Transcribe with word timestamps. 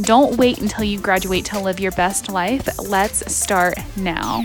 Don't 0.00 0.36
wait 0.38 0.58
until 0.58 0.82
you 0.82 0.98
graduate 0.98 1.44
to 1.46 1.60
live 1.60 1.78
your 1.78 1.92
best 1.92 2.28
life. 2.28 2.68
Let's 2.80 3.32
start 3.32 3.78
now. 3.96 4.44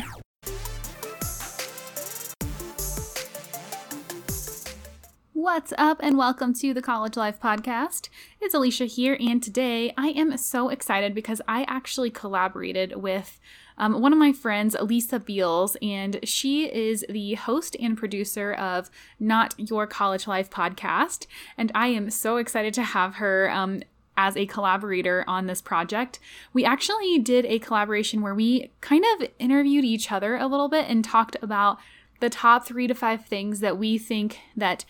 What's 5.34 5.74
up, 5.76 6.02
and 6.04 6.20
welcome 6.20 6.54
to 6.56 6.76
the 6.76 6.84
College 6.84 7.18
Life 7.18 7.40
Podcast. 7.40 8.10
It's 8.40 8.54
Alicia 8.54 8.86
here, 8.86 9.18
and 9.20 9.42
today 9.42 9.92
I 9.98 10.10
am 10.10 10.38
so 10.38 10.70
excited 10.70 11.16
because 11.16 11.42
I 11.48 11.64
actually 11.68 12.12
collaborated 12.12 12.98
with 12.98 13.40
um, 13.80 14.02
one 14.02 14.14
of 14.14 14.20
my 14.20 14.32
friends, 14.32 14.76
Lisa 14.80 15.20
Beals, 15.20 15.76
and 15.82 16.20
she 16.24 16.72
is 16.72 17.04
the 17.10 17.34
host 17.34 17.76
and 17.80 17.98
producer 17.98 18.54
of 18.54 18.92
Not 19.20 19.56
Your 19.58 19.88
College 19.88 20.28
Life 20.28 20.52
podcast. 20.52 21.26
And 21.58 21.72
I 21.74 21.88
am 21.88 22.12
so 22.12 22.38
excited 22.38 22.76
to 22.76 22.84
have 22.84 23.16
her. 23.16 23.50
Um, 23.50 23.82
as 24.20 24.36
a 24.36 24.46
collaborator 24.46 25.24
on 25.28 25.48
this 25.48 25.62
project. 25.62 26.20
We 26.52 26.66
actually 26.66 27.20
did 27.20 27.46
a 27.46 27.58
collaboration 27.58 28.22
where 28.22 28.36
we 28.36 28.70
kind 28.82 29.06
of 29.14 29.30
interviewed 29.40 29.86
each 29.86 30.12
other 30.12 30.36
a 30.36 30.46
little 30.46 30.68
bit 30.68 30.90
and 30.90 31.06
talked 31.06 31.38
about 31.42 31.78
the 32.20 32.30
top 32.30 32.66
3 32.68 32.86
to 32.88 32.94
5 32.94 33.26
things 33.26 33.62
that 33.62 33.78
we 33.78 33.98
think 33.98 34.40
that 34.58 34.84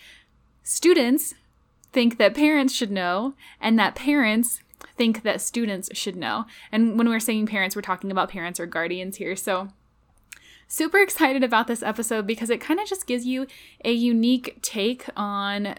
students 0.64 1.34
think 1.92 2.18
that 2.18 2.34
parents 2.34 2.74
should 2.74 2.90
know 2.90 3.34
and 3.60 3.78
that 3.78 3.94
parents 3.94 4.62
think 4.96 5.22
that 5.22 5.40
students 5.40 5.88
should 5.96 6.16
know. 6.16 6.44
And 6.72 6.98
when 6.98 7.08
we're 7.08 7.20
saying 7.20 7.46
parents, 7.46 7.76
we're 7.76 7.82
talking 7.82 8.10
about 8.10 8.30
parents 8.30 8.58
or 8.58 8.66
guardians 8.66 9.18
here. 9.18 9.36
So 9.36 9.68
super 10.66 10.98
excited 10.98 11.44
about 11.44 11.68
this 11.68 11.84
episode 11.84 12.26
because 12.26 12.50
it 12.50 12.60
kind 12.60 12.80
of 12.80 12.88
just 12.88 13.06
gives 13.06 13.26
you 13.26 13.46
a 13.84 13.92
unique 13.92 14.58
take 14.60 15.06
on 15.16 15.76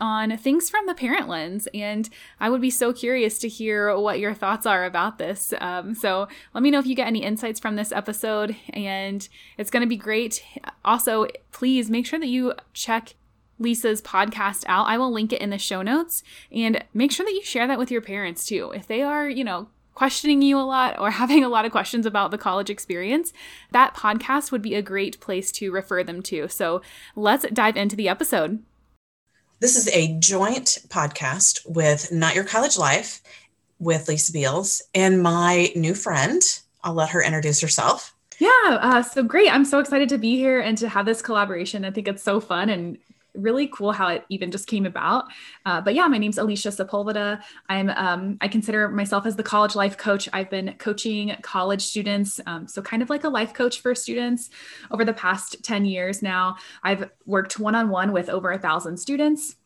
on 0.00 0.36
things 0.36 0.70
from 0.70 0.86
the 0.86 0.94
parent 0.94 1.28
lens. 1.28 1.68
And 1.74 2.08
I 2.40 2.50
would 2.50 2.60
be 2.60 2.70
so 2.70 2.92
curious 2.92 3.38
to 3.40 3.48
hear 3.48 3.96
what 3.96 4.20
your 4.20 4.34
thoughts 4.34 4.66
are 4.66 4.84
about 4.84 5.18
this. 5.18 5.52
Um, 5.60 5.94
so 5.94 6.28
let 6.54 6.62
me 6.62 6.70
know 6.70 6.78
if 6.78 6.86
you 6.86 6.94
get 6.94 7.06
any 7.06 7.22
insights 7.22 7.60
from 7.60 7.76
this 7.76 7.92
episode, 7.92 8.56
and 8.70 9.28
it's 9.58 9.70
going 9.70 9.82
to 9.82 9.88
be 9.88 9.96
great. 9.96 10.44
Also, 10.84 11.26
please 11.50 11.90
make 11.90 12.06
sure 12.06 12.18
that 12.18 12.28
you 12.28 12.54
check 12.72 13.14
Lisa's 13.58 14.02
podcast 14.02 14.64
out. 14.66 14.88
I 14.88 14.98
will 14.98 15.12
link 15.12 15.32
it 15.32 15.40
in 15.40 15.50
the 15.50 15.58
show 15.58 15.82
notes 15.82 16.22
and 16.50 16.84
make 16.92 17.12
sure 17.12 17.24
that 17.24 17.32
you 17.32 17.42
share 17.42 17.66
that 17.66 17.78
with 17.78 17.90
your 17.90 18.00
parents 18.00 18.44
too. 18.44 18.72
If 18.74 18.86
they 18.86 19.02
are, 19.02 19.28
you 19.28 19.44
know, 19.44 19.68
questioning 19.94 20.42
you 20.42 20.58
a 20.58 20.60
lot 20.60 20.98
or 20.98 21.10
having 21.22 21.44
a 21.44 21.48
lot 21.48 21.64
of 21.64 21.72
questions 21.72 22.06
about 22.06 22.30
the 22.30 22.38
college 22.38 22.70
experience, 22.70 23.32
that 23.70 23.94
podcast 23.94 24.50
would 24.52 24.62
be 24.62 24.74
a 24.74 24.82
great 24.82 25.20
place 25.20 25.52
to 25.52 25.70
refer 25.70 26.02
them 26.02 26.22
to. 26.22 26.48
So 26.48 26.82
let's 27.14 27.46
dive 27.52 27.76
into 27.76 27.96
the 27.96 28.08
episode. 28.08 28.62
This 29.62 29.76
is 29.76 29.86
a 29.90 30.18
joint 30.18 30.80
podcast 30.88 31.60
with 31.68 32.10
Not 32.10 32.34
Your 32.34 32.42
College 32.42 32.76
Life 32.76 33.22
with 33.78 34.08
Lisa 34.08 34.32
Beals 34.32 34.82
and 34.92 35.22
my 35.22 35.70
new 35.76 35.94
friend. 35.94 36.42
I'll 36.82 36.94
let 36.94 37.10
her 37.10 37.22
introduce 37.22 37.60
herself. 37.60 38.12
Yeah, 38.40 38.50
uh, 38.66 39.02
so 39.04 39.22
great. 39.22 39.54
I'm 39.54 39.64
so 39.64 39.78
excited 39.78 40.08
to 40.08 40.18
be 40.18 40.34
here 40.34 40.58
and 40.58 40.76
to 40.78 40.88
have 40.88 41.06
this 41.06 41.22
collaboration. 41.22 41.84
I 41.84 41.92
think 41.92 42.08
it's 42.08 42.24
so 42.24 42.40
fun 42.40 42.70
and 42.70 42.98
really 43.34 43.66
cool 43.68 43.92
how 43.92 44.08
it 44.08 44.24
even 44.28 44.50
just 44.50 44.66
came 44.66 44.86
about. 44.86 45.24
Uh, 45.64 45.80
but 45.80 45.94
yeah, 45.94 46.06
my 46.06 46.18
name's 46.18 46.38
Alicia 46.38 46.68
Sepulveda. 46.68 47.42
I'm 47.68 47.90
um, 47.90 48.38
I 48.40 48.48
consider 48.48 48.88
myself 48.88 49.26
as 49.26 49.36
the 49.36 49.42
college 49.42 49.74
life 49.74 49.96
coach. 49.96 50.28
I've 50.32 50.50
been 50.50 50.74
coaching 50.78 51.34
college 51.42 51.82
students, 51.82 52.40
um, 52.46 52.68
so 52.68 52.82
kind 52.82 53.02
of 53.02 53.10
like 53.10 53.24
a 53.24 53.28
life 53.28 53.54
coach 53.54 53.80
for 53.80 53.94
students 53.94 54.50
over 54.90 55.04
the 55.04 55.12
past 55.12 55.62
10 55.62 55.84
years 55.84 56.22
now. 56.22 56.56
I've 56.82 57.10
worked 57.26 57.58
one 57.58 57.74
on 57.74 57.88
one 57.88 58.12
with 58.12 58.28
over 58.28 58.50
a 58.52 58.58
thousand 58.58 58.98
students 58.98 59.56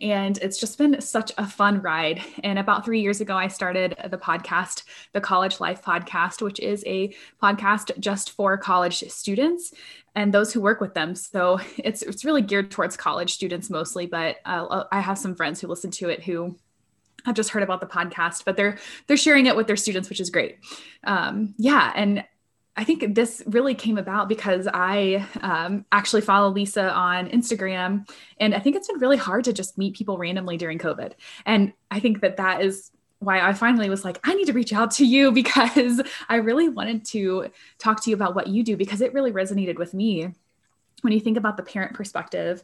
and 0.00 0.38
it's 0.38 0.58
just 0.58 0.78
been 0.78 1.00
such 1.00 1.32
a 1.36 1.46
fun 1.46 1.82
ride. 1.82 2.22
And 2.42 2.58
about 2.58 2.84
three 2.84 3.00
years 3.00 3.20
ago, 3.20 3.36
I 3.36 3.48
started 3.48 3.96
the 4.08 4.18
podcast, 4.18 4.84
the 5.12 5.20
College 5.20 5.60
Life 5.60 5.82
Podcast, 5.82 6.40
which 6.40 6.60
is 6.60 6.82
a 6.86 7.14
podcast 7.42 7.98
just 7.98 8.30
for 8.30 8.56
college 8.56 9.04
students 9.08 9.72
and 10.14 10.32
those 10.32 10.52
who 10.52 10.60
work 10.60 10.80
with 10.80 10.94
them. 10.94 11.14
So 11.14 11.60
it's 11.78 12.02
it's 12.02 12.24
really 12.24 12.42
geared 12.42 12.70
towards 12.70 12.96
college 12.96 13.34
students 13.34 13.70
mostly, 13.70 14.06
but 14.06 14.36
uh, 14.44 14.84
I 14.90 15.00
have 15.00 15.18
some 15.18 15.34
friends 15.34 15.60
who 15.60 15.68
listen 15.68 15.90
to 15.92 16.08
it 16.08 16.22
who 16.22 16.56
have 17.24 17.36
just 17.36 17.50
heard 17.50 17.62
about 17.62 17.80
the 17.80 17.86
podcast, 17.86 18.44
but 18.44 18.56
they're 18.56 18.78
they're 19.06 19.16
sharing 19.16 19.46
it 19.46 19.56
with 19.56 19.66
their 19.66 19.76
students, 19.76 20.08
which 20.08 20.20
is 20.20 20.30
great. 20.30 20.58
Um, 21.04 21.54
yeah, 21.58 21.92
and 21.94 22.24
I 22.74 22.84
think 22.84 23.14
this 23.14 23.42
really 23.46 23.74
came 23.74 23.98
about 23.98 24.28
because 24.28 24.66
I 24.72 25.26
um, 25.42 25.84
actually 25.92 26.22
follow 26.22 26.48
Lisa 26.48 26.90
on 26.90 27.28
Instagram, 27.28 28.08
and 28.38 28.54
I 28.54 28.60
think 28.60 28.76
it's 28.76 28.88
been 28.88 28.98
really 28.98 29.18
hard 29.18 29.44
to 29.44 29.52
just 29.52 29.76
meet 29.76 29.94
people 29.94 30.16
randomly 30.16 30.56
during 30.56 30.78
COVID. 30.78 31.12
And 31.44 31.74
I 31.90 32.00
think 32.00 32.22
that 32.22 32.38
that 32.38 32.62
is 32.62 32.90
why 33.18 33.40
I 33.40 33.52
finally 33.52 33.90
was 33.90 34.04
like, 34.04 34.18
I 34.24 34.34
need 34.34 34.46
to 34.46 34.52
reach 34.52 34.72
out 34.72 34.90
to 34.92 35.06
you 35.06 35.32
because 35.42 36.00
I 36.28 36.36
really 36.36 36.68
wanted 36.68 37.04
to 37.06 37.50
talk 37.78 38.02
to 38.02 38.10
you 38.10 38.16
about 38.16 38.34
what 38.34 38.48
you 38.48 38.62
do 38.62 38.76
because 38.76 39.00
it 39.00 39.12
really 39.12 39.32
resonated 39.32 39.78
with 39.78 39.92
me. 39.94 40.32
When 41.02 41.12
you 41.12 41.20
think 41.20 41.36
about 41.36 41.56
the 41.56 41.62
parent 41.62 41.94
perspective 41.94 42.62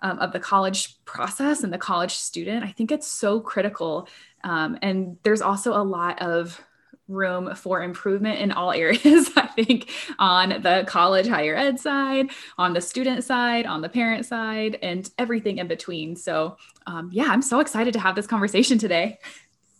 um, 0.00 0.18
of 0.18 0.32
the 0.32 0.40
college 0.40 1.02
process 1.04 1.62
and 1.62 1.72
the 1.72 1.78
college 1.78 2.14
student, 2.14 2.64
I 2.64 2.68
think 2.68 2.90
it's 2.90 3.06
so 3.06 3.40
critical. 3.40 4.08
Um, 4.42 4.78
and 4.82 5.18
there's 5.22 5.42
also 5.42 5.74
a 5.74 5.84
lot 5.84 6.20
of 6.20 6.60
room 7.08 7.54
for 7.54 7.82
improvement 7.82 8.40
in 8.40 8.52
all 8.52 8.72
areas, 8.84 9.30
I 9.36 9.46
think, 9.48 9.90
on 10.18 10.62
the 10.62 10.84
college 10.86 11.26
higher 11.26 11.54
ed 11.54 11.80
side, 11.80 12.30
on 12.58 12.72
the 12.72 12.80
student 12.80 13.24
side, 13.24 13.66
on 13.66 13.80
the 13.80 13.88
parent 13.88 14.26
side, 14.26 14.78
and 14.82 15.08
everything 15.18 15.58
in 15.58 15.68
between. 15.68 16.16
So, 16.16 16.56
um, 16.86 17.10
yeah, 17.12 17.26
I'm 17.28 17.42
so 17.42 17.60
excited 17.60 17.92
to 17.94 18.00
have 18.00 18.14
this 18.14 18.26
conversation 18.26 18.78
today. 18.78 19.18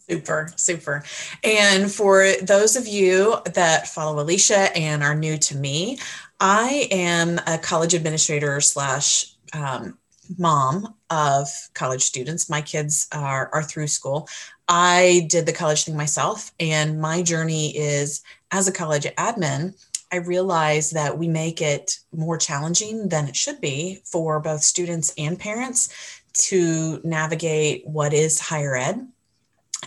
Super, 0.09 0.53
super. 0.57 1.03
And 1.43 1.91
for 1.91 2.31
those 2.43 2.77
of 2.77 2.87
you 2.87 3.37
that 3.55 3.89
follow 3.89 4.23
Alicia 4.23 4.77
and 4.77 5.03
are 5.03 5.15
new 5.15 5.39
to 5.39 5.57
me, 5.57 5.99
I 6.41 6.89
am 6.91 7.41
a 7.47 7.57
college 7.57 7.95
administrator 7.95 8.61
slash 8.61 9.35
um, 9.55 9.97
mom 10.39 10.95
of 11.09 11.49
college 11.75 12.03
students. 12.03 12.51
My 12.51 12.61
kids 12.61 13.09
are, 13.13 13.49
are 13.53 13.63
through 13.63 13.87
school. 13.87 14.29
I 14.69 15.27
did 15.29 15.47
the 15.47 15.53
college 15.53 15.85
thing 15.85 15.97
myself, 15.97 16.53
and 16.59 17.01
my 17.01 17.23
journey 17.23 17.77
is 17.77 18.23
as 18.51 18.67
a 18.69 18.73
college 18.73 19.05
admin. 19.19 19.75
I 20.13 20.17
realize 20.17 20.91
that 20.91 21.19
we 21.19 21.29
make 21.29 21.61
it 21.61 21.99
more 22.13 22.39
challenging 22.39 23.09
than 23.09 23.27
it 23.27 23.37
should 23.37 23.61
be 23.61 24.01
for 24.05 24.41
both 24.41 24.63
students 24.63 25.13
and 25.19 25.39
parents 25.39 26.23
to 26.35 27.01
navigate 27.05 27.87
what 27.87 28.13
is 28.13 28.41
higher 28.41 28.77
ed. 28.77 29.07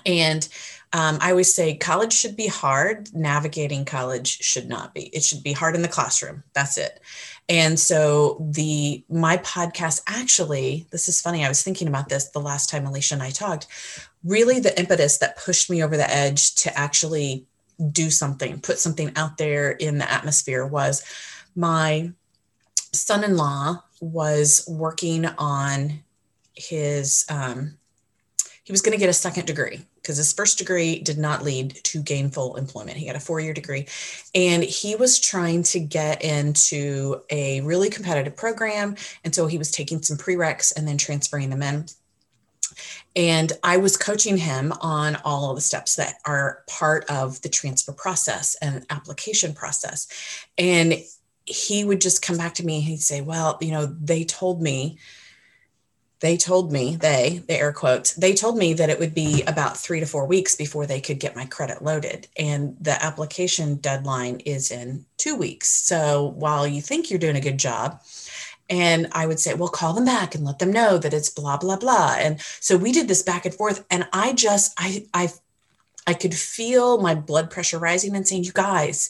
And 0.06 0.48
um, 0.94 1.18
I 1.22 1.32
always 1.32 1.54
say 1.54 1.76
college 1.76 2.14
should 2.14 2.38
be 2.38 2.48
hard, 2.48 3.14
navigating 3.14 3.84
college 3.84 4.42
should 4.42 4.70
not 4.70 4.94
be. 4.94 5.08
It 5.08 5.24
should 5.24 5.44
be 5.44 5.52
hard 5.52 5.76
in 5.76 5.82
the 5.82 5.88
classroom. 5.88 6.44
That's 6.54 6.78
it. 6.78 7.02
And 7.50 7.80
so 7.80 8.38
the 8.52 9.04
my 9.10 9.38
podcast 9.38 10.02
actually, 10.08 10.88
this 10.92 11.10
is 11.10 11.22
funny. 11.22 11.46
I 11.46 11.50
was 11.50 11.62
thinking 11.62 11.88
about 11.88 12.10
this 12.10 12.30
the 12.30 12.40
last 12.40 12.70
time 12.70 12.86
Alicia 12.86 13.16
and 13.16 13.24
I 13.24 13.32
talked. 13.32 13.68
Really, 14.24 14.60
the 14.60 14.78
impetus 14.80 15.20
that 15.20 15.38
pushed 15.38 15.70
me 15.70 15.84
over 15.84 15.96
the 15.96 16.10
edge 16.10 16.56
to 16.56 16.78
actually 16.78 17.46
do 17.92 18.10
something, 18.10 18.60
put 18.60 18.80
something 18.80 19.12
out 19.16 19.38
there 19.38 19.72
in 19.72 20.00
the 20.00 20.12
atmosphere 20.12 20.66
was 20.66 21.04
my 21.56 22.12
son-in-law 22.94 23.84
was 24.02 24.66
working 24.68 25.26
on 25.26 26.00
his 26.56 27.26
um, 27.30 27.78
he 28.68 28.74
was 28.74 28.82
going 28.82 28.92
to 28.92 29.00
get 29.00 29.10
a 29.10 29.14
second 29.14 29.46
degree 29.46 29.86
because 29.96 30.18
his 30.18 30.34
first 30.34 30.58
degree 30.58 31.00
did 31.00 31.18
not 31.18 31.42
lead 31.42 31.76
to 31.86 32.04
gainful 32.04 32.58
employment. 32.58 32.98
He 32.98 33.06
got 33.06 33.16
a 33.16 33.20
four 33.20 33.40
year 33.40 33.54
degree 33.54 33.88
and 34.36 34.62
he 34.62 34.94
was 34.98 35.22
trying 35.22 35.64
to 35.64 35.80
get 35.80 36.22
into 36.22 37.22
a 37.30 37.62
really 37.62 37.90
competitive 37.90 38.36
program. 38.36 38.98
And 39.24 39.34
so 39.34 39.48
he 39.48 39.58
was 39.58 39.72
taking 39.72 40.02
some 40.02 40.18
prereqs 40.18 40.76
and 40.76 40.86
then 40.86 40.98
transferring 40.98 41.50
them 41.50 41.62
in. 41.62 41.86
And 43.18 43.52
I 43.64 43.78
was 43.78 43.98
coaching 43.98 44.38
him 44.38 44.72
on 44.80 45.18
all 45.26 45.50
of 45.50 45.56
the 45.56 45.62
steps 45.62 45.96
that 45.96 46.20
are 46.24 46.64
part 46.68 47.04
of 47.10 47.42
the 47.42 47.50
transfer 47.50 47.92
process 47.92 48.56
and 48.62 48.86
application 48.92 49.54
process. 49.54 50.08
And 50.56 51.04
he 51.46 51.84
would 51.84 52.00
just 52.00 52.22
come 52.22 52.38
back 52.38 52.54
to 52.56 52.66
me 52.66 52.76
and 52.76 52.84
he'd 52.84 53.02
say, 53.02 53.22
Well, 53.22 53.58
you 53.60 53.72
know, 53.72 53.88
they 53.88 54.24
told 54.24 54.62
me 54.62 55.00
they 56.20 56.36
told 56.36 56.72
me 56.72 56.96
they 56.96 57.44
the 57.48 57.56
air 57.56 57.72
quotes 57.72 58.14
they 58.14 58.34
told 58.34 58.58
me 58.58 58.74
that 58.74 58.90
it 58.90 59.00
would 59.00 59.14
be 59.14 59.44
about 59.44 59.78
three 59.78 60.00
to 60.00 60.06
four 60.06 60.26
weeks 60.26 60.56
before 60.56 60.86
they 60.86 61.00
could 61.00 61.20
get 61.20 61.36
my 61.36 61.46
credit 61.46 61.84
loaded 61.84 62.28
and 62.38 62.76
the 62.82 63.04
application 63.04 63.76
deadline 63.76 64.40
is 64.46 64.72
in 64.72 65.06
two 65.18 65.36
weeks 65.36 65.68
so 65.68 66.34
while 66.36 66.66
you 66.66 66.82
think 66.82 67.10
you're 67.10 67.20
doing 67.20 67.36
a 67.36 67.42
good 67.42 67.60
job 67.60 68.02
and 68.70 69.08
i 69.12 69.26
would 69.26 69.40
say 69.40 69.54
well 69.54 69.70
call 69.70 69.94
them 69.94 70.06
back 70.06 70.36
and 70.36 70.44
let 70.44 70.60
them 70.60 70.72
know 70.72 70.98
that 70.98 71.14
it's 71.14 71.30
blah 71.30 71.58
blah 71.58 71.78
blah 71.78 72.16
and 72.18 72.40
so 72.60 72.78
we 72.78 72.92
did 72.92 73.08
this 73.08 73.24
back 73.24 73.46
and 73.46 73.56
forth 73.56 73.86
and 73.90 74.08
i 74.14 74.34
just 74.34 74.74
i 74.78 75.06
i 75.14 75.30
i 76.06 76.14
could 76.14 76.34
feel 76.34 77.00
my 77.00 77.16
blood 77.16 77.50
pressure 77.50 77.80
rising 77.80 78.16
and 78.16 78.28
saying 78.28 78.44
you 78.44 78.52
guys 78.52 79.10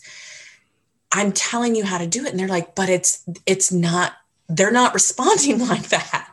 i'm 1.11 1.31
telling 1.31 1.75
you 1.75 1.83
how 1.83 1.97
to 1.97 2.07
do 2.07 2.25
it 2.25 2.31
and 2.31 2.39
they're 2.39 2.47
like 2.47 2.75
but 2.75 2.89
it's 2.89 3.23
it's 3.45 3.71
not 3.71 4.13
they're 4.49 4.71
not 4.71 4.93
responding 4.95 5.59
like 5.67 5.89
that 5.89 6.27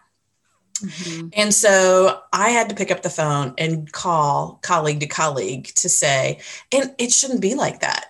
Mm-hmm. 0.81 1.29
And 1.35 1.55
so 1.55 2.21
I 2.32 2.50
had 2.50 2.69
to 2.69 2.75
pick 2.75 2.91
up 2.91 3.03
the 3.03 3.11
phone 3.11 3.55
and 3.59 3.91
call 3.93 4.59
colleague 4.62 5.00
to 5.00 5.06
colleague 5.06 5.67
to 5.76 5.88
say, 5.88 6.41
and 6.73 6.94
it 6.99 7.12
shouldn't 7.12 7.41
be 7.41 7.55
like 7.55 7.81
that. 7.81 8.06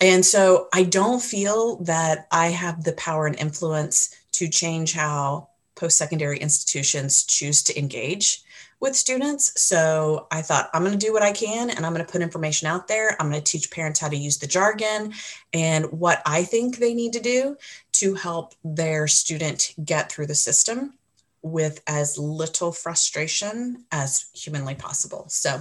And 0.00 0.24
so 0.24 0.68
I 0.72 0.84
don't 0.84 1.20
feel 1.20 1.76
that 1.84 2.28
I 2.30 2.48
have 2.48 2.84
the 2.84 2.92
power 2.92 3.26
and 3.26 3.38
influence 3.38 4.14
to 4.38 4.48
change 4.48 4.92
how 4.92 5.48
post 5.74 5.96
secondary 5.96 6.38
institutions 6.38 7.24
choose 7.24 7.62
to 7.62 7.78
engage 7.78 8.42
with 8.80 8.94
students. 8.94 9.60
So 9.60 10.28
I 10.30 10.42
thought, 10.42 10.70
I'm 10.72 10.84
going 10.84 10.96
to 10.96 11.06
do 11.06 11.12
what 11.12 11.22
I 11.22 11.32
can 11.32 11.70
and 11.70 11.84
I'm 11.84 11.92
going 11.92 12.04
to 12.04 12.10
put 12.10 12.22
information 12.22 12.68
out 12.68 12.86
there. 12.86 13.16
I'm 13.18 13.30
going 13.30 13.42
to 13.42 13.52
teach 13.52 13.70
parents 13.70 13.98
how 13.98 14.08
to 14.08 14.16
use 14.16 14.38
the 14.38 14.46
jargon 14.46 15.12
and 15.52 15.86
what 15.86 16.22
I 16.24 16.44
think 16.44 16.76
they 16.76 16.94
need 16.94 17.12
to 17.14 17.20
do 17.20 17.56
to 17.92 18.14
help 18.14 18.54
their 18.64 19.08
student 19.08 19.74
get 19.84 20.10
through 20.10 20.26
the 20.26 20.34
system 20.34 20.94
with 21.42 21.82
as 21.86 22.18
little 22.18 22.72
frustration 22.72 23.84
as 23.90 24.30
humanly 24.32 24.74
possible. 24.74 25.26
So 25.28 25.60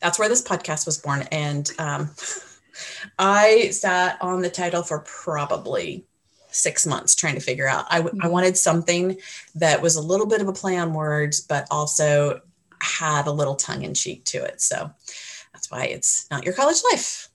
that's 0.00 0.18
where 0.18 0.28
this 0.28 0.42
podcast 0.42 0.86
was 0.86 0.98
born. 0.98 1.22
And 1.32 1.70
um, 1.78 2.10
I 3.18 3.70
sat 3.70 4.18
on 4.22 4.42
the 4.42 4.50
title 4.50 4.82
for 4.82 5.00
probably 5.00 6.06
six 6.56 6.86
months 6.86 7.14
trying 7.14 7.34
to 7.34 7.40
figure 7.40 7.68
out. 7.68 7.86
I, 7.90 8.00
mm-hmm. 8.00 8.22
I 8.22 8.28
wanted 8.28 8.56
something 8.56 9.18
that 9.54 9.82
was 9.82 9.96
a 9.96 10.02
little 10.02 10.26
bit 10.26 10.40
of 10.40 10.48
a 10.48 10.52
play 10.52 10.76
on 10.76 10.94
words, 10.94 11.40
but 11.40 11.66
also 11.70 12.40
had 12.80 13.26
a 13.26 13.32
little 13.32 13.54
tongue 13.54 13.82
in 13.82 13.94
cheek 13.94 14.24
to 14.26 14.44
it. 14.44 14.60
So 14.60 14.90
that's 15.52 15.70
why 15.70 15.84
it's 15.84 16.26
not 16.30 16.44
your 16.44 16.54
college 16.54 16.82
life. 16.92 17.28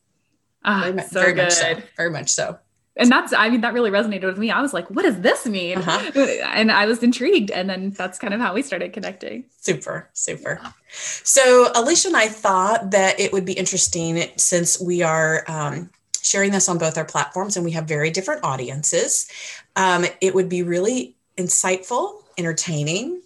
Ah, 0.64 0.92
very, 0.94 1.08
so 1.08 1.22
very 1.22 1.36
much 1.36 1.52
so. 1.54 1.82
Very 1.98 2.10
much 2.12 2.30
so 2.30 2.60
and 2.98 3.10
that's 3.10 3.34
i 3.34 3.50
mean 3.50 3.62
that 3.62 3.74
really 3.74 3.90
resonated 3.90 4.26
with 4.26 4.38
me 4.38 4.52
i 4.52 4.62
was 4.62 4.74
like 4.74 4.90
what 4.92 5.04
does 5.04 5.20
this 5.22 5.46
mean 5.46 5.78
uh-huh. 5.78 6.12
and 6.44 6.72
i 6.72 6.86
was 6.86 7.02
intrigued 7.04 7.52
and 7.52 7.70
then 7.70 7.90
that's 7.92 8.20
kind 8.20 8.34
of 8.34 8.40
how 8.40 8.54
we 8.54 8.62
started 8.62 8.92
connecting 8.94 9.46
super 9.60 10.10
super 10.14 10.60
so 10.90 11.72
alicia 11.76 12.10
and 12.10 12.18
i 12.18 12.28
thought 12.28 12.92
that 12.92 13.20
it 13.20 13.32
would 13.32 13.46
be 13.46 13.54
interesting 13.54 14.24
since 14.36 14.80
we 14.80 15.02
are 15.02 15.44
um, 15.48 15.90
sharing 16.32 16.52
this 16.52 16.70
on 16.70 16.78
both 16.78 16.98
our 16.98 17.06
platforms 17.06 17.58
and 17.58 17.66
we 17.66 17.72
have 17.72 17.88
very 17.88 18.10
different 18.10 18.44
audiences. 18.44 19.28
Um, 19.76 20.06
it 20.22 20.34
would 20.34 20.48
be 20.48 20.64
really 20.64 21.16
insightful 21.38 22.24
entertaining. 22.38 23.22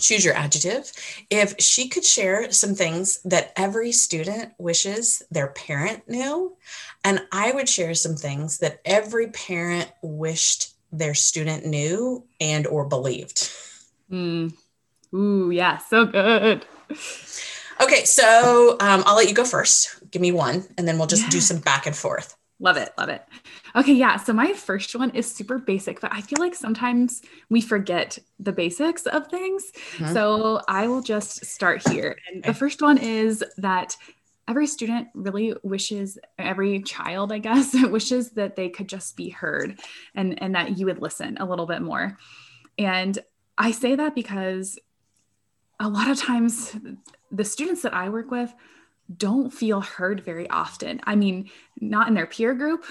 Choose 0.00 0.24
your 0.24 0.34
adjective. 0.34 0.90
If 1.30 1.60
she 1.60 1.88
could 1.88 2.04
share 2.04 2.50
some 2.50 2.74
things 2.74 3.20
that 3.22 3.52
every 3.54 3.92
student 3.92 4.52
wishes 4.58 5.22
their 5.30 5.46
parent 5.46 6.08
knew 6.08 6.56
and 7.04 7.20
i 7.30 7.52
would 7.52 7.68
share 7.68 7.94
some 7.94 8.16
things 8.16 8.58
that 8.58 8.80
every 8.84 9.28
parent 9.28 9.90
wished 10.02 10.74
their 10.90 11.14
student 11.14 11.64
knew 11.64 12.24
and 12.40 12.66
or 12.66 12.84
believed. 12.84 13.48
Mm. 14.10 14.52
ooh 15.14 15.50
yeah 15.50 15.78
so 15.78 16.04
good. 16.04 16.66
Okay 17.80 18.04
so 18.04 18.76
um, 18.80 19.04
i'll 19.06 19.16
let 19.16 19.28
you 19.28 19.34
go 19.34 19.44
first 19.44 20.01
give 20.12 20.22
me 20.22 20.30
one 20.30 20.64
and 20.78 20.86
then 20.86 20.98
we'll 20.98 21.08
just 21.08 21.24
yeah. 21.24 21.30
do 21.30 21.40
some 21.40 21.58
back 21.58 21.86
and 21.86 21.96
forth 21.96 22.36
Love 22.62 22.76
it. 22.76 22.92
Love 22.96 23.08
it. 23.08 23.24
Okay. 23.74 23.92
Yeah. 23.92 24.16
So 24.18 24.32
my 24.32 24.52
first 24.52 24.94
one 24.94 25.10
is 25.10 25.28
super 25.28 25.58
basic, 25.58 26.00
but 26.00 26.12
I 26.14 26.20
feel 26.20 26.38
like 26.38 26.54
sometimes 26.54 27.20
we 27.50 27.60
forget 27.60 28.20
the 28.38 28.52
basics 28.52 29.04
of 29.06 29.26
things. 29.26 29.72
Mm-hmm. 29.96 30.12
So 30.12 30.60
I 30.68 30.86
will 30.86 31.02
just 31.02 31.44
start 31.44 31.86
here. 31.88 32.16
And 32.28 32.38
okay. 32.38 32.50
the 32.50 32.54
first 32.54 32.80
one 32.80 32.98
is 32.98 33.42
that 33.56 33.96
every 34.46 34.68
student 34.68 35.08
really 35.12 35.56
wishes, 35.64 36.18
every 36.38 36.80
child, 36.82 37.32
I 37.32 37.38
guess, 37.38 37.74
wishes 37.90 38.30
that 38.32 38.54
they 38.54 38.68
could 38.68 38.88
just 38.88 39.16
be 39.16 39.28
heard 39.28 39.80
and, 40.14 40.40
and 40.40 40.54
that 40.54 40.78
you 40.78 40.86
would 40.86 41.02
listen 41.02 41.38
a 41.38 41.44
little 41.44 41.66
bit 41.66 41.82
more. 41.82 42.16
And 42.78 43.18
I 43.58 43.72
say 43.72 43.96
that 43.96 44.14
because 44.14 44.78
a 45.80 45.88
lot 45.88 46.08
of 46.08 46.16
times 46.16 46.76
the 47.32 47.44
students 47.44 47.82
that 47.82 47.92
I 47.92 48.08
work 48.08 48.30
with, 48.30 48.54
don't 49.14 49.50
feel 49.50 49.80
heard 49.80 50.20
very 50.20 50.48
often. 50.48 51.00
I 51.04 51.16
mean, 51.16 51.50
not 51.80 52.08
in 52.08 52.14
their 52.14 52.26
peer 52.26 52.54
group, 52.54 52.84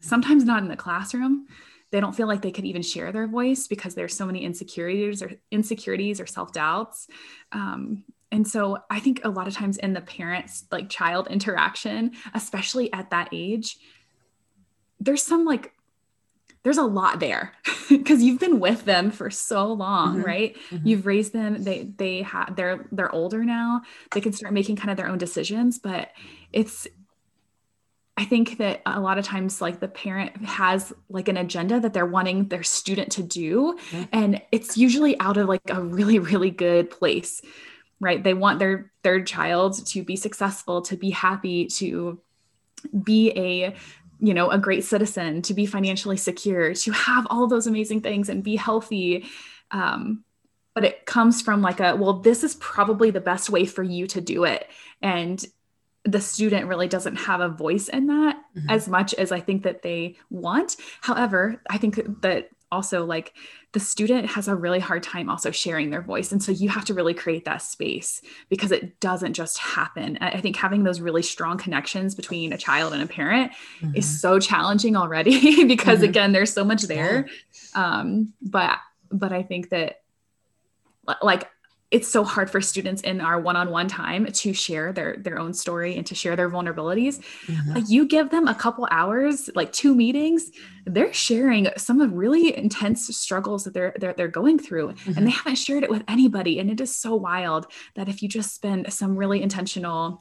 sometimes 0.00 0.44
not 0.44 0.62
in 0.62 0.68
the 0.68 0.76
classroom. 0.76 1.46
They 1.90 2.00
don't 2.00 2.16
feel 2.16 2.26
like 2.26 2.42
they 2.42 2.50
can 2.50 2.64
even 2.64 2.82
share 2.82 3.12
their 3.12 3.26
voice 3.26 3.66
because 3.68 3.94
there's 3.94 4.16
so 4.16 4.24
many 4.24 4.44
insecurities 4.44 5.22
or 5.22 5.32
insecurities 5.50 6.20
or 6.20 6.26
self 6.26 6.52
doubts. 6.52 7.06
Um, 7.52 8.04
and 8.30 8.48
so 8.48 8.78
I 8.90 8.98
think 8.98 9.20
a 9.24 9.28
lot 9.28 9.46
of 9.46 9.54
times 9.54 9.76
in 9.76 9.92
the 9.92 10.00
parents 10.00 10.64
like 10.72 10.88
child 10.88 11.28
interaction, 11.28 12.12
especially 12.32 12.90
at 12.92 13.10
that 13.10 13.28
age, 13.30 13.76
there's 15.00 15.22
some 15.22 15.44
like 15.44 15.74
there's 16.62 16.78
a 16.78 16.84
lot 16.84 17.20
there 17.20 17.52
because 17.88 18.22
you've 18.22 18.40
been 18.40 18.60
with 18.60 18.84
them 18.84 19.10
for 19.10 19.30
so 19.30 19.72
long 19.72 20.16
mm-hmm. 20.16 20.26
right 20.26 20.56
mm-hmm. 20.70 20.86
you've 20.86 21.06
raised 21.06 21.32
them 21.32 21.62
they 21.62 21.84
they 21.96 22.22
have 22.22 22.54
they're 22.56 22.86
they're 22.92 23.12
older 23.12 23.44
now 23.44 23.82
they 24.12 24.20
can 24.20 24.32
start 24.32 24.52
making 24.52 24.76
kind 24.76 24.90
of 24.90 24.96
their 24.96 25.08
own 25.08 25.18
decisions 25.18 25.78
but 25.78 26.10
it's 26.52 26.86
I 28.16 28.24
think 28.24 28.58
that 28.58 28.82
a 28.84 29.00
lot 29.00 29.16
of 29.16 29.24
times, 29.24 29.62
like 29.62 29.80
the 29.80 29.88
parent 29.88 30.36
has 30.44 30.92
like 31.08 31.28
an 31.28 31.38
agenda 31.38 31.80
that 31.80 31.94
they're 31.94 32.04
wanting 32.04 32.48
their 32.48 32.62
student 32.62 33.12
to 33.12 33.22
do, 33.22 33.78
mm-hmm. 33.90 34.04
and 34.12 34.42
it's 34.52 34.76
usually 34.76 35.18
out 35.18 35.38
of 35.38 35.48
like 35.48 35.62
a 35.70 35.80
really, 35.80 36.18
really 36.18 36.50
good 36.50 36.90
place, 36.90 37.40
right? 38.00 38.22
They 38.22 38.34
want 38.34 38.58
their 38.58 38.92
their 39.02 39.24
child 39.24 39.84
to 39.86 40.04
be 40.04 40.16
successful, 40.16 40.82
to 40.82 40.96
be 40.96 41.08
happy, 41.08 41.66
to 41.78 42.20
be 43.02 43.30
a 43.30 43.74
you 44.22 44.32
know 44.32 44.50
a 44.50 44.58
great 44.58 44.84
citizen 44.84 45.42
to 45.42 45.52
be 45.52 45.66
financially 45.66 46.16
secure 46.16 46.72
to 46.72 46.92
have 46.92 47.26
all 47.28 47.46
those 47.46 47.66
amazing 47.66 48.00
things 48.00 48.28
and 48.28 48.44
be 48.44 48.56
healthy 48.56 49.26
um, 49.72 50.24
but 50.74 50.84
it 50.84 51.04
comes 51.04 51.42
from 51.42 51.60
like 51.60 51.80
a 51.80 51.96
well 51.96 52.14
this 52.14 52.44
is 52.44 52.54
probably 52.54 53.10
the 53.10 53.20
best 53.20 53.50
way 53.50 53.66
for 53.66 53.82
you 53.82 54.06
to 54.06 54.20
do 54.20 54.44
it 54.44 54.68
and 55.02 55.44
the 56.04 56.20
student 56.20 56.66
really 56.66 56.88
doesn't 56.88 57.16
have 57.16 57.40
a 57.40 57.48
voice 57.48 57.88
in 57.88 58.06
that 58.06 58.36
mm-hmm. 58.56 58.70
as 58.70 58.88
much 58.88 59.12
as 59.14 59.32
i 59.32 59.40
think 59.40 59.64
that 59.64 59.82
they 59.82 60.16
want 60.30 60.76
however 61.00 61.60
i 61.68 61.76
think 61.76 62.00
that 62.22 62.48
also 62.70 63.04
like 63.04 63.34
the 63.72 63.80
student 63.80 64.26
has 64.26 64.48
a 64.48 64.54
really 64.54 64.78
hard 64.78 65.02
time 65.02 65.28
also 65.28 65.50
sharing 65.50 65.90
their 65.90 66.02
voice 66.02 66.30
and 66.30 66.42
so 66.42 66.52
you 66.52 66.68
have 66.68 66.84
to 66.84 66.94
really 66.94 67.14
create 67.14 67.44
that 67.44 67.62
space 67.62 68.20
because 68.48 68.70
it 68.70 69.00
doesn't 69.00 69.32
just 69.32 69.58
happen 69.58 70.18
i 70.20 70.40
think 70.40 70.56
having 70.56 70.84
those 70.84 71.00
really 71.00 71.22
strong 71.22 71.58
connections 71.58 72.14
between 72.14 72.52
a 72.52 72.58
child 72.58 72.92
and 72.92 73.02
a 73.02 73.06
parent 73.06 73.52
mm-hmm. 73.80 73.96
is 73.96 74.20
so 74.20 74.38
challenging 74.38 74.96
already 74.96 75.64
because 75.66 75.98
mm-hmm. 75.98 76.10
again 76.10 76.32
there's 76.32 76.52
so 76.52 76.64
much 76.64 76.82
there 76.82 77.28
um, 77.74 78.32
but 78.42 78.78
but 79.10 79.32
i 79.32 79.42
think 79.42 79.70
that 79.70 80.00
like 81.22 81.48
it's 81.92 82.08
so 82.08 82.24
hard 82.24 82.50
for 82.50 82.62
students 82.62 83.02
in 83.02 83.20
our 83.20 83.38
one-on-one 83.38 83.86
time 83.86 84.24
to 84.26 84.52
share 84.54 84.92
their 84.92 85.16
their 85.18 85.38
own 85.38 85.52
story 85.52 85.96
and 85.96 86.06
to 86.06 86.14
share 86.14 86.34
their 86.34 86.50
vulnerabilities 86.50 87.20
mm-hmm. 87.46 87.74
like 87.74 87.84
you 87.88 88.06
give 88.06 88.30
them 88.30 88.48
a 88.48 88.54
couple 88.54 88.88
hours 88.90 89.50
like 89.54 89.70
two 89.72 89.94
meetings 89.94 90.50
they're 90.86 91.12
sharing 91.12 91.68
some 91.76 92.00
of 92.00 92.12
really 92.12 92.56
intense 92.56 93.06
struggles 93.16 93.64
that 93.64 93.74
they're 93.74 93.94
they're, 94.00 94.14
they're 94.14 94.28
going 94.28 94.58
through 94.58 94.88
mm-hmm. 94.88 95.12
and 95.16 95.26
they 95.26 95.30
haven't 95.30 95.56
shared 95.56 95.84
it 95.84 95.90
with 95.90 96.02
anybody 96.08 96.58
and 96.58 96.70
it 96.70 96.80
is 96.80 96.96
so 96.96 97.14
wild 97.14 97.66
that 97.94 98.08
if 98.08 98.22
you 98.22 98.28
just 98.28 98.54
spend 98.54 98.90
some 98.92 99.16
really 99.16 99.42
intentional 99.42 100.20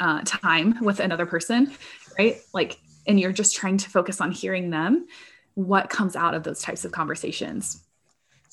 uh, 0.00 0.20
time 0.24 0.82
with 0.82 0.98
another 0.98 1.26
person 1.26 1.70
right 2.18 2.38
like 2.52 2.78
and 3.06 3.20
you're 3.20 3.32
just 3.32 3.54
trying 3.54 3.76
to 3.76 3.88
focus 3.88 4.20
on 4.20 4.32
hearing 4.32 4.70
them 4.70 5.06
what 5.54 5.88
comes 5.88 6.16
out 6.16 6.34
of 6.34 6.42
those 6.42 6.60
types 6.60 6.84
of 6.84 6.92
conversations 6.92 7.85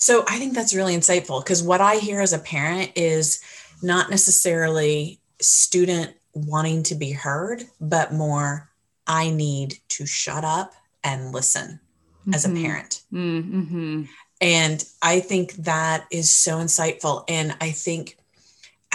so 0.04 0.26
I 0.28 0.38
think 0.38 0.54
that's 0.54 0.76
really 0.76 0.98
insightful 0.98 1.42
because 1.42 1.64
what 1.64 1.80
I 1.80 1.96
hear 1.96 2.20
as 2.20 2.34
a 2.34 2.40
parent 2.40 2.92
is 2.98 3.42
not 3.82 4.10
necessarily 4.10 5.22
student 5.40 6.12
wanting 6.34 6.84
to 6.84 6.96
be 6.96 7.12
heard, 7.12 7.64
but 7.80 8.12
more, 8.12 8.70
I 9.08 9.30
need 9.30 9.76
to 9.88 10.06
shut 10.06 10.44
up 10.44 10.74
and 11.06 11.32
listen 11.32 11.80
mm-hmm. 12.20 12.34
as 12.34 12.44
a 12.44 12.50
mm-hmm. 12.50 12.64
parent. 12.66 13.02
Mm-hmm. 13.14 14.04
And 14.42 14.86
I 15.02 15.22
think 15.22 15.54
that 15.54 16.06
is 16.12 16.30
so 16.30 16.58
insightful. 16.58 17.24
And 17.30 17.56
I 17.62 17.72
think 17.72 18.18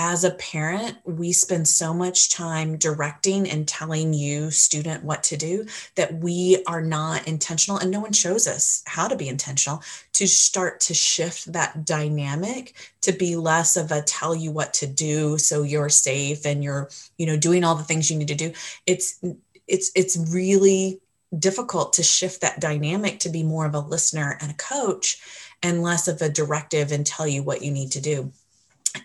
as 0.01 0.23
a 0.23 0.31
parent, 0.31 0.97
we 1.05 1.33
spend 1.33 1.67
so 1.67 1.93
much 1.93 2.31
time 2.31 2.79
directing 2.79 3.51
and 3.51 3.67
telling 3.67 4.15
you, 4.15 4.49
student, 4.53 5.03
what 5.03 5.25
to 5.25 5.37
do 5.37 5.67
that 5.97 6.15
we 6.15 6.63
are 6.69 6.81
not 6.81 7.27
intentional 7.27 7.79
and 7.79 7.91
no 7.91 7.99
one 7.99 8.13
shows 8.13 8.47
us 8.47 8.85
how 8.87 9.09
to 9.09 9.17
be 9.17 9.29
intentional 9.29 9.83
to 10.13 10.29
start 10.29 10.79
to 10.79 10.95
shift 10.95 11.53
that 11.53 11.85
dynamic 11.85 12.75
to 13.01 13.11
be 13.11 13.35
less 13.35 13.77
of 13.77 13.91
a 13.91 14.01
tell 14.03 14.37
you 14.37 14.53
what 14.53 14.73
to 14.73 14.87
do 14.87 15.37
so 15.37 15.65
you're 15.65 15.89
safe 15.89 16.47
and 16.47 16.63
you're, 16.63 16.89
you 17.17 17.27
know, 17.27 17.37
doing 17.37 17.65
all 17.65 17.75
the 17.75 17.83
things 17.83 18.09
you 18.09 18.17
need 18.17 18.29
to 18.29 18.37
do. 18.37 18.53
It's 18.87 19.21
it's 19.67 19.91
it's 19.97 20.17
really 20.33 21.01
difficult 21.37 21.93
to 21.95 22.05
shift 22.05 22.41
that 22.41 22.61
dynamic 22.61 23.19
to 23.19 23.29
be 23.29 23.43
more 23.43 23.67
of 23.67 23.75
a 23.75 23.81
listener 23.81 24.39
and 24.41 24.53
a 24.53 24.55
coach 24.55 25.21
and 25.61 25.83
less 25.83 26.07
of 26.07 26.23
a 26.23 26.29
directive 26.29 26.93
and 26.93 27.05
tell 27.05 27.27
you 27.27 27.43
what 27.43 27.63
you 27.63 27.73
need 27.73 27.91
to 27.91 28.01
do. 28.01 28.33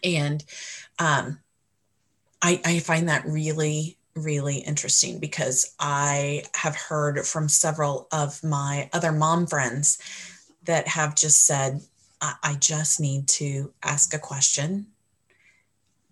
And 0.03 0.43
um, 0.99 1.39
I, 2.41 2.61
I 2.65 2.79
find 2.79 3.09
that 3.09 3.25
really 3.25 3.97
really 4.15 4.57
interesting 4.57 5.19
because 5.19 5.73
I 5.79 6.43
have 6.55 6.75
heard 6.75 7.25
from 7.25 7.49
several 7.49 8.07
of 8.11 8.43
my 8.43 8.89
other 8.93 9.11
mom 9.11 9.47
friends 9.47 9.97
that 10.65 10.87
have 10.87 11.15
just 11.15 11.45
said, 11.45 11.81
I, 12.21 12.35
I 12.43 12.53
just 12.55 12.99
need 12.99 13.27
to 13.29 13.73
ask 13.81 14.13
a 14.13 14.19
question 14.19 14.87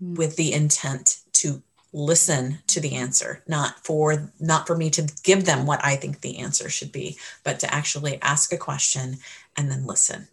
mm. 0.01 0.17
with 0.17 0.35
the 0.35 0.53
intent 0.53 1.17
to 1.33 1.61
listen 1.93 2.59
to 2.67 2.79
the 2.79 2.95
answer 2.95 3.43
not 3.49 3.77
for 3.85 4.31
not 4.39 4.65
for 4.65 4.77
me 4.77 4.89
to 4.89 5.11
give 5.23 5.43
them 5.43 5.65
what 5.65 5.83
i 5.83 5.93
think 5.97 6.21
the 6.21 6.37
answer 6.37 6.69
should 6.69 6.89
be 6.89 7.17
but 7.43 7.59
to 7.59 7.73
actually 7.73 8.17
ask 8.21 8.53
a 8.53 8.57
question 8.57 9.17
and 9.57 9.69
then 9.69 9.85
listen 9.85 10.25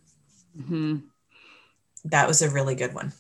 mm-hmm. 0.57 0.99
that 2.05 2.28
was 2.28 2.43
a 2.43 2.49
really 2.49 2.76
good 2.76 2.95
one 2.95 3.12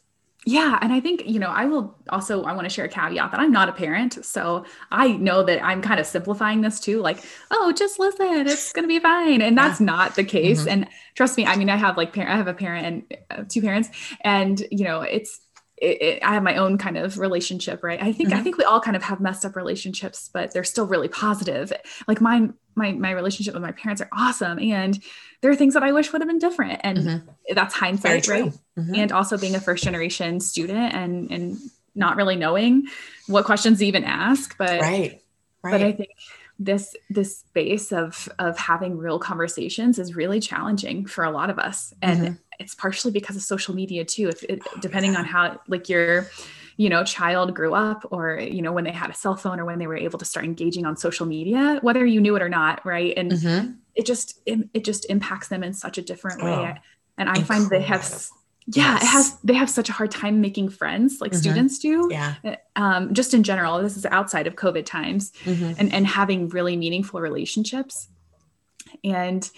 yeah. 0.48 0.78
And 0.80 0.94
I 0.94 1.00
think, 1.00 1.24
you 1.26 1.38
know, 1.38 1.50
I 1.50 1.66
will 1.66 1.94
also, 2.08 2.42
I 2.44 2.54
want 2.54 2.64
to 2.64 2.70
share 2.70 2.86
a 2.86 2.88
caveat 2.88 3.32
that 3.32 3.38
I'm 3.38 3.52
not 3.52 3.68
a 3.68 3.72
parent. 3.72 4.24
So 4.24 4.64
I 4.90 5.08
know 5.12 5.42
that 5.42 5.62
I'm 5.62 5.82
kind 5.82 6.00
of 6.00 6.06
simplifying 6.06 6.62
this 6.62 6.80
too. 6.80 7.02
Like, 7.02 7.22
oh, 7.50 7.70
just 7.72 7.98
listen, 7.98 8.46
it's 8.46 8.72
going 8.72 8.84
to 8.84 8.88
be 8.88 8.98
fine. 8.98 9.42
And 9.42 9.58
that's 9.58 9.78
yeah. 9.78 9.84
not 9.84 10.16
the 10.16 10.24
case. 10.24 10.60
Mm-hmm. 10.60 10.68
And 10.70 10.88
trust 11.14 11.36
me, 11.36 11.44
I 11.44 11.56
mean, 11.56 11.68
I 11.68 11.76
have 11.76 11.98
like, 11.98 12.14
parent, 12.14 12.32
I 12.32 12.36
have 12.38 12.48
a 12.48 12.54
parent 12.54 12.86
and 12.86 13.18
uh, 13.30 13.44
two 13.46 13.60
parents 13.60 13.90
and, 14.22 14.64
you 14.70 14.84
know, 14.84 15.02
it's, 15.02 15.38
it, 15.80 16.02
it, 16.02 16.22
I 16.22 16.34
have 16.34 16.42
my 16.42 16.56
own 16.56 16.78
kind 16.78 16.96
of 16.96 17.18
relationship, 17.18 17.82
right? 17.82 18.02
I 18.02 18.12
think 18.12 18.30
mm-hmm. 18.30 18.38
I 18.38 18.42
think 18.42 18.58
we 18.58 18.64
all 18.64 18.80
kind 18.80 18.96
of 18.96 19.02
have 19.02 19.20
messed 19.20 19.44
up 19.44 19.56
relationships, 19.56 20.28
but 20.32 20.52
they're 20.52 20.64
still 20.64 20.86
really 20.86 21.08
positive. 21.08 21.72
Like 22.06 22.20
mine, 22.20 22.54
my 22.74 22.92
my 22.92 23.12
relationship 23.12 23.54
with 23.54 23.62
my 23.62 23.72
parents 23.72 24.02
are 24.02 24.08
awesome, 24.12 24.58
and 24.58 25.02
there 25.40 25.50
are 25.50 25.56
things 25.56 25.74
that 25.74 25.82
I 25.82 25.92
wish 25.92 26.12
would 26.12 26.20
have 26.20 26.28
been 26.28 26.38
different, 26.38 26.80
and 26.84 26.98
mm-hmm. 26.98 27.54
that's 27.54 27.74
hindsight, 27.74 28.28
right? 28.28 28.52
Mm-hmm. 28.78 28.94
And 28.94 29.12
also 29.12 29.38
being 29.38 29.54
a 29.54 29.60
first 29.60 29.84
generation 29.84 30.40
student 30.40 30.94
and 30.94 31.30
and 31.30 31.58
not 31.94 32.16
really 32.16 32.36
knowing 32.36 32.86
what 33.26 33.44
questions 33.44 33.78
to 33.78 33.86
even 33.86 34.04
ask, 34.04 34.56
but 34.58 34.80
right, 34.80 35.22
right. 35.62 35.72
But 35.72 35.82
I 35.82 35.92
think 35.92 36.10
this 36.58 36.96
this 37.08 37.38
space 37.38 37.92
of 37.92 38.28
of 38.38 38.58
having 38.58 38.98
real 38.98 39.18
conversations 39.18 39.98
is 39.98 40.16
really 40.16 40.40
challenging 40.40 41.06
for 41.06 41.24
a 41.24 41.30
lot 41.30 41.50
of 41.50 41.58
us, 41.58 41.94
and 42.02 42.20
mm-hmm 42.20 42.34
it's 42.58 42.74
partially 42.74 43.12
because 43.12 43.36
of 43.36 43.42
social 43.42 43.74
media 43.74 44.04
too 44.04 44.28
if 44.28 44.42
it, 44.44 44.62
depending 44.80 45.16
on 45.16 45.24
how 45.24 45.60
like 45.68 45.88
your 45.88 46.28
you 46.76 46.88
know 46.88 47.04
child 47.04 47.54
grew 47.54 47.74
up 47.74 48.06
or 48.10 48.38
you 48.38 48.62
know 48.62 48.72
when 48.72 48.84
they 48.84 48.92
had 48.92 49.10
a 49.10 49.14
cell 49.14 49.36
phone 49.36 49.60
or 49.60 49.64
when 49.64 49.78
they 49.78 49.86
were 49.86 49.96
able 49.96 50.18
to 50.18 50.24
start 50.24 50.44
engaging 50.44 50.86
on 50.86 50.96
social 50.96 51.26
media 51.26 51.78
whether 51.82 52.04
you 52.06 52.20
knew 52.20 52.36
it 52.36 52.42
or 52.42 52.48
not 52.48 52.84
right 52.86 53.14
and 53.16 53.32
mm-hmm. 53.32 53.72
it 53.94 54.06
just 54.06 54.40
it, 54.46 54.68
it, 54.72 54.84
just 54.84 55.04
impacts 55.10 55.48
them 55.48 55.62
in 55.62 55.72
such 55.72 55.98
a 55.98 56.02
different 56.02 56.42
way 56.42 56.50
oh, 56.50 56.74
and 57.18 57.28
i 57.28 57.34
incredible. 57.34 57.68
find 57.68 57.70
they 57.70 57.82
have 57.82 58.02
yeah 58.68 58.94
yes. 58.94 59.02
it 59.02 59.06
has 59.06 59.38
they 59.44 59.54
have 59.54 59.70
such 59.70 59.88
a 59.88 59.92
hard 59.92 60.10
time 60.10 60.40
making 60.40 60.68
friends 60.68 61.20
like 61.20 61.32
mm-hmm. 61.32 61.40
students 61.40 61.78
do 61.78 62.08
yeah 62.10 62.34
uh, 62.44 62.56
um, 62.76 63.12
just 63.12 63.34
in 63.34 63.42
general 63.42 63.82
this 63.82 63.96
is 63.96 64.06
outside 64.06 64.46
of 64.46 64.54
covid 64.54 64.86
times 64.86 65.32
mm-hmm. 65.44 65.72
and 65.78 65.92
and 65.92 66.06
having 66.06 66.48
really 66.48 66.76
meaningful 66.76 67.20
relationships 67.20 68.08
and 69.04 69.50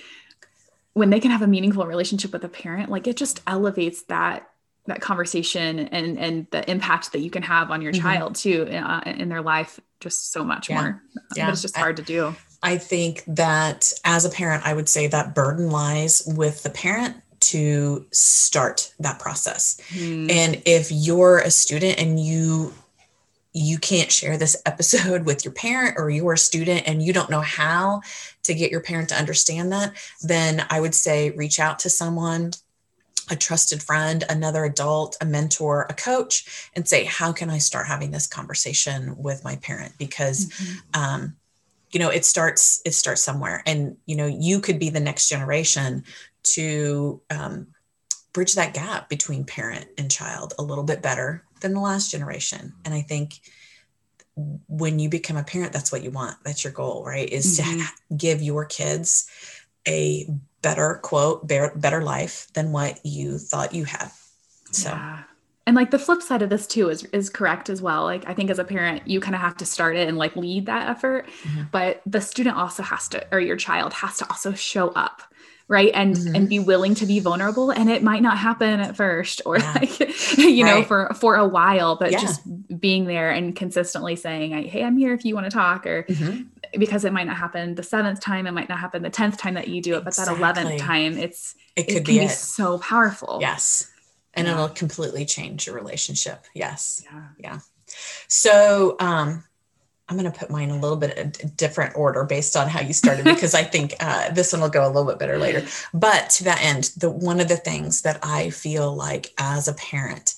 when 1.00 1.09
they 1.09 1.19
can 1.19 1.30
have 1.30 1.40
a 1.40 1.47
meaningful 1.47 1.87
relationship 1.87 2.30
with 2.30 2.45
a 2.45 2.49
parent 2.49 2.90
like 2.90 3.07
it 3.07 3.16
just 3.16 3.40
elevates 3.47 4.02
that 4.02 4.50
that 4.85 5.00
conversation 5.00 5.78
and 5.78 6.19
and 6.19 6.47
the 6.50 6.71
impact 6.71 7.12
that 7.12 7.21
you 7.21 7.30
can 7.30 7.42
have 7.42 7.71
on 7.71 7.80
your 7.80 7.90
mm-hmm. 7.90 8.02
child 8.02 8.35
too 8.35 8.69
uh, 8.71 9.00
in 9.07 9.30
their 9.30 9.40
life 9.40 9.80
just 10.00 10.30
so 10.30 10.45
much 10.45 10.69
yeah. 10.69 10.78
more 10.78 11.02
yeah. 11.35 11.47
but 11.47 11.52
it's 11.52 11.62
just 11.62 11.75
hard 11.75 11.99
I, 11.99 12.02
to 12.02 12.02
do 12.02 12.37
i 12.62 12.76
think 12.76 13.25
that 13.28 13.90
as 14.04 14.26
a 14.26 14.28
parent 14.28 14.66
i 14.66 14.75
would 14.75 14.90
say 14.90 15.07
that 15.07 15.35
burden 15.35 15.71
lies 15.71 16.23
with 16.37 16.62
the 16.64 16.71
parent 16.71 17.16
to 17.40 18.04
start 18.11 18.92
that 18.99 19.19
process 19.19 19.80
mm. 19.92 20.30
and 20.30 20.61
if 20.66 20.92
you're 20.92 21.38
a 21.38 21.50
student 21.50 21.99
and 21.99 22.21
you 22.21 22.75
you 23.52 23.78
can't 23.78 24.12
share 24.12 24.37
this 24.37 24.57
episode 24.66 25.25
with 25.26 25.45
your 25.45 25.52
parent 25.52 25.97
or 25.99 26.11
your 26.11 26.37
student 26.37 26.87
and 26.87 27.02
you 27.02 27.12
don't 27.12 27.30
know 27.30 27.40
how 27.40 28.00
to 28.42 28.54
get 28.54 28.71
your 28.71 28.80
parent 28.80 29.09
to 29.11 29.14
understand 29.14 29.73
that, 29.73 29.92
then 30.23 30.64
I 30.71 30.80
would 30.80 30.95
say 30.95 31.30
reach 31.30 31.59
out 31.61 31.78
to 31.80 31.90
someone, 31.90 32.52
a 33.30 33.37
trusted 33.37 33.83
friend, 33.83 34.25
another 34.28 34.64
adult, 34.64 35.16
a 35.21 35.25
mentor, 35.25 35.87
a 35.88 35.95
coach, 35.95 36.71
and 36.75 36.87
say, 36.87 37.04
How 37.04 37.33
can 37.33 37.50
I 37.50 37.59
start 37.59 37.87
having 37.87 38.11
this 38.11 38.26
conversation 38.26 39.14
with 39.16 39.45
my 39.45 39.57
parent? 39.57 39.92
Because, 39.99 40.49
mm-hmm. 40.49 41.00
um, 41.00 41.37
you 41.92 41.99
know 41.99 42.09
it 42.09 42.25
starts 42.25 42.80
it 42.85 42.92
starts 42.92 43.21
somewhere 43.21 43.64
and 43.66 43.97
you 44.07 44.14
know 44.14 44.26
you 44.26 44.61
could 44.61 44.78
be 44.78 44.90
the 44.90 45.00
next 45.00 45.28
generation 45.28 46.04
to 46.42 47.21
um, 47.30 47.66
bridge 48.32 48.54
that 48.54 48.75
gap 48.75 49.08
between 49.08 49.44
parent 49.44 49.87
and 49.99 50.10
child 50.10 50.54
a 50.58 50.62
little 50.62 50.84
bit 50.84 51.02
better 51.02 51.44
than 51.60 51.75
the 51.75 51.80
last 51.80 52.10
generation. 52.10 52.72
And 52.84 52.94
I 52.94 53.02
think 53.02 53.40
when 54.68 54.99
you 54.99 55.08
become 55.08 55.37
a 55.37 55.42
parent, 55.42 55.72
that's 55.72 55.92
what 55.92 56.02
you 56.02 56.10
want. 56.10 56.37
That's 56.44 56.64
your 56.64 56.72
goal, 56.72 57.04
right? 57.04 57.28
Is 57.28 57.58
mm-hmm. 57.58 57.80
to 57.80 58.16
give 58.16 58.42
your 58.42 58.64
kids 58.64 59.28
a 59.87 60.26
better 60.62 61.00
quote, 61.02 61.46
better 61.46 62.02
life 62.02 62.49
than 62.54 62.72
what 62.72 63.00
you 63.04 63.38
thought 63.38 63.75
you 63.75 63.84
had. 63.84 64.10
So. 64.70 64.90
Yeah. 64.90 65.22
And 65.66 65.76
like 65.76 65.90
the 65.90 65.99
flip 65.99 66.22
side 66.22 66.42
of 66.42 66.50
this 66.50 66.66
too 66.66 66.88
is 66.88 67.04
is 67.06 67.30
correct 67.30 67.70
as 67.70 67.80
well. 67.80 68.02
Like 68.02 68.26
I 68.26 68.34
think 68.34 68.50
as 68.50 68.58
a 68.58 68.64
parent, 68.64 69.06
you 69.06 69.20
kind 69.20 69.34
of 69.34 69.40
have 69.40 69.56
to 69.58 69.64
start 69.64 69.94
it 69.94 70.08
and 70.08 70.18
like 70.18 70.34
lead 70.34 70.66
that 70.66 70.88
effort, 70.88 71.26
mm-hmm. 71.42 71.64
but 71.70 72.02
the 72.06 72.20
student 72.20 72.56
also 72.56 72.82
has 72.82 73.08
to, 73.10 73.25
or 73.30 73.38
your 73.38 73.56
child 73.56 73.92
has 73.92 74.18
to 74.18 74.28
also 74.28 74.52
show 74.52 74.88
up 74.90 75.22
right 75.70 75.92
and 75.94 76.16
mm-hmm. 76.16 76.34
and 76.34 76.48
be 76.48 76.58
willing 76.58 76.96
to 76.96 77.06
be 77.06 77.20
vulnerable 77.20 77.70
and 77.70 77.88
it 77.88 78.02
might 78.02 78.22
not 78.22 78.36
happen 78.36 78.80
at 78.80 78.96
first 78.96 79.40
or 79.46 79.56
yeah. 79.56 79.72
like 79.74 80.00
you 80.36 80.64
know 80.64 80.82
for 80.82 81.14
for 81.14 81.36
a 81.36 81.46
while 81.46 81.94
but 81.94 82.10
yeah. 82.10 82.18
just 82.18 82.42
being 82.80 83.06
there 83.06 83.30
and 83.30 83.54
consistently 83.54 84.16
saying 84.16 84.50
hey 84.64 84.82
i'm 84.82 84.98
here 84.98 85.14
if 85.14 85.24
you 85.24 85.32
want 85.32 85.46
to 85.46 85.50
talk 85.50 85.86
or 85.86 86.02
mm-hmm. 86.02 86.42
because 86.78 87.04
it 87.04 87.12
might 87.12 87.26
not 87.26 87.36
happen 87.36 87.76
the 87.76 87.84
seventh 87.84 88.20
time 88.20 88.48
it 88.48 88.50
might 88.50 88.68
not 88.68 88.80
happen 88.80 89.02
the 89.02 89.10
10th 89.10 89.38
time 89.38 89.54
that 89.54 89.68
you 89.68 89.80
do 89.80 89.94
it 89.94 90.02
but 90.02 90.08
exactly. 90.08 90.38
that 90.40 90.56
11th 90.56 90.78
time 90.78 91.16
it's 91.16 91.54
it 91.76 91.84
could 91.84 91.98
it 91.98 92.04
be, 92.04 92.18
be 92.18 92.28
so 92.28 92.76
powerful 92.78 93.38
yes 93.40 93.88
and 94.34 94.48
yeah. 94.48 94.54
it'll 94.54 94.68
completely 94.68 95.24
change 95.24 95.68
your 95.68 95.76
relationship 95.76 96.46
yes 96.52 97.04
yeah 97.12 97.22
yeah 97.38 97.58
so 98.26 98.96
um 98.98 99.44
I'm 100.10 100.18
going 100.18 100.30
to 100.30 100.36
put 100.36 100.50
mine 100.50 100.70
in 100.70 100.76
a 100.76 100.80
little 100.80 100.96
bit 100.96 101.16
a 101.16 101.46
different 101.46 101.96
order 101.96 102.24
based 102.24 102.56
on 102.56 102.68
how 102.68 102.80
you 102.80 102.92
started 102.92 103.24
because 103.34 103.54
I 103.54 103.62
think 103.62 103.94
uh, 104.00 104.30
this 104.32 104.52
one 104.52 104.60
will 104.60 104.68
go 104.68 104.84
a 104.84 104.88
little 104.88 105.06
bit 105.06 105.20
better 105.20 105.38
later. 105.38 105.64
But 105.94 106.30
to 106.30 106.44
that 106.44 106.62
end, 106.62 106.90
the 106.96 107.10
one 107.10 107.40
of 107.40 107.48
the 107.48 107.56
things 107.56 108.02
that 108.02 108.18
I 108.22 108.50
feel 108.50 108.94
like 108.94 109.32
as 109.38 109.68
a 109.68 109.74
parent 109.74 110.34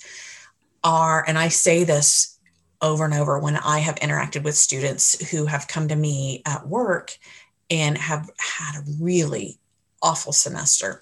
are, 0.84 1.24
and 1.26 1.38
I 1.38 1.48
say 1.48 1.84
this 1.84 2.38
over 2.82 3.04
and 3.04 3.14
over 3.14 3.38
when 3.38 3.56
I 3.56 3.78
have 3.78 3.94
interacted 3.96 4.42
with 4.42 4.56
students 4.56 5.30
who 5.30 5.46
have 5.46 5.68
come 5.68 5.88
to 5.88 5.96
me 5.96 6.42
at 6.44 6.66
work 6.66 7.16
and 7.70 7.96
have 7.96 8.28
had 8.38 8.80
a 8.80 8.84
really 9.00 9.58
awful 10.02 10.32
semester 10.32 11.00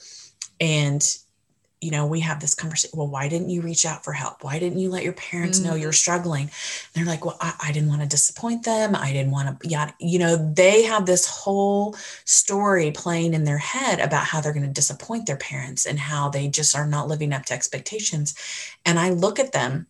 and 0.61 1.19
you 1.81 1.91
know, 1.91 2.07
we 2.07 2.21
have 2.21 2.41
this 2.41 2.55
conversation. 2.55 2.99
Well, 2.99 3.09
why 3.09 3.29
didn't 3.29 3.49
you 3.49 3.63
reach 3.63 3.87
out 3.87 4.05
for 4.05 4.13
help? 4.13 4.45
Why 4.45 4.59
didn't 4.59 4.79
you 4.79 4.91
let 4.91 5.03
your 5.03 5.15
parents 5.15 5.59
mm-hmm. 5.59 5.71
know 5.71 5.77
you're 5.77 5.93
struggling? 5.93 6.43
And 6.43 6.51
they're 6.93 7.07
like, 7.07 7.25
well, 7.25 7.39
I, 7.41 7.55
I, 7.63 7.73
didn't 7.73 7.89
want 7.89 8.03
to 8.03 8.09
disappoint 8.09 8.65
them. 8.65 8.95
I 8.95 9.13
didn't 9.13 9.33
want 9.33 9.61
to, 9.61 9.69
yeah, 9.69 9.91
you 9.99 10.19
know, 10.19 10.37
they 10.37 10.83
have 10.83 11.07
this 11.07 11.27
whole 11.27 11.97
story 12.25 12.91
playing 12.91 13.33
in 13.33 13.45
their 13.45 13.59
head 13.59 13.99
about 14.01 14.25
how 14.25 14.41
they're 14.41 14.53
going 14.53 14.67
to 14.67 14.73
disappoint 14.73 15.27
their 15.27 15.39
parents 15.39 15.87
and 15.87 15.99
how 15.99 16.29
they 16.29 16.49
just 16.49 16.77
are 16.77 16.87
not 16.87 17.09
living 17.09 17.33
up 17.33 17.47
to 17.47 17.55
expectations. 17.55 18.35
And 18.85 18.99
I 18.99 19.11
look 19.11 19.39
at 19.39 19.53
them 19.53 19.87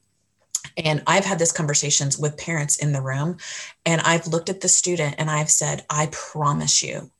and 0.77 1.03
I've 1.07 1.25
had 1.25 1.39
this 1.39 1.53
conversations 1.53 2.19
with 2.19 2.37
parents 2.37 2.77
in 2.77 2.93
the 2.93 3.01
room, 3.01 3.39
and 3.85 4.01
I've 4.03 4.27
looked 4.27 4.49
at 4.49 4.61
the 4.61 4.69
student 4.69 5.17
and 5.19 5.31
I've 5.31 5.51
said, 5.51 5.85
I 5.89 6.09
promise 6.13 6.83
you, 6.83 7.11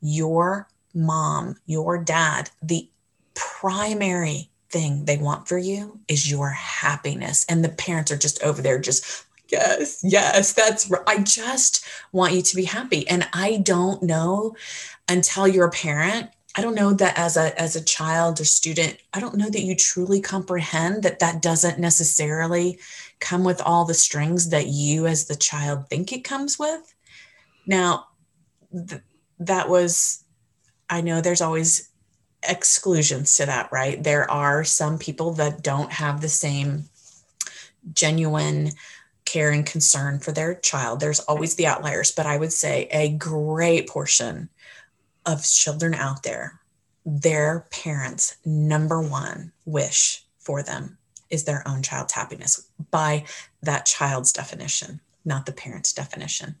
your 0.00 0.68
mom, 0.94 1.56
your 1.66 1.98
dad, 1.98 2.50
the 2.62 2.88
primary 3.34 4.50
thing 4.70 5.04
they 5.04 5.16
want 5.16 5.48
for 5.48 5.58
you 5.58 6.00
is 6.08 6.30
your 6.30 6.50
happiness. 6.50 7.44
And 7.48 7.64
the 7.64 7.68
parents 7.68 8.10
are 8.10 8.16
just 8.16 8.42
over 8.42 8.60
there, 8.60 8.78
just, 8.78 9.24
yes, 9.50 10.00
yes, 10.02 10.52
that's 10.52 10.90
right. 10.90 11.02
I 11.06 11.18
just 11.22 11.86
want 12.12 12.34
you 12.34 12.42
to 12.42 12.56
be 12.56 12.64
happy. 12.64 13.06
And 13.08 13.28
I 13.32 13.58
don't 13.58 14.02
know 14.02 14.56
until 15.08 15.46
you're 15.46 15.66
a 15.66 15.70
parent 15.70 16.30
I 16.56 16.62
don't 16.62 16.76
know 16.76 16.92
that 16.92 17.18
as 17.18 17.36
a 17.36 17.60
as 17.60 17.74
a 17.74 17.84
child 17.84 18.40
or 18.40 18.44
student, 18.44 18.98
I 19.12 19.18
don't 19.18 19.36
know 19.36 19.50
that 19.50 19.62
you 19.62 19.74
truly 19.74 20.20
comprehend 20.20 21.02
that 21.02 21.18
that 21.18 21.42
doesn't 21.42 21.80
necessarily 21.80 22.78
come 23.18 23.42
with 23.42 23.60
all 23.60 23.84
the 23.84 23.94
strings 23.94 24.50
that 24.50 24.68
you 24.68 25.06
as 25.06 25.24
the 25.24 25.34
child 25.34 25.88
think 25.88 26.12
it 26.12 26.22
comes 26.22 26.56
with. 26.58 26.94
Now, 27.66 28.06
th- 28.72 29.02
that 29.40 29.68
was 29.68 30.22
I 30.88 31.00
know 31.00 31.20
there's 31.20 31.40
always 31.40 31.88
exclusions 32.48 33.36
to 33.36 33.46
that, 33.46 33.70
right? 33.72 34.02
There 34.02 34.30
are 34.30 34.64
some 34.64 34.98
people 34.98 35.32
that 35.34 35.62
don't 35.62 35.92
have 35.92 36.20
the 36.20 36.28
same 36.28 36.84
genuine 37.92 38.70
care 39.24 39.50
and 39.50 39.64
concern 39.64 40.18
for 40.18 40.32
their 40.32 40.54
child. 40.54 41.00
There's 41.00 41.20
always 41.20 41.54
the 41.54 41.66
outliers, 41.66 42.12
but 42.12 42.26
I 42.26 42.36
would 42.36 42.52
say 42.52 42.88
a 42.90 43.10
great 43.10 43.88
portion 43.88 44.48
of 45.26 45.44
children 45.44 45.94
out 45.94 46.22
there, 46.22 46.60
their 47.06 47.66
parents' 47.70 48.36
number 48.44 49.00
one 49.00 49.52
wish 49.64 50.24
for 50.38 50.62
them 50.62 50.98
is 51.30 51.44
their 51.44 51.66
own 51.66 51.82
child's 51.82 52.12
happiness 52.12 52.68
by 52.90 53.24
that 53.62 53.86
child's 53.86 54.32
definition, 54.32 55.00
not 55.24 55.46
the 55.46 55.52
parent's 55.52 55.92
definition. 55.92 56.56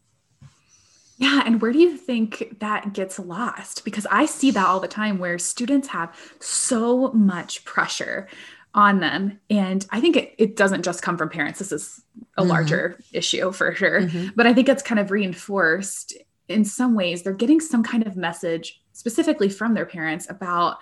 Yeah. 1.16 1.42
And 1.46 1.62
where 1.62 1.72
do 1.72 1.78
you 1.78 1.96
think 1.96 2.58
that 2.60 2.92
gets 2.92 3.18
lost? 3.18 3.84
Because 3.84 4.06
I 4.10 4.26
see 4.26 4.50
that 4.50 4.66
all 4.66 4.80
the 4.80 4.88
time 4.88 5.18
where 5.18 5.38
students 5.38 5.88
have 5.88 6.14
so 6.40 7.12
much 7.12 7.64
pressure 7.64 8.28
on 8.74 8.98
them. 8.98 9.38
And 9.48 9.86
I 9.90 10.00
think 10.00 10.16
it, 10.16 10.34
it 10.38 10.56
doesn't 10.56 10.82
just 10.82 11.02
come 11.02 11.16
from 11.16 11.28
parents. 11.28 11.60
This 11.60 11.70
is 11.70 12.02
a 12.36 12.40
mm-hmm. 12.40 12.50
larger 12.50 12.98
issue 13.12 13.52
for 13.52 13.74
sure. 13.74 14.02
Mm-hmm. 14.02 14.30
But 14.34 14.46
I 14.46 14.54
think 14.54 14.68
it's 14.68 14.82
kind 14.82 14.98
of 14.98 15.12
reinforced 15.12 16.14
in 16.48 16.64
some 16.64 16.94
ways. 16.94 17.22
They're 17.22 17.32
getting 17.32 17.60
some 17.60 17.84
kind 17.84 18.06
of 18.06 18.16
message 18.16 18.82
specifically 18.92 19.48
from 19.48 19.74
their 19.74 19.86
parents 19.86 20.28
about 20.28 20.78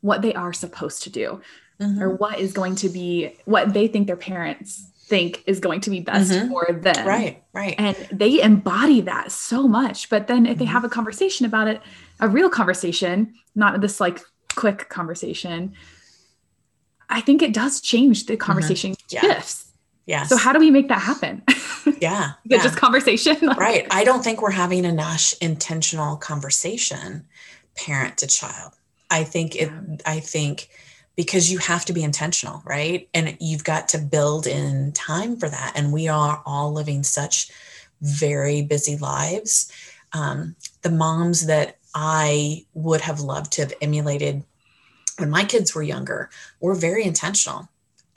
what 0.00 0.22
they 0.22 0.34
are 0.34 0.52
supposed 0.52 1.04
to 1.04 1.10
do 1.10 1.40
mm-hmm. 1.80 2.02
or 2.02 2.14
what 2.16 2.38
is 2.38 2.52
going 2.52 2.74
to 2.76 2.88
be 2.88 3.36
what 3.44 3.72
they 3.72 3.86
think 3.86 4.06
their 4.06 4.16
parents 4.16 4.90
think 5.06 5.44
is 5.46 5.60
going 5.60 5.80
to 5.80 5.90
be 5.90 6.00
best 6.00 6.32
mm-hmm. 6.32 6.48
for 6.48 6.66
them. 6.72 7.06
Right, 7.06 7.44
right. 7.52 7.74
And 7.78 7.96
they 8.10 8.40
embody 8.40 9.00
that 9.02 9.30
so 9.30 9.68
much. 9.68 10.10
But 10.10 10.26
then 10.26 10.46
if 10.46 10.58
they 10.58 10.64
mm-hmm. 10.64 10.72
have 10.72 10.84
a 10.84 10.88
conversation 10.88 11.46
about 11.46 11.68
it, 11.68 11.80
a 12.18 12.28
real 12.28 12.50
conversation, 12.50 13.34
not 13.54 13.80
this 13.80 14.00
like 14.00 14.20
quick 14.56 14.88
conversation, 14.88 15.74
I 17.08 17.20
think 17.20 17.40
it 17.40 17.54
does 17.54 17.80
change 17.80 18.26
the 18.26 18.34
mm-hmm. 18.34 18.40
conversation 18.40 18.92
mm-hmm. 18.92 19.26
yeah. 19.26 19.34
shifts. 19.34 19.72
Yes. 20.06 20.28
So 20.28 20.36
how 20.36 20.52
do 20.52 20.58
we 20.58 20.70
make 20.70 20.88
that 20.88 21.00
happen? 21.00 21.42
Yeah. 22.00 22.32
yeah. 22.44 22.60
just 22.64 22.76
conversation. 22.76 23.36
right. 23.56 23.86
I 23.92 24.02
don't 24.02 24.24
think 24.24 24.42
we're 24.42 24.50
having 24.50 24.84
enough 24.84 25.34
intentional 25.40 26.16
conversation, 26.16 27.24
parent 27.76 28.18
to 28.18 28.26
child. 28.26 28.72
I 29.08 29.22
think 29.22 29.54
it 29.54 29.70
yeah. 29.70 29.96
I 30.04 30.18
think 30.18 30.68
because 31.16 31.50
you 31.50 31.58
have 31.58 31.84
to 31.86 31.92
be 31.92 32.02
intentional, 32.02 32.62
right? 32.64 33.08
And 33.14 33.36
you've 33.40 33.64
got 33.64 33.88
to 33.88 33.98
build 33.98 34.46
in 34.46 34.92
time 34.92 35.36
for 35.36 35.48
that. 35.48 35.72
And 35.74 35.92
we 35.92 36.08
are 36.08 36.42
all 36.44 36.72
living 36.72 37.02
such 37.02 37.50
very 38.02 38.62
busy 38.62 38.96
lives. 38.98 39.72
Um, 40.12 40.56
the 40.82 40.90
moms 40.90 41.46
that 41.46 41.78
I 41.94 42.66
would 42.74 43.00
have 43.00 43.20
loved 43.20 43.52
to 43.52 43.62
have 43.62 43.72
emulated 43.80 44.44
when 45.18 45.30
my 45.30 45.44
kids 45.44 45.74
were 45.74 45.82
younger 45.82 46.28
were 46.60 46.74
very 46.74 47.04
intentional 47.04 47.68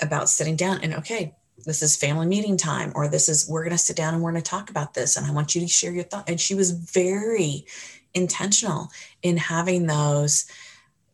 about 0.02 0.30
sitting 0.30 0.56
down 0.56 0.80
and 0.82 0.94
okay 0.94 1.34
this 1.66 1.82
is 1.82 1.96
family 1.96 2.26
meeting 2.26 2.58
time 2.58 2.92
or 2.96 3.08
this 3.08 3.28
is 3.28 3.48
we're 3.50 3.64
going 3.64 3.72
to 3.72 3.78
sit 3.78 3.96
down 3.96 4.14
and 4.14 4.24
we're 4.24 4.32
going 4.32 4.42
to 4.42 4.50
talk 4.50 4.70
about 4.70 4.94
this 4.94 5.18
and 5.18 5.26
i 5.26 5.32
want 5.32 5.56
you 5.56 5.62
to 5.62 5.68
share 5.68 5.92
your 5.92 6.04
thought 6.04 6.30
and 6.30 6.40
she 6.40 6.56
was 6.56 6.72
very 6.72 7.66
intentional 8.14 8.90
in 9.22 9.38
having 9.38 9.88
those 9.88 10.46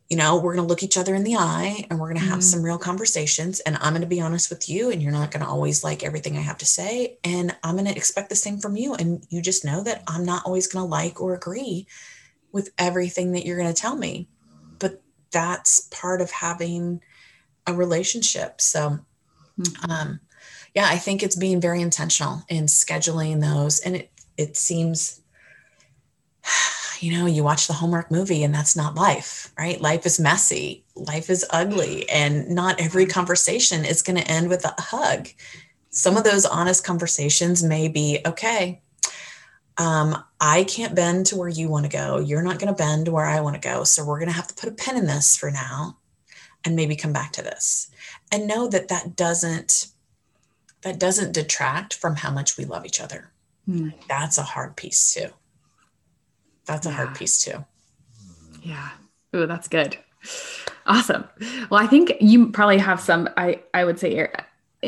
you 0.08 0.16
know 0.16 0.36
we're 0.36 0.54
going 0.54 0.64
to 0.64 0.68
look 0.68 0.82
each 0.82 0.96
other 0.96 1.14
in 1.14 1.24
the 1.24 1.36
eye 1.36 1.84
and 1.90 1.98
we're 1.98 2.06
going 2.08 2.20
to 2.20 2.22
have 2.22 2.38
mm-hmm. 2.38 2.40
some 2.40 2.62
real 2.62 2.78
conversations 2.78 3.60
and 3.60 3.76
i'm 3.80 3.92
going 3.92 4.00
to 4.02 4.06
be 4.06 4.20
honest 4.20 4.50
with 4.50 4.68
you 4.68 4.90
and 4.90 5.02
you're 5.02 5.12
not 5.12 5.30
going 5.30 5.44
to 5.44 5.48
always 5.48 5.82
like 5.82 6.04
everything 6.04 6.36
i 6.36 6.40
have 6.40 6.58
to 6.58 6.66
say 6.66 7.18
and 7.24 7.54
i'm 7.64 7.74
going 7.74 7.86
to 7.86 7.96
expect 7.96 8.28
the 8.28 8.36
same 8.36 8.58
from 8.58 8.76
you 8.76 8.94
and 8.94 9.26
you 9.30 9.42
just 9.42 9.64
know 9.64 9.82
that 9.82 10.02
i'm 10.06 10.24
not 10.24 10.42
always 10.46 10.66
going 10.66 10.84
to 10.84 10.88
like 10.88 11.20
or 11.20 11.34
agree 11.34 11.86
with 12.56 12.70
everything 12.78 13.32
that 13.32 13.44
you're 13.44 13.58
going 13.58 13.72
to 13.72 13.80
tell 13.80 13.96
me 13.96 14.28
But 14.78 15.02
that's 15.30 15.88
part 15.90 16.22
of 16.22 16.30
having 16.30 17.02
a 17.66 17.74
relationship. 17.74 18.62
So, 18.62 18.98
mm-hmm. 19.60 19.90
um, 19.90 20.20
yeah, 20.74 20.86
I 20.88 20.96
think 20.96 21.22
it's 21.22 21.36
being 21.36 21.60
very 21.60 21.82
intentional 21.82 22.44
in 22.48 22.64
scheduling 22.64 23.42
those. 23.42 23.80
And 23.80 23.96
it, 23.96 24.10
it 24.38 24.56
seems, 24.56 25.20
you 27.02 27.12
know, 27.12 27.26
you 27.26 27.42
watch 27.42 27.66
the 27.66 27.72
Hallmark 27.72 28.10
movie 28.10 28.42
and 28.42 28.54
that's 28.54 28.76
not 28.76 28.94
life, 28.94 29.52
right? 29.58 29.80
Life 29.80 30.06
is 30.06 30.20
messy, 30.20 30.84
life 30.94 31.30
is 31.30 31.44
ugly, 31.50 32.08
and 32.08 32.48
not 32.48 32.80
every 32.80 33.06
conversation 33.06 33.84
is 33.84 34.02
going 34.02 34.16
to 34.16 34.30
end 34.30 34.48
with 34.48 34.64
a 34.64 34.74
hug. 34.78 35.28
Some 35.90 36.16
of 36.16 36.24
those 36.24 36.44
honest 36.44 36.84
conversations 36.84 37.62
may 37.62 37.88
be 37.88 38.20
okay, 38.26 38.82
um, 39.78 40.22
I 40.40 40.64
can't 40.64 40.94
bend 40.94 41.26
to 41.26 41.36
where 41.36 41.48
you 41.48 41.68
want 41.68 41.84
to 41.84 41.90
go. 41.90 42.18
You're 42.18 42.42
not 42.42 42.58
going 42.58 42.72
to 42.72 42.78
bend 42.78 43.06
to 43.06 43.12
where 43.12 43.26
I 43.26 43.40
want 43.40 43.60
to 43.60 43.68
go. 43.68 43.84
So 43.84 44.04
we're 44.04 44.18
going 44.18 44.30
to 44.30 44.34
have 44.34 44.48
to 44.48 44.54
put 44.54 44.68
a 44.68 44.72
pin 44.72 44.96
in 44.96 45.06
this 45.06 45.36
for 45.36 45.50
now 45.50 45.98
and 46.64 46.74
maybe 46.74 46.96
come 46.96 47.12
back 47.12 47.32
to 47.32 47.42
this 47.42 47.90
and 48.32 48.46
know 48.46 48.68
that 48.68 48.88
that 48.88 49.16
doesn't 49.16 49.88
that 50.82 51.00
doesn't 51.00 51.32
detract 51.32 51.94
from 51.94 52.16
how 52.16 52.30
much 52.30 52.56
we 52.56 52.64
love 52.64 52.86
each 52.86 53.00
other. 53.00 53.32
Mm. 53.68 53.94
That's 54.08 54.38
a 54.38 54.42
hard 54.42 54.76
piece 54.76 55.14
too. 55.14 55.30
That's 56.66 56.86
a 56.86 56.90
yeah. 56.90 56.96
hard 56.96 57.14
piece 57.14 57.38
too. 57.38 57.64
Yeah. 58.62 58.90
Oh, 59.32 59.46
that's 59.46 59.68
good. 59.68 59.96
Awesome. 60.86 61.24
Well, 61.70 61.82
I 61.82 61.86
think 61.86 62.14
you 62.20 62.50
probably 62.50 62.78
have 62.78 63.00
some 63.00 63.28
I 63.36 63.62
I 63.74 63.84
would 63.84 63.98
say 63.98 64.28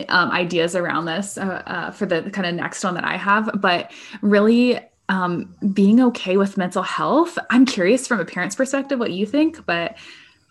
um, 0.09 0.31
ideas 0.31 0.77
around 0.77 1.07
this 1.07 1.39
uh, 1.39 1.63
uh, 1.67 1.91
for 1.91 2.07
the 2.07 2.31
kind 2.31 2.47
of 2.47 2.55
next 2.55 2.85
one 2.85 2.95
that 2.95 3.05
I 3.05 3.17
have, 3.17 3.51
but 3.55 3.91
really 4.23 4.81
um, 5.09 5.55
being 5.73 6.01
okay 6.03 6.37
with 6.37 6.57
mental 6.57 6.83
health. 6.83 7.39
I'm 7.51 7.65
curious 7.65 8.07
from 8.07 8.21
a 8.21 8.25
parent's 8.25 8.55
perspective 8.55 8.99
what 8.99 9.13
you 9.13 9.27
think, 9.27 9.65
but 9.65 9.97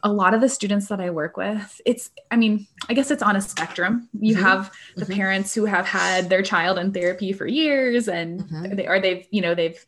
a 0.03 0.11
lot 0.11 0.33
of 0.33 0.41
the 0.41 0.49
students 0.49 0.87
that 0.87 0.99
I 0.99 1.09
work 1.09 1.37
with, 1.37 1.81
it's, 1.85 2.11
I 2.31 2.37
mean, 2.37 2.67
I 2.89 2.93
guess 2.93 3.11
it's 3.11 3.23
on 3.23 3.35
a 3.35 3.41
spectrum. 3.41 4.09
You 4.19 4.35
mm-hmm. 4.35 4.43
have 4.43 4.71
the 4.95 5.05
mm-hmm. 5.05 5.13
parents 5.13 5.53
who 5.53 5.65
have 5.65 5.85
had 5.85 6.29
their 6.29 6.43
child 6.43 6.77
in 6.77 6.91
therapy 6.91 7.33
for 7.33 7.47
years 7.47 8.07
and 8.07 8.41
mm-hmm. 8.41 8.75
they, 8.75 8.87
or 8.87 8.99
they've, 8.99 9.27
you 9.31 9.41
know, 9.41 9.55
they've, 9.55 9.83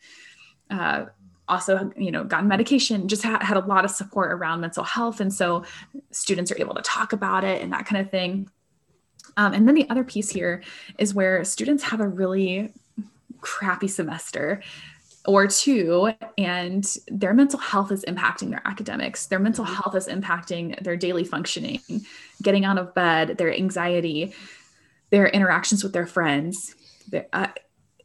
uh, 0.69 1.05
also 1.49 1.91
you 1.97 2.11
know 2.11 2.23
gotten 2.23 2.47
medication 2.47 3.07
just 3.07 3.23
ha- 3.23 3.43
had 3.43 3.57
a 3.57 3.65
lot 3.65 3.85
of 3.85 3.91
support 3.91 4.31
around 4.31 4.61
mental 4.61 4.83
health. 4.83 5.19
And 5.19 5.33
so 5.33 5.63
students 6.11 6.51
are 6.51 6.59
able 6.59 6.75
to 6.75 6.81
talk 6.81 7.13
about 7.13 7.43
it 7.43 7.61
and 7.61 7.73
that 7.73 7.85
kind 7.85 8.01
of 8.01 8.11
thing. 8.11 8.49
Um, 9.37 9.53
and 9.53 9.67
then 9.67 9.75
the 9.75 9.89
other 9.89 10.03
piece 10.03 10.29
here 10.29 10.63
is 10.97 11.13
where 11.13 11.43
students 11.43 11.83
have 11.83 11.99
a 11.99 12.07
really 12.07 12.73
crappy 13.41 13.87
semester 13.87 14.61
or 15.25 15.47
two 15.47 16.11
and 16.37 16.97
their 17.07 17.33
mental 17.33 17.59
health 17.59 17.91
is 17.91 18.03
impacting 18.05 18.49
their 18.49 18.61
academics. 18.65 19.27
Their 19.27 19.39
mental 19.39 19.65
mm-hmm. 19.65 19.75
health 19.75 19.95
is 19.95 20.07
impacting 20.07 20.81
their 20.83 20.97
daily 20.97 21.23
functioning 21.23 21.81
getting 22.41 22.65
out 22.65 22.77
of 22.77 22.93
bed 22.93 23.37
their 23.37 23.53
anxiety 23.53 24.33
their 25.09 25.27
interactions 25.27 25.83
with 25.83 25.91
their 25.93 26.07
friends 26.07 26.75
their, 27.09 27.27
uh, 27.33 27.47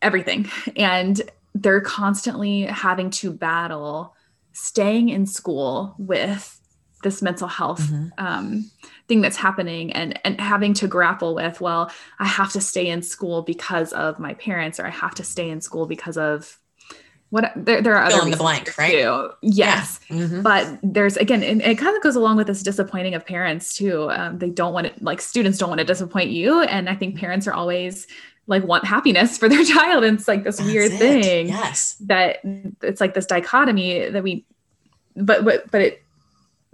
everything. 0.05 0.49
And 0.77 1.21
they're 1.55 1.81
constantly 1.81 2.63
having 2.63 3.11
to 3.11 3.33
battle 3.33 4.15
staying 4.53 5.09
in 5.09 5.27
school 5.27 5.95
with 5.99 6.61
this 7.03 7.23
mental 7.23 7.47
health 7.47 7.83
mm-hmm. 7.83 8.09
um, 8.19 8.71
thing 9.09 9.21
that's 9.21 9.37
happening 9.37 9.93
and 9.93 10.19
and 10.25 10.41
having 10.41 10.75
to 10.75 10.89
grapple 10.89 11.35
with 11.35 11.61
well 11.61 11.91
i 12.19 12.27
have 12.27 12.51
to 12.53 12.61
stay 12.61 12.89
in 12.89 13.03
school 13.03 13.43
because 13.43 13.93
of 13.93 14.19
my 14.19 14.35
parents 14.35 14.81
or 14.81 14.87
i 14.87 14.91
have 14.91 15.15
to 15.15 15.23
stay 15.23 15.51
in 15.51 15.61
school 15.61 15.87
because 15.87 16.17
of 16.17 16.59
what 17.31 17.53
there, 17.57 17.83
there 17.83 17.97
are 17.97 18.09
Fill 18.09 18.19
other 18.19 18.27
in 18.27 18.31
the 18.31 18.37
blank 18.37 18.77
right 18.79 18.93
too. 18.93 19.31
yes 19.43 20.01
yeah. 20.09 20.17
mm-hmm. 20.17 20.43
but 20.43 20.79
there's 20.83 21.17
again 21.17 21.43
it, 21.43 21.61
it, 21.61 21.79
kind 21.79 21.97
of 21.97 22.03
goes 22.03 22.17
along 22.17 22.37
with 22.37 22.47
this 22.47 22.63
disappointing 22.63 23.15
of 23.15 23.27
parents 23.27 23.77
too 23.77 24.11
um, 24.11 24.39
they 24.39 24.51
don't 24.51 24.73
want 24.73 24.87
to 24.87 25.05
like 25.05 25.21
students 25.21 25.59
don't 25.59 25.69
want 25.69 25.81
to 25.81 25.85
disappoint 25.85 26.31
you 26.31 26.63
and 26.63 26.89
i 26.89 26.95
think 26.95 27.19
parents 27.19 27.47
are 27.47 27.53
always 27.53 28.07
like 28.47 28.65
want 28.65 28.85
happiness 28.85 29.39
for 29.39 29.49
their 29.49 29.65
child 29.77 30.05
and 30.05 30.19
it's 30.19 30.29
like 30.29 30.45
this 30.45 30.59
That's 30.59 30.69
weird 30.69 30.93
it. 30.93 30.99
thing 30.99 31.49
yes 31.49 31.95
that 32.01 32.39
it's 32.83 33.01
like 33.01 33.15
this 33.15 33.27
dichotomy 33.27 34.09
that 34.09 34.23
we 34.23 34.45
but 35.17 35.45
but 35.45 35.71
but 35.71 35.81
it 35.81 36.01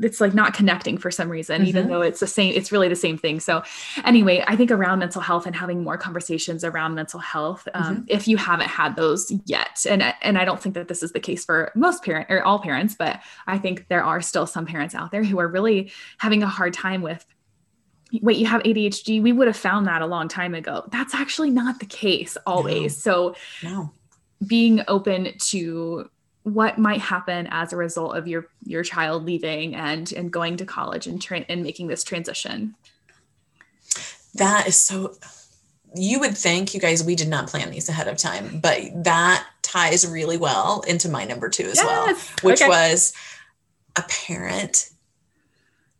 it's 0.03 0.21
like 0.21 0.33
not 0.33 0.55
connecting 0.55 0.97
for 0.97 1.11
some 1.11 1.29
reason 1.29 1.61
mm-hmm. 1.61 1.69
even 1.69 1.89
though 1.89 2.01
it's 2.01 2.21
the 2.21 2.27
same 2.27 2.55
it's 2.55 2.73
really 2.73 2.89
the 2.89 2.97
same 2.97 3.19
thing 3.19 3.39
so 3.39 3.63
anyway 4.05 4.43
i 4.47 4.57
think 4.57 4.71
around 4.71 4.99
mental 4.99 5.21
health 5.21 5.47
and 5.47 5.55
having 5.55 5.83
more 5.83 5.99
conversations 5.99 6.65
around 6.65 6.95
mental 6.95 7.21
health 7.21 7.69
um, 7.75 7.97
mm-hmm. 7.97 8.05
if 8.09 8.27
you 8.27 8.37
haven't 8.37 8.69
had 8.69 8.97
those 8.97 9.33
yet 9.45 9.85
and 9.89 10.03
and 10.23 10.39
i 10.39 10.45
don't 10.45 10.61
think 10.61 10.75
that 10.75 10.89
this 10.89 11.03
is 11.03 11.13
the 11.13 11.21
case 11.21 11.45
for 11.45 11.71
most 11.75 12.03
parent 12.03 12.27
or 12.31 12.43
all 12.43 12.59
parents 12.59 12.95
but 12.99 13.21
i 13.47 13.59
think 13.59 13.87
there 13.89 14.03
are 14.03 14.21
still 14.21 14.47
some 14.47 14.67
parents 14.67 14.95
out 14.95 15.11
there 15.11 15.25
who 15.25 15.39
are 15.39 15.49
really 15.49 15.93
having 16.19 16.43
a 16.43 16.49
hard 16.49 16.73
time 16.73 17.03
with 17.03 17.25
wait 18.23 18.37
you 18.37 18.47
have 18.47 18.63
adhd 18.63 19.23
we 19.23 19.33
would 19.33 19.47
have 19.47 19.57
found 19.57 19.87
that 19.87 20.03
a 20.03 20.07
long 20.07 20.29
time 20.29 20.55
ago 20.55 20.85
that's 20.91 21.15
actually 21.15 21.51
not 21.51 21.79
the 21.81 21.87
case 21.87 22.37
always 22.47 23.05
no. 23.07 23.33
so 23.33 23.37
no. 23.63 23.93
being 24.47 24.83
open 24.89 25.33
to 25.39 26.09
what 26.43 26.79
might 26.79 27.01
happen 27.01 27.47
as 27.51 27.73
a 27.73 27.77
result 27.77 28.17
of 28.17 28.27
your 28.27 28.47
your 28.65 28.83
child 28.83 29.25
leaving 29.25 29.75
and 29.75 30.13
and 30.13 30.33
going 30.33 30.57
to 30.57 30.65
college 30.65 31.07
and 31.07 31.21
tra- 31.21 31.45
and 31.49 31.63
making 31.63 31.87
this 31.87 32.03
transition 32.03 32.75
that 34.35 34.67
is 34.67 34.77
so 34.77 35.15
you 35.95 36.21
would 36.21 36.37
think 36.37 36.73
you 36.73 36.81
guys 36.81 37.05
we 37.05 37.15
did 37.15 37.29
not 37.29 37.49
plan 37.49 37.71
these 37.71 37.89
ahead 37.89 38.09
of 38.09 38.17
time 38.17 38.59
but 38.61 38.81
that 39.05 39.47
ties 39.63 40.09
really 40.09 40.37
well 40.37 40.83
into 40.87 41.09
my 41.09 41.25
number 41.25 41.49
two 41.49 41.65
as 41.65 41.77
yes. 41.77 41.87
well 41.87 42.17
which 42.43 42.63
okay. 42.63 42.69
was 42.69 43.13
a 43.97 44.03
parent 44.03 44.91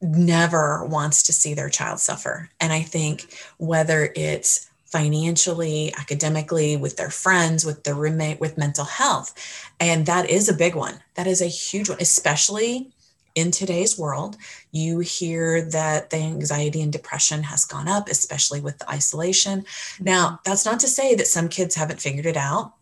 never 0.01 0.85
wants 0.87 1.23
to 1.23 1.33
see 1.33 1.55
their 1.55 1.69
child 1.69 2.01
suffer 2.01 2.49
and 2.61 2.73
i 2.73 2.81
think 2.81 3.35
whether 3.59 4.13
it's 4.17 4.69
financially 4.87 5.95
academically 5.99 6.77
with 6.77 6.97
their 6.97 7.11
friends 7.11 7.65
with 7.65 7.85
their 7.85 7.95
roommate 7.95 8.41
with 8.41 8.59
mental 8.59 8.85
health 8.85 9.35
and 9.79 10.07
that 10.07 10.29
is 10.29 10.49
a 10.49 10.55
big 10.55 10.75
one 10.75 11.01
that 11.15 11.27
is 11.27 11.41
a 11.41 11.47
huge 11.47 11.89
one 11.89 11.99
especially 12.01 12.91
in 13.35 13.51
today's 13.51 13.99
world, 13.99 14.37
you 14.73 14.99
hear 15.01 15.63
that 15.63 16.11
the 16.11 16.17
anxiety 16.17 16.83
and 16.83 16.93
depression 16.93 17.45
has 17.45 17.65
gone 17.65 17.89
up, 17.89 18.09
especially 18.09 18.61
with 18.61 18.79
the 18.79 18.91
isolation. 18.91 19.61
Mm-hmm. 19.63 20.05
Now, 20.05 20.41
that's 20.45 20.67
not 20.67 20.81
to 20.81 20.89
say 20.89 21.15
that 21.15 21.27
some 21.27 21.49
kids 21.49 21.75
haven't 21.75 22.01
figured 22.01 22.27
it 22.27 22.37
out. 22.37 22.75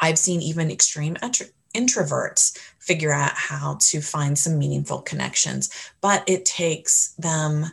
I've 0.00 0.18
seen 0.18 0.42
even 0.42 0.70
extreme 0.70 1.16
introverts 1.74 2.58
figure 2.78 3.12
out 3.12 3.32
how 3.32 3.76
to 3.80 4.00
find 4.00 4.38
some 4.38 4.58
meaningful 4.58 5.00
connections, 5.02 5.70
but 6.00 6.24
it 6.26 6.44
takes 6.44 7.08
them 7.18 7.66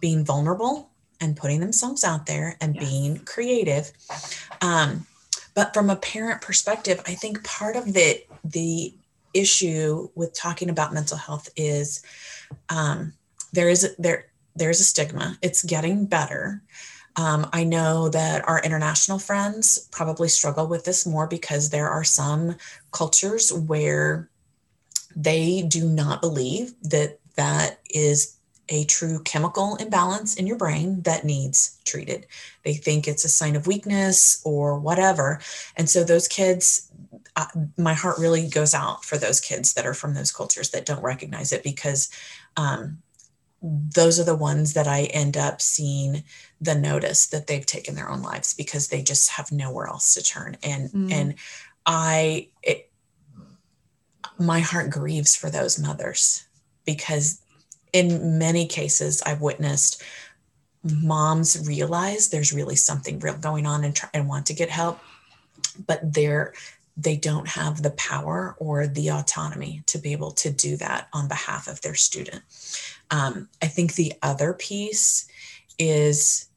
being 0.00 0.24
vulnerable 0.24 0.90
and 1.20 1.36
putting 1.36 1.60
themselves 1.60 2.04
out 2.04 2.26
there 2.26 2.56
and 2.60 2.74
yes. 2.74 2.88
being 2.88 3.18
creative. 3.20 3.90
Um, 4.60 5.06
but 5.54 5.74
from 5.74 5.90
a 5.90 5.96
parent 5.96 6.40
perspective, 6.40 7.00
I 7.06 7.14
think 7.14 7.42
part 7.44 7.76
of 7.76 7.92
the 7.92 8.22
the 8.44 8.94
issue 9.34 10.08
with 10.14 10.32
talking 10.32 10.70
about 10.70 10.94
mental 10.94 11.16
health 11.16 11.48
is 11.56 12.02
um, 12.68 13.12
there 13.52 13.68
is 13.68 13.94
there 13.98 14.26
there's 14.54 14.80
a 14.80 14.84
stigma. 14.84 15.38
It's 15.42 15.64
getting 15.64 16.06
better. 16.06 16.62
Um, 17.18 17.50
I 17.52 17.64
know 17.64 18.08
that 18.10 18.48
our 18.48 18.62
international 18.62 19.18
friends 19.18 19.88
probably 19.90 20.28
struggle 20.28 20.68
with 20.68 20.84
this 20.84 21.04
more 21.04 21.26
because 21.26 21.68
there 21.68 21.90
are 21.90 22.04
some 22.04 22.54
cultures 22.92 23.52
where 23.52 24.30
they 25.16 25.62
do 25.62 25.88
not 25.88 26.20
believe 26.20 26.74
that 26.82 27.18
that 27.34 27.80
is 27.90 28.36
a 28.68 28.84
true 28.84 29.20
chemical 29.24 29.74
imbalance 29.76 30.36
in 30.36 30.46
your 30.46 30.56
brain 30.56 31.02
that 31.02 31.24
needs 31.24 31.78
treated. 31.84 32.26
They 32.62 32.74
think 32.74 33.08
it's 33.08 33.24
a 33.24 33.28
sign 33.28 33.56
of 33.56 33.66
weakness 33.66 34.40
or 34.44 34.78
whatever. 34.78 35.40
And 35.74 35.90
so 35.90 36.04
those 36.04 36.28
kids, 36.28 36.88
uh, 37.34 37.46
my 37.76 37.94
heart 37.94 38.18
really 38.18 38.48
goes 38.48 38.74
out 38.74 39.04
for 39.04 39.18
those 39.18 39.40
kids 39.40 39.74
that 39.74 39.86
are 39.86 39.94
from 39.94 40.14
those 40.14 40.30
cultures 40.30 40.70
that 40.70 40.86
don't 40.86 41.02
recognize 41.02 41.52
it 41.52 41.64
because 41.64 42.10
um, 42.56 43.02
those 43.60 44.20
are 44.20 44.24
the 44.24 44.36
ones 44.36 44.74
that 44.74 44.86
I 44.86 45.04
end 45.04 45.36
up 45.36 45.60
seeing 45.60 46.22
the 46.60 46.74
notice 46.74 47.26
that 47.28 47.46
they've 47.46 47.66
taken 47.66 47.94
their 47.94 48.08
own 48.08 48.22
lives 48.22 48.54
because 48.54 48.88
they 48.88 49.02
just 49.02 49.30
have 49.30 49.50
nowhere 49.50 49.88
else 49.88 50.14
to 50.14 50.22
turn. 50.22 50.56
And, 50.62 50.90
mm. 50.90 51.12
and 51.12 51.34
I, 51.84 52.48
it, 52.62 52.90
my 54.38 54.60
heart 54.60 54.90
grieves 54.90 55.34
for 55.34 55.50
those 55.50 55.78
mothers 55.78 56.46
because 56.84 57.40
in 57.92 58.38
many 58.38 58.66
cases 58.66 59.22
I've 59.22 59.40
witnessed 59.40 60.02
moms 60.84 61.66
realize 61.66 62.28
there's 62.28 62.52
really 62.52 62.76
something 62.76 63.18
real 63.18 63.36
going 63.36 63.66
on 63.66 63.84
and 63.84 63.94
try 63.94 64.08
and 64.14 64.28
want 64.28 64.46
to 64.46 64.54
get 64.54 64.70
help, 64.70 65.00
but 65.86 66.12
they're 66.14 66.52
they 66.98 67.16
don't 67.16 67.46
have 67.46 67.82
the 67.82 67.92
power 67.92 68.56
or 68.58 68.88
the 68.88 69.08
autonomy 69.08 69.82
to 69.86 69.98
be 69.98 70.12
able 70.12 70.32
to 70.32 70.50
do 70.50 70.76
that 70.76 71.08
on 71.12 71.28
behalf 71.28 71.68
of 71.68 71.80
their 71.80 71.94
student. 71.94 72.42
Um, 73.10 73.48
I 73.62 73.66
think 73.66 73.94
the 73.94 74.12
other 74.20 74.52
piece 74.52 75.28
is 75.78 76.48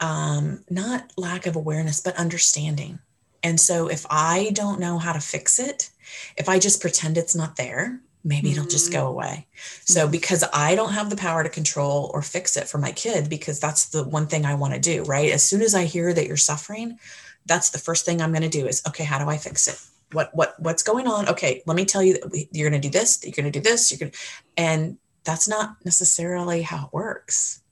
um, 0.00 0.64
not 0.70 1.12
lack 1.18 1.46
of 1.46 1.56
awareness, 1.56 2.00
but 2.00 2.16
understanding. 2.16 2.98
And 3.42 3.60
so 3.60 3.88
if 3.88 4.06
I 4.08 4.50
don't 4.54 4.80
know 4.80 4.98
how 4.98 5.12
to 5.12 5.20
fix 5.20 5.58
it, 5.58 5.90
if 6.38 6.48
I 6.48 6.58
just 6.58 6.80
pretend 6.80 7.18
it's 7.18 7.36
not 7.36 7.56
there, 7.56 8.00
maybe 8.24 8.48
mm-hmm. 8.48 8.60
it'll 8.60 8.70
just 8.70 8.92
go 8.92 9.00
mm-hmm. 9.00 9.08
away. 9.08 9.46
So 9.84 10.02
mm-hmm. 10.02 10.10
because 10.10 10.42
I 10.54 10.74
don't 10.74 10.92
have 10.92 11.10
the 11.10 11.16
power 11.16 11.42
to 11.42 11.50
control 11.50 12.10
or 12.14 12.22
fix 12.22 12.56
it 12.56 12.68
for 12.68 12.78
my 12.78 12.92
kid 12.92 13.28
because 13.28 13.60
that's 13.60 13.90
the 13.90 14.04
one 14.04 14.26
thing 14.26 14.46
I 14.46 14.54
want 14.54 14.72
to 14.72 14.80
do, 14.80 15.02
right? 15.04 15.30
As 15.30 15.42
soon 15.42 15.60
as 15.60 15.74
I 15.74 15.84
hear 15.84 16.12
that 16.14 16.26
you're 16.26 16.36
suffering, 16.38 16.98
that's 17.46 17.70
the 17.70 17.78
first 17.78 18.04
thing 18.04 18.20
I'm 18.20 18.32
going 18.32 18.42
to 18.42 18.48
do 18.48 18.66
is 18.66 18.82
okay, 18.88 19.04
how 19.04 19.18
do 19.18 19.28
I 19.28 19.36
fix 19.36 19.68
it? 19.68 19.80
What 20.12 20.34
what 20.34 20.54
what's 20.58 20.82
going 20.82 21.06
on? 21.06 21.28
Okay, 21.28 21.62
let 21.66 21.76
me 21.76 21.84
tell 21.84 22.02
you 22.02 22.14
that 22.14 22.48
you're 22.52 22.70
going 22.70 22.80
to 22.80 22.88
do 22.88 22.92
this, 22.92 23.20
you're 23.22 23.32
going 23.32 23.50
to 23.50 23.58
do 23.58 23.62
this, 23.62 23.90
you're 23.90 23.98
going 23.98 24.12
and 24.56 24.98
that's 25.24 25.48
not 25.48 25.76
necessarily 25.84 26.62
how 26.62 26.86
it 26.86 26.92
works. 26.92 27.62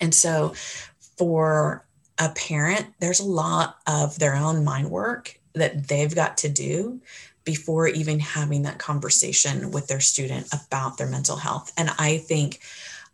And 0.00 0.14
so 0.14 0.54
for 1.16 1.86
a 2.18 2.28
parent, 2.30 2.86
there's 3.00 3.20
a 3.20 3.24
lot 3.24 3.78
of 3.86 4.18
their 4.18 4.34
own 4.34 4.64
mind 4.64 4.90
work 4.90 5.38
that 5.54 5.88
they've 5.88 6.14
got 6.14 6.36
to 6.38 6.48
do 6.48 7.00
before 7.44 7.88
even 7.88 8.20
having 8.20 8.62
that 8.62 8.78
conversation 8.78 9.70
with 9.70 9.88
their 9.88 10.00
student 10.00 10.46
about 10.52 10.98
their 10.98 11.06
mental 11.08 11.36
health. 11.36 11.72
And 11.76 11.90
I 11.98 12.18
think, 12.18 12.60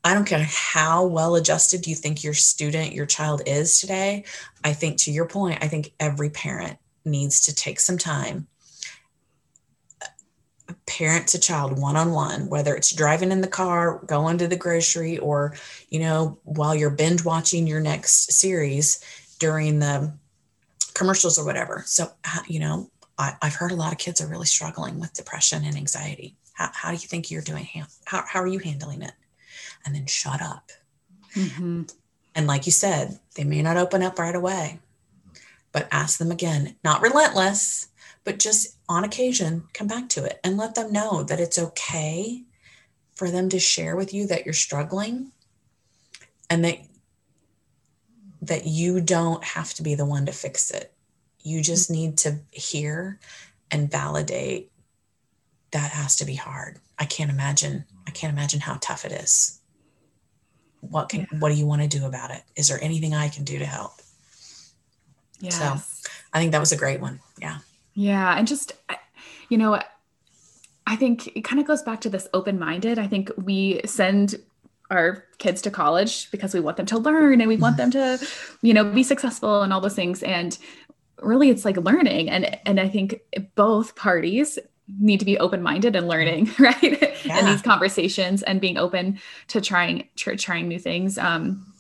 I 0.07 0.15
don't 0.15 0.25
care 0.25 0.47
how 0.49 1.05
well 1.05 1.35
adjusted 1.35 1.85
you 1.85 1.97
think 1.97 2.23
your 2.23 2.33
student, 2.33 2.93
your 2.93 3.07
child 3.07 3.43
is 3.45 3.81
today. 3.81 4.23
I 4.63 4.73
think, 4.73 4.99
to 4.99 5.11
your 5.11 5.27
point, 5.27 5.59
I 5.61 5.67
think 5.67 5.95
every 5.99 6.31
parent 6.31 6.79
needs 7.05 7.41
to 7.47 7.55
take 7.55 7.81
some 7.81 7.99
time 7.99 8.47
uh, 10.01 10.07
parent 10.87 11.27
to 11.31 11.41
child 11.41 11.81
one 11.81 11.97
on 11.97 12.13
one, 12.13 12.49
whether 12.49 12.77
it's 12.77 12.95
driving 12.95 13.33
in 13.33 13.41
the 13.41 13.49
car, 13.49 14.01
going 14.07 14.39
to 14.39 14.47
the 14.47 14.55
grocery, 14.55 15.19
or, 15.19 15.57
you 15.89 15.99
know, 15.99 16.39
while 16.45 16.77
you're 16.77 16.91
binge 16.91 17.25
watching 17.25 17.67
your 17.67 17.81
next 17.81 18.31
series 18.31 19.01
during 19.41 19.81
the 19.81 20.13
commercials 20.95 21.37
or 21.37 21.45
whatever. 21.45 21.83
So, 21.85 22.13
uh, 22.25 22.43
you 22.47 22.61
know, 22.61 22.93
I, 23.19 23.35
have 23.43 23.57
heard 23.57 23.73
a 23.73 23.77
lot 23.77 23.91
of 23.91 23.99
kids 23.99 24.21
are 24.21 24.29
really 24.29 24.47
struggling 24.47 25.01
with 25.01 25.15
depression 25.15 25.65
and 25.65 25.77
anxiety. 25.77 26.37
How, 26.53 26.71
how 26.73 26.91
do 26.91 26.95
you 26.95 27.09
think 27.09 27.29
you're 27.29 27.43
doing? 27.43 27.69
How, 28.05 28.23
how 28.25 28.41
are 28.41 28.47
you 28.47 28.61
handling 28.61 29.03
it? 29.03 29.11
And 29.87 29.95
then 29.95 30.07
shut 30.07 30.43
up. 30.43 30.73
Mm-hmm. 31.35 31.83
And 32.35 32.47
like 32.47 32.67
you 32.67 32.73
said, 32.73 33.21
they 33.37 33.45
may 33.45 33.63
not 33.63 33.77
open 33.77 34.03
up 34.03 34.19
right 34.19 34.35
away, 34.35 34.81
but 35.73 35.89
ask 35.93 36.19
them 36.19 36.33
again, 36.33 36.75
not 36.83 37.03
relentless, 37.03 37.87
but 38.25 38.41
just 38.41 38.77
on 38.89 39.05
occasion, 39.05 39.63
come 39.73 39.87
back 39.87 40.09
to 40.11 40.25
it 40.25 40.41
and 40.43 40.57
let 40.57 40.75
them 40.75 40.93
know 40.93 41.23
that 41.23 41.41
it's 41.41 41.59
okay 41.59 42.43
for 43.15 43.31
them 43.31 43.49
to 43.51 43.61
share 43.61 43.97
with 43.97 44.13
you 44.13 44.27
that 44.27 44.45
you're 44.45 44.53
struggling 44.53 45.31
and 46.51 46.65
that 46.65 46.79
that 48.43 48.67
you 48.67 49.01
don't 49.01 49.43
have 49.43 49.73
to 49.75 49.83
be 49.83 49.95
the 49.95 50.05
one 50.05 50.27
to 50.27 50.33
fix 50.33 50.71
it 50.71 50.93
you 51.47 51.63
just 51.63 51.91
need 51.91 52.19
to 52.19 52.39
hear 52.51 53.19
and 53.71 53.91
validate 53.91 54.71
that 55.71 55.93
has 55.93 56.17
to 56.17 56.25
be 56.25 56.35
hard. 56.35 56.79
I 56.99 57.05
can't 57.05 57.31
imagine. 57.31 57.85
I 58.07 58.11
can't 58.11 58.33
imagine 58.33 58.61
how 58.61 58.79
tough 58.81 59.05
it 59.05 59.13
is. 59.13 59.56
What 60.91 61.09
can 61.09 61.27
what 61.39 61.51
do 61.51 61.55
you 61.55 61.67
want 61.67 61.83
to 61.83 61.89
do 61.89 62.07
about 62.07 62.31
it? 62.31 62.43
Is 62.57 62.69
there 62.69 62.83
anything 62.83 63.15
I 63.15 63.29
can 63.29 63.45
do 63.45 63.59
to 63.59 63.67
help? 63.67 63.93
Yeah. 65.41 65.51
So 65.51 65.65
I 66.33 66.39
think 66.39 66.53
that 66.53 66.61
was 66.61 66.73
a 66.73 66.77
great 66.77 67.01
one. 67.01 67.21
Yeah. 67.41 67.59
Yeah. 67.95 68.37
And 68.37 68.47
just 68.47 68.73
you 69.49 69.59
know, 69.59 69.81
I 70.87 70.97
think 70.97 71.37
it 71.37 71.43
kind 71.43 71.61
of 71.61 71.67
goes 71.67 71.83
back 71.83 72.01
to 72.03 72.11
this 72.11 72.29
open-minded. 72.35 72.99
I 72.99 73.07
think 73.07 73.31
we 73.37 73.81
send 73.85 74.37
our 74.91 75.25
kids 75.39 75.63
to 75.63 75.71
college 75.71 76.31
because 76.31 76.55
we 76.55 76.61
want 76.61 76.77
them 76.77 76.87
to 76.87 76.99
learn 76.99 77.41
and 77.41 77.49
we 77.49 77.57
want 77.57 77.77
them 77.77 77.91
to, 77.91 78.25
you 78.63 78.73
know, 78.73 78.85
be 78.85 79.03
successful 79.03 79.63
and 79.63 79.73
all 79.73 79.81
those 79.81 79.95
things. 79.95 80.23
And 80.23 80.57
really 81.23 81.51
it's 81.51 81.65
like 81.65 81.77
learning 81.79 82.29
and 82.29 82.59
and 82.67 82.79
i 82.79 82.89
think 82.89 83.21
both 83.55 83.97
parties 83.97 84.59
need 85.01 85.19
to 85.19 85.27
be 85.27 85.39
open-minded 85.39 85.97
and 85.97 86.09
learning 86.09 86.51
right? 86.59 87.25
Yeah. 87.25 87.41
in 87.41 87.47
these 87.47 87.63
conversations 87.63 88.43
and 88.43 88.61
being 88.61 88.77
open 88.77 89.19
to 89.49 89.61
trying 89.61 90.09
to 90.17 90.37
trying 90.37 90.69
new 90.69 90.79
things. 90.79 91.19
Um 91.19 91.73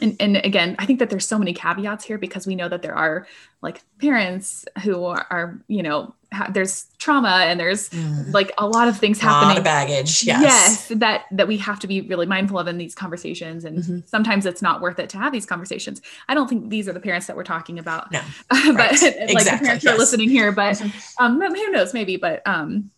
and, 0.00 0.14
and 0.20 0.36
again 0.36 0.76
i 0.78 0.84
think 0.84 0.98
that 0.98 1.08
there's 1.08 1.26
so 1.26 1.38
many 1.38 1.54
caveats 1.54 2.04
here 2.04 2.18
because 2.18 2.46
we 2.46 2.54
know 2.54 2.68
that 2.68 2.82
there 2.82 2.94
are 2.94 3.26
like 3.62 3.82
parents 3.98 4.66
who 4.82 5.04
are, 5.04 5.26
are 5.30 5.58
you 5.68 5.82
know 5.82 6.14
ha- 6.36 6.50
there's 6.52 6.86
trauma 6.98 7.44
and 7.46 7.58
there's 7.58 7.88
mm. 7.90 8.32
like 8.32 8.52
a 8.58 8.66
lot 8.66 8.88
of 8.88 8.98
things 8.98 9.18
happening 9.18 9.44
a 9.44 9.48
lot 9.48 9.58
of 9.58 9.64
baggage 9.64 10.24
yes. 10.24 10.42
yes 10.42 10.88
that 10.88 11.24
that 11.30 11.48
we 11.48 11.56
have 11.56 11.78
to 11.80 11.86
be 11.86 12.00
really 12.02 12.26
mindful 12.26 12.58
of 12.58 12.68
in 12.68 12.78
these 12.78 12.94
conversations 12.94 13.64
and 13.64 13.78
mm-hmm. 13.78 13.98
sometimes 14.06 14.46
it's 14.46 14.62
not 14.62 14.80
worth 14.80 14.98
it 14.98 15.08
to 15.08 15.18
have 15.18 15.32
these 15.32 15.46
conversations 15.46 16.00
i 16.28 16.34
don't 16.34 16.48
think 16.48 16.68
these 16.68 16.88
are 16.88 16.92
the 16.92 17.00
parents 17.00 17.26
that 17.26 17.36
we're 17.36 17.44
talking 17.44 17.78
about 17.78 18.10
no. 18.12 18.20
but 18.48 18.76
right. 18.76 19.02
like 19.02 19.02
exactly. 19.02 19.44
the 19.44 19.64
parents 19.64 19.84
yes. 19.84 19.94
are 19.94 19.98
listening 19.98 20.28
here 20.28 20.52
but 20.52 20.76
mm-hmm. 20.76 21.24
um 21.24 21.40
who 21.40 21.70
knows 21.70 21.94
maybe 21.94 22.16
but 22.16 22.46
um 22.46 22.90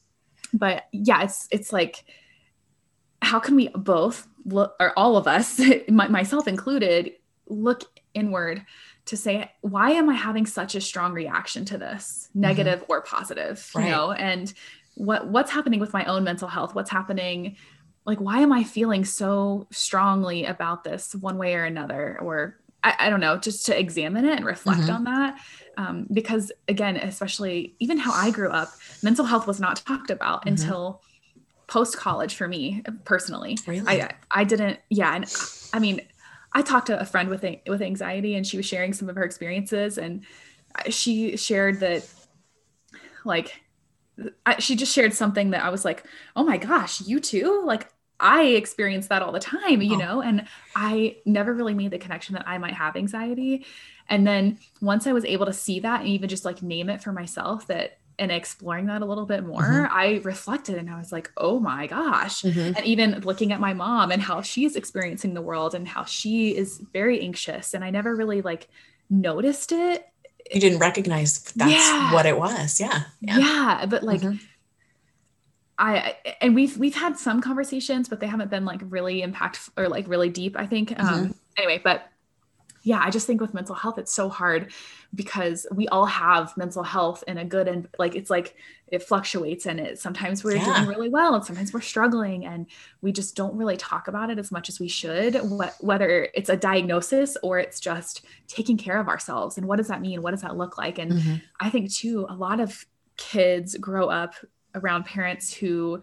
but 0.52 0.84
yeah 0.92 1.22
it's 1.22 1.48
it's 1.50 1.72
like 1.72 2.04
how 3.22 3.38
can 3.38 3.56
we 3.56 3.68
both 3.68 4.26
look 4.44 4.74
or 4.80 4.92
all 4.98 5.16
of 5.16 5.26
us 5.26 5.60
myself 5.88 6.48
included 6.48 7.12
look 7.48 7.84
inward 8.14 8.64
to 9.08 9.16
say 9.16 9.50
why 9.62 9.90
am 9.90 10.08
i 10.08 10.14
having 10.14 10.44
such 10.44 10.74
a 10.74 10.80
strong 10.80 11.12
reaction 11.12 11.64
to 11.64 11.78
this 11.78 12.28
mm-hmm. 12.28 12.42
negative 12.42 12.84
or 12.88 13.00
positive 13.00 13.70
right. 13.74 13.86
you 13.86 13.90
know 13.90 14.12
and 14.12 14.52
what 14.94 15.26
what's 15.28 15.50
happening 15.50 15.80
with 15.80 15.92
my 15.92 16.04
own 16.04 16.24
mental 16.24 16.48
health 16.48 16.74
what's 16.74 16.90
happening 16.90 17.56
like 18.04 18.20
why 18.20 18.40
am 18.40 18.52
i 18.52 18.62
feeling 18.62 19.04
so 19.04 19.66
strongly 19.70 20.44
about 20.44 20.84
this 20.84 21.14
one 21.14 21.38
way 21.38 21.54
or 21.54 21.64
another 21.64 22.18
or 22.20 22.58
i, 22.84 22.94
I 22.98 23.10
don't 23.10 23.20
know 23.20 23.38
just 23.38 23.64
to 23.66 23.78
examine 23.78 24.26
it 24.26 24.36
and 24.36 24.44
reflect 24.44 24.82
mm-hmm. 24.82 24.90
on 24.90 25.04
that 25.04 25.38
um, 25.78 26.06
because 26.12 26.52
again 26.68 26.96
especially 26.96 27.74
even 27.78 27.96
how 27.96 28.12
i 28.12 28.30
grew 28.30 28.50
up 28.50 28.72
mental 29.02 29.24
health 29.24 29.46
was 29.46 29.58
not 29.58 29.76
talked 29.76 30.10
about 30.10 30.40
mm-hmm. 30.40 30.50
until 30.50 31.02
post 31.66 31.96
college 31.96 32.34
for 32.34 32.46
me 32.46 32.82
personally 33.06 33.56
really? 33.66 34.02
i 34.02 34.10
i 34.30 34.44
didn't 34.44 34.78
yeah 34.90 35.14
and 35.14 35.24
i 35.72 35.78
mean 35.78 36.00
I 36.52 36.62
talked 36.62 36.86
to 36.88 36.98
a 36.98 37.04
friend 37.04 37.28
with 37.28 37.44
with 37.66 37.82
anxiety, 37.82 38.34
and 38.34 38.46
she 38.46 38.56
was 38.56 38.66
sharing 38.66 38.92
some 38.92 39.08
of 39.08 39.16
her 39.16 39.24
experiences, 39.24 39.98
and 39.98 40.24
she 40.88 41.36
shared 41.36 41.80
that, 41.80 42.08
like, 43.24 43.60
I, 44.46 44.58
she 44.58 44.76
just 44.76 44.92
shared 44.92 45.14
something 45.14 45.50
that 45.50 45.64
I 45.64 45.70
was 45.70 45.84
like, 45.84 46.04
"Oh 46.34 46.44
my 46.44 46.56
gosh, 46.56 47.00
you 47.02 47.20
too!" 47.20 47.62
Like, 47.64 47.88
I 48.20 48.44
experience 48.44 49.08
that 49.08 49.22
all 49.22 49.32
the 49.32 49.40
time, 49.40 49.80
you 49.80 49.94
oh. 49.94 49.98
know, 49.98 50.22
and 50.22 50.46
I 50.74 51.18
never 51.24 51.54
really 51.54 51.74
made 51.74 51.92
the 51.92 51.98
connection 51.98 52.34
that 52.34 52.48
I 52.48 52.58
might 52.58 52.74
have 52.74 52.96
anxiety. 52.96 53.64
And 54.08 54.26
then 54.26 54.58
once 54.80 55.06
I 55.06 55.12
was 55.12 55.24
able 55.24 55.46
to 55.46 55.52
see 55.52 55.80
that 55.80 56.00
and 56.00 56.08
even 56.08 56.28
just 56.28 56.44
like 56.44 56.62
name 56.62 56.88
it 56.88 57.02
for 57.02 57.12
myself, 57.12 57.66
that 57.68 57.97
and 58.18 58.32
exploring 58.32 58.86
that 58.86 59.02
a 59.02 59.04
little 59.04 59.26
bit 59.26 59.44
more, 59.44 59.62
mm-hmm. 59.62 59.96
I 59.96 60.20
reflected 60.24 60.76
and 60.76 60.90
I 60.90 60.98
was 60.98 61.12
like, 61.12 61.30
oh 61.36 61.60
my 61.60 61.86
gosh. 61.86 62.42
Mm-hmm. 62.42 62.76
And 62.76 62.84
even 62.84 63.20
looking 63.20 63.52
at 63.52 63.60
my 63.60 63.74
mom 63.74 64.10
and 64.10 64.20
how 64.20 64.42
she's 64.42 64.76
experiencing 64.76 65.34
the 65.34 65.42
world 65.42 65.74
and 65.74 65.86
how 65.86 66.04
she 66.04 66.56
is 66.56 66.78
very 66.92 67.20
anxious. 67.20 67.74
And 67.74 67.84
I 67.84 67.90
never 67.90 68.14
really 68.14 68.42
like 68.42 68.68
noticed 69.08 69.72
it. 69.72 70.06
You 70.52 70.60
didn't 70.60 70.78
recognize 70.78 71.40
that's 71.52 71.70
yeah. 71.70 72.12
what 72.12 72.26
it 72.26 72.38
was. 72.38 72.80
Yeah. 72.80 73.02
Yeah. 73.20 73.38
yeah 73.38 73.86
but 73.86 74.02
like, 74.02 74.20
mm-hmm. 74.22 74.36
I 75.80 76.16
and 76.40 76.56
we've 76.56 76.76
we've 76.76 76.96
had 76.96 77.16
some 77.16 77.40
conversations, 77.40 78.08
but 78.08 78.18
they 78.18 78.26
haven't 78.26 78.50
been 78.50 78.64
like 78.64 78.80
really 78.82 79.22
impactful 79.22 79.70
or 79.76 79.88
like 79.88 80.08
really 80.08 80.28
deep. 80.28 80.56
I 80.58 80.66
think. 80.66 80.98
Um, 80.98 81.06
mm-hmm. 81.06 81.32
Anyway, 81.56 81.80
but 81.82 82.10
yeah, 82.82 83.00
I 83.02 83.10
just 83.10 83.26
think 83.26 83.40
with 83.40 83.54
mental 83.54 83.74
health, 83.74 83.98
it's 83.98 84.12
so 84.12 84.28
hard 84.28 84.72
because 85.14 85.66
we 85.72 85.88
all 85.88 86.06
have 86.06 86.56
mental 86.56 86.82
health 86.82 87.24
in 87.26 87.38
a 87.38 87.44
good 87.44 87.66
and 87.66 87.88
like 87.98 88.14
it's 88.14 88.28
like 88.28 88.54
it 88.88 89.02
fluctuates 89.02 89.66
and 89.66 89.80
it 89.80 89.98
sometimes 89.98 90.44
we're 90.44 90.56
yeah. 90.56 90.64
doing 90.64 90.88
really 90.88 91.08
well 91.08 91.34
and 91.34 91.44
sometimes 91.44 91.72
we're 91.72 91.80
struggling 91.80 92.44
and 92.44 92.66
we 93.00 93.10
just 93.10 93.34
don't 93.34 93.56
really 93.56 93.76
talk 93.76 94.06
about 94.06 94.28
it 94.28 94.38
as 94.38 94.50
much 94.50 94.68
as 94.68 94.78
we 94.78 94.86
should 94.86 95.34
what, 95.36 95.74
whether 95.80 96.28
it's 96.34 96.50
a 96.50 96.56
diagnosis 96.56 97.38
or 97.42 97.58
it's 97.58 97.80
just 97.80 98.24
taking 98.48 98.76
care 98.76 99.00
of 99.00 99.08
ourselves 99.08 99.56
and 99.56 99.66
what 99.66 99.76
does 99.76 99.88
that 99.88 100.02
mean 100.02 100.20
what 100.20 100.32
does 100.32 100.42
that 100.42 100.58
look 100.58 100.76
like 100.76 100.98
and 100.98 101.12
mm-hmm. 101.12 101.36
i 101.58 101.70
think 101.70 101.90
too 101.90 102.26
a 102.28 102.34
lot 102.34 102.60
of 102.60 102.84
kids 103.16 103.76
grow 103.78 104.08
up 104.08 104.34
around 104.74 105.04
parents 105.04 105.52
who 105.52 106.02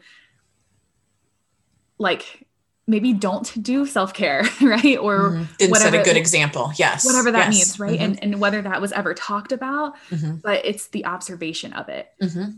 like 1.97 2.44
maybe 2.87 3.13
don't 3.13 3.61
do 3.63 3.85
self-care 3.85 4.43
right 4.61 4.97
or 4.97 5.31
mm-hmm. 5.31 5.43
didn't 5.57 5.71
whatever, 5.71 5.97
set 5.97 6.01
a 6.01 6.03
good 6.03 6.17
example 6.17 6.71
yes 6.77 7.05
whatever 7.05 7.31
that 7.31 7.51
yes. 7.51 7.53
means 7.53 7.79
right 7.79 7.99
mm-hmm. 7.99 8.03
and, 8.03 8.23
and 8.23 8.39
whether 8.39 8.61
that 8.61 8.81
was 8.81 8.91
ever 8.91 9.13
talked 9.13 9.51
about 9.51 9.95
mm-hmm. 10.09 10.35
but 10.35 10.65
it's 10.65 10.87
the 10.87 11.05
observation 11.05 11.73
of 11.73 11.89
it 11.89 12.09
mm-hmm. 12.21 12.51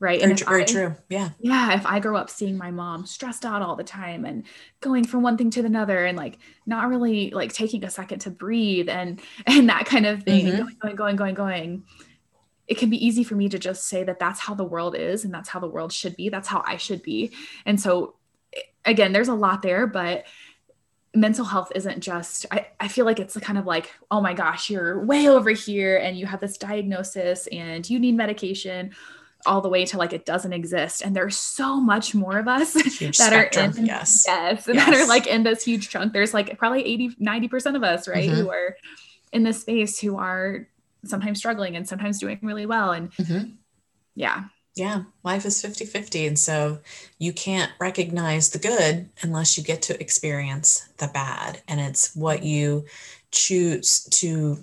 right 0.00 0.20
very, 0.20 0.30
and 0.30 0.40
very 0.40 0.62
I, 0.62 0.64
true 0.64 0.96
yeah 1.08 1.30
yeah 1.38 1.74
if 1.74 1.86
i 1.86 2.00
grow 2.00 2.16
up 2.16 2.30
seeing 2.30 2.56
my 2.56 2.70
mom 2.70 3.06
stressed 3.06 3.44
out 3.44 3.62
all 3.62 3.76
the 3.76 3.84
time 3.84 4.24
and 4.24 4.44
going 4.80 5.04
from 5.04 5.22
one 5.22 5.36
thing 5.36 5.50
to 5.50 5.64
another 5.64 6.04
and 6.04 6.16
like 6.16 6.38
not 6.66 6.88
really 6.88 7.30
like 7.30 7.52
taking 7.52 7.84
a 7.84 7.90
second 7.90 8.20
to 8.20 8.30
breathe 8.30 8.88
and 8.88 9.20
and 9.46 9.68
that 9.68 9.86
kind 9.86 10.06
of 10.06 10.22
thing 10.22 10.46
mm-hmm. 10.46 10.56
going 10.56 10.76
going 10.80 10.96
going 10.96 11.16
going 11.16 11.34
going 11.34 11.84
it 12.66 12.78
can 12.78 12.88
be 12.88 13.04
easy 13.04 13.22
for 13.22 13.34
me 13.34 13.46
to 13.50 13.58
just 13.58 13.86
say 13.86 14.04
that 14.04 14.18
that's 14.18 14.40
how 14.40 14.54
the 14.54 14.64
world 14.64 14.96
is 14.96 15.22
and 15.22 15.34
that's 15.34 15.50
how 15.50 15.60
the 15.60 15.68
world 15.68 15.92
should 15.92 16.16
be 16.16 16.30
that's 16.30 16.48
how 16.48 16.62
i 16.66 16.78
should 16.78 17.02
be 17.02 17.30
and 17.66 17.78
so 17.78 18.14
again, 18.84 19.12
there's 19.12 19.28
a 19.28 19.34
lot 19.34 19.62
there, 19.62 19.86
but 19.86 20.24
mental 21.14 21.44
health 21.44 21.70
isn't 21.74 22.00
just 22.00 22.44
I, 22.50 22.66
I 22.80 22.88
feel 22.88 23.04
like 23.04 23.20
it's 23.20 23.36
kind 23.38 23.56
of 23.56 23.66
like 23.66 23.90
oh 24.10 24.20
my 24.20 24.34
gosh 24.34 24.68
you're 24.68 24.98
way 25.04 25.28
over 25.28 25.50
here 25.50 25.96
and 25.96 26.18
you 26.18 26.26
have 26.26 26.40
this 26.40 26.58
diagnosis 26.58 27.46
and 27.46 27.88
you 27.88 28.00
need 28.00 28.16
medication 28.16 28.90
all 29.46 29.60
the 29.60 29.68
way 29.68 29.84
to 29.84 29.98
like 29.98 30.12
it 30.12 30.26
doesn't 30.26 30.52
exist 30.52 31.02
and 31.02 31.14
there's 31.14 31.36
so 31.36 31.80
much 31.80 32.14
more 32.14 32.38
of 32.38 32.48
us 32.48 32.74
huge 32.74 33.18
that 33.18 33.28
spectrum. 33.32 33.70
are 33.70 33.78
in 33.78 33.86
yes. 33.86 34.24
yes, 34.26 34.64
yes 34.66 34.76
that 34.76 34.94
are 34.94 35.06
like 35.06 35.26
in 35.26 35.44
this 35.44 35.64
huge 35.64 35.88
chunk 35.88 36.12
there's 36.12 36.34
like 36.34 36.58
probably 36.58 36.84
80 36.84 37.10
90% 37.10 37.76
of 37.76 37.84
us 37.84 38.08
right 38.08 38.28
mm-hmm. 38.28 38.40
who 38.40 38.50
are 38.50 38.76
in 39.32 39.44
this 39.44 39.60
space 39.60 40.00
who 40.00 40.16
are 40.16 40.66
sometimes 41.04 41.38
struggling 41.38 41.76
and 41.76 41.86
sometimes 41.86 42.18
doing 42.18 42.40
really 42.42 42.66
well 42.66 42.90
and 42.90 43.12
mm-hmm. 43.12 43.50
yeah 44.16 44.44
yeah, 44.74 45.02
life 45.22 45.46
is 45.46 45.62
50 45.62 45.84
50. 45.84 46.26
And 46.26 46.38
so 46.38 46.78
you 47.18 47.32
can't 47.32 47.70
recognize 47.78 48.50
the 48.50 48.58
good 48.58 49.08
unless 49.22 49.56
you 49.56 49.62
get 49.62 49.82
to 49.82 50.00
experience 50.00 50.88
the 50.98 51.08
bad. 51.08 51.62
And 51.68 51.80
it's 51.80 52.14
what 52.16 52.42
you 52.42 52.84
choose 53.30 54.04
to, 54.04 54.58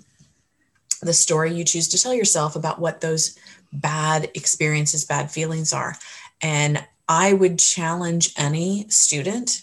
the 1.00 1.14
story 1.14 1.54
you 1.54 1.64
choose 1.64 1.88
to 1.88 1.98
tell 1.98 2.12
yourself 2.12 2.56
about 2.56 2.78
what 2.78 3.00
those 3.00 3.38
bad 3.72 4.30
experiences, 4.34 5.04
bad 5.04 5.30
feelings 5.30 5.72
are. 5.72 5.96
And 6.42 6.84
I 7.08 7.32
would 7.32 7.58
challenge 7.58 8.34
any 8.36 8.88
student 8.88 9.62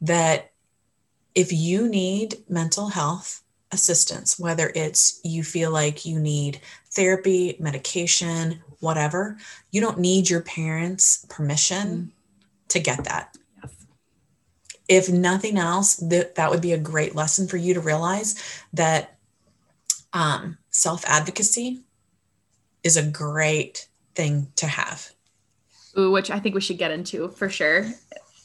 that 0.00 0.50
if 1.34 1.52
you 1.52 1.88
need 1.88 2.36
mental 2.48 2.88
health 2.88 3.42
assistance, 3.72 4.38
whether 4.38 4.72
it's 4.74 5.20
you 5.22 5.44
feel 5.44 5.70
like 5.70 6.04
you 6.04 6.18
need 6.18 6.60
therapy, 6.90 7.56
medication, 7.60 8.62
whatever, 8.80 9.36
you 9.70 9.80
don't 9.80 9.98
need 9.98 10.30
your 10.30 10.42
parents' 10.42 11.24
permission 11.28 11.86
mm 11.86 12.10
to 12.68 12.80
get 12.80 13.04
that. 13.04 13.32
Yes. 13.62 13.86
If 14.88 15.08
nothing 15.08 15.56
else, 15.56 15.94
that, 15.98 16.34
that 16.34 16.50
would 16.50 16.60
be 16.60 16.72
a 16.72 16.78
great 16.78 17.14
lesson 17.14 17.46
for 17.46 17.56
you 17.56 17.74
to 17.74 17.80
realize 17.80 18.34
that 18.72 19.18
um, 20.12 20.58
self 20.70 21.04
advocacy 21.06 21.84
is 22.82 22.96
a 22.96 23.08
great 23.08 23.86
thing 24.16 24.48
to 24.56 24.66
have. 24.66 25.12
Ooh, 25.96 26.10
which 26.10 26.28
I 26.28 26.40
think 26.40 26.56
we 26.56 26.60
should 26.60 26.76
get 26.76 26.90
into 26.90 27.28
for 27.28 27.48
sure 27.48 27.86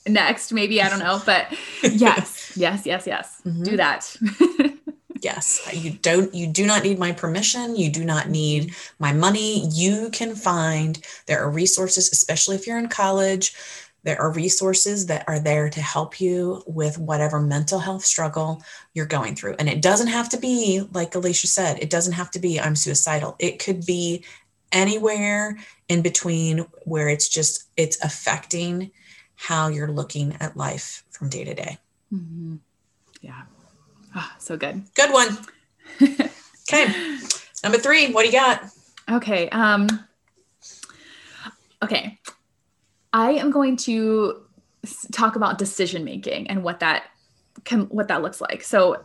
next, 0.07 0.51
maybe. 0.51 0.81
I 0.81 0.89
don't 0.89 0.99
know. 0.99 1.21
But 1.25 1.47
yes, 1.83 2.53
yes, 2.55 2.85
yes, 2.85 3.07
yes. 3.07 3.41
Mm-hmm. 3.45 3.63
Do 3.63 3.77
that. 3.77 4.15
yes 5.21 5.61
you 5.73 5.91
don't 5.91 6.33
you 6.33 6.47
do 6.47 6.65
not 6.65 6.83
need 6.83 6.99
my 6.99 7.11
permission. 7.11 7.75
You 7.75 7.91
do 7.91 8.03
not 8.03 8.29
need 8.29 8.75
my 8.99 9.13
money. 9.13 9.67
You 9.69 10.09
can 10.11 10.35
find 10.35 10.99
there 11.27 11.41
are 11.43 11.49
resources 11.49 12.11
especially 12.11 12.55
if 12.55 12.67
you're 12.67 12.79
in 12.79 12.89
college 12.89 13.53
there 14.03 14.19
are 14.19 14.31
resources 14.31 15.05
that 15.07 15.23
are 15.27 15.39
there 15.39 15.69
to 15.69 15.81
help 15.81 16.19
you 16.19 16.63
with 16.65 16.97
whatever 16.97 17.39
mental 17.39 17.79
health 17.79 18.03
struggle 18.03 18.61
you're 18.93 19.05
going 19.05 19.35
through. 19.35 19.55
And 19.59 19.69
it 19.69 19.81
doesn't 19.81 20.07
have 20.07 20.29
to 20.29 20.37
be 20.37 20.83
like 20.93 21.13
alicia 21.15 21.47
said 21.47 21.77
it 21.79 21.89
doesn't 21.89 22.13
have 22.13 22.31
to 22.31 22.39
be 22.39 22.59
i'm 22.59 22.75
suicidal. 22.75 23.35
It 23.39 23.59
could 23.59 23.85
be 23.85 24.23
anywhere 24.71 25.57
in 25.89 26.01
between 26.01 26.59
where 26.83 27.09
it's 27.09 27.27
just 27.27 27.65
it's 27.77 28.03
affecting 28.03 28.91
how 29.35 29.67
you're 29.67 29.91
looking 29.91 30.35
at 30.39 30.55
life 30.55 31.03
from 31.09 31.29
day 31.29 31.43
to 31.43 31.53
day. 31.53 31.77
Mm-hmm. 32.13 32.55
yeah 33.21 33.43
Oh, 34.15 34.31
so 34.39 34.57
good. 34.57 34.83
Good 34.95 35.11
one. 35.11 35.37
okay. 36.69 37.17
Number 37.63 37.77
three, 37.77 38.11
what 38.11 38.23
do 38.23 38.27
you 38.27 38.33
got? 38.33 38.63
Okay. 39.09 39.49
Um, 39.49 39.87
okay. 41.81 42.19
I 43.13 43.31
am 43.31 43.51
going 43.51 43.77
to 43.77 44.43
talk 45.11 45.35
about 45.35 45.57
decision 45.57 46.03
making 46.03 46.47
and 46.47 46.63
what 46.63 46.79
that 46.79 47.03
can 47.63 47.81
what 47.85 48.07
that 48.07 48.21
looks 48.21 48.41
like. 48.41 48.63
So 48.63 49.03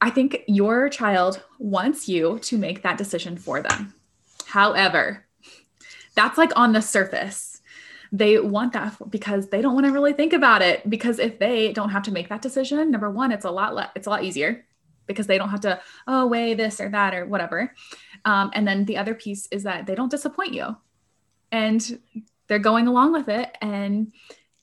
I 0.00 0.10
think 0.10 0.42
your 0.46 0.88
child 0.88 1.42
wants 1.58 2.08
you 2.08 2.38
to 2.40 2.58
make 2.58 2.82
that 2.82 2.98
decision 2.98 3.36
for 3.36 3.60
them. 3.60 3.94
However, 4.46 5.24
that's 6.14 6.38
like 6.38 6.52
on 6.56 6.72
the 6.72 6.82
surface 6.82 7.47
they 8.10 8.38
want 8.38 8.72
that 8.72 8.96
because 9.10 9.48
they 9.48 9.60
don't 9.60 9.74
want 9.74 9.86
to 9.86 9.92
really 9.92 10.12
think 10.12 10.32
about 10.32 10.62
it 10.62 10.88
because 10.88 11.18
if 11.18 11.38
they 11.38 11.72
don't 11.72 11.90
have 11.90 12.02
to 12.02 12.10
make 12.10 12.28
that 12.28 12.42
decision 12.42 12.90
number 12.90 13.10
one 13.10 13.32
it's 13.32 13.44
a 13.44 13.50
lot 13.50 13.74
le- 13.74 13.92
it's 13.94 14.06
a 14.06 14.10
lot 14.10 14.24
easier 14.24 14.64
because 15.08 15.26
they 15.26 15.38
don't 15.38 15.48
have 15.48 15.62
to 15.62 15.80
oh 16.06 16.28
weigh 16.28 16.54
this 16.54 16.80
or 16.80 16.88
that 16.90 17.14
or 17.14 17.26
whatever. 17.26 17.74
Um, 18.24 18.52
and 18.54 18.68
then 18.68 18.84
the 18.84 18.98
other 18.98 19.14
piece 19.14 19.48
is 19.48 19.64
that 19.64 19.86
they 19.86 19.96
don't 19.96 20.10
disappoint 20.10 20.52
you. 20.52 20.76
And 21.50 21.98
they're 22.46 22.60
going 22.60 22.86
along 22.86 23.12
with 23.12 23.28
it 23.28 23.56
and 23.60 24.12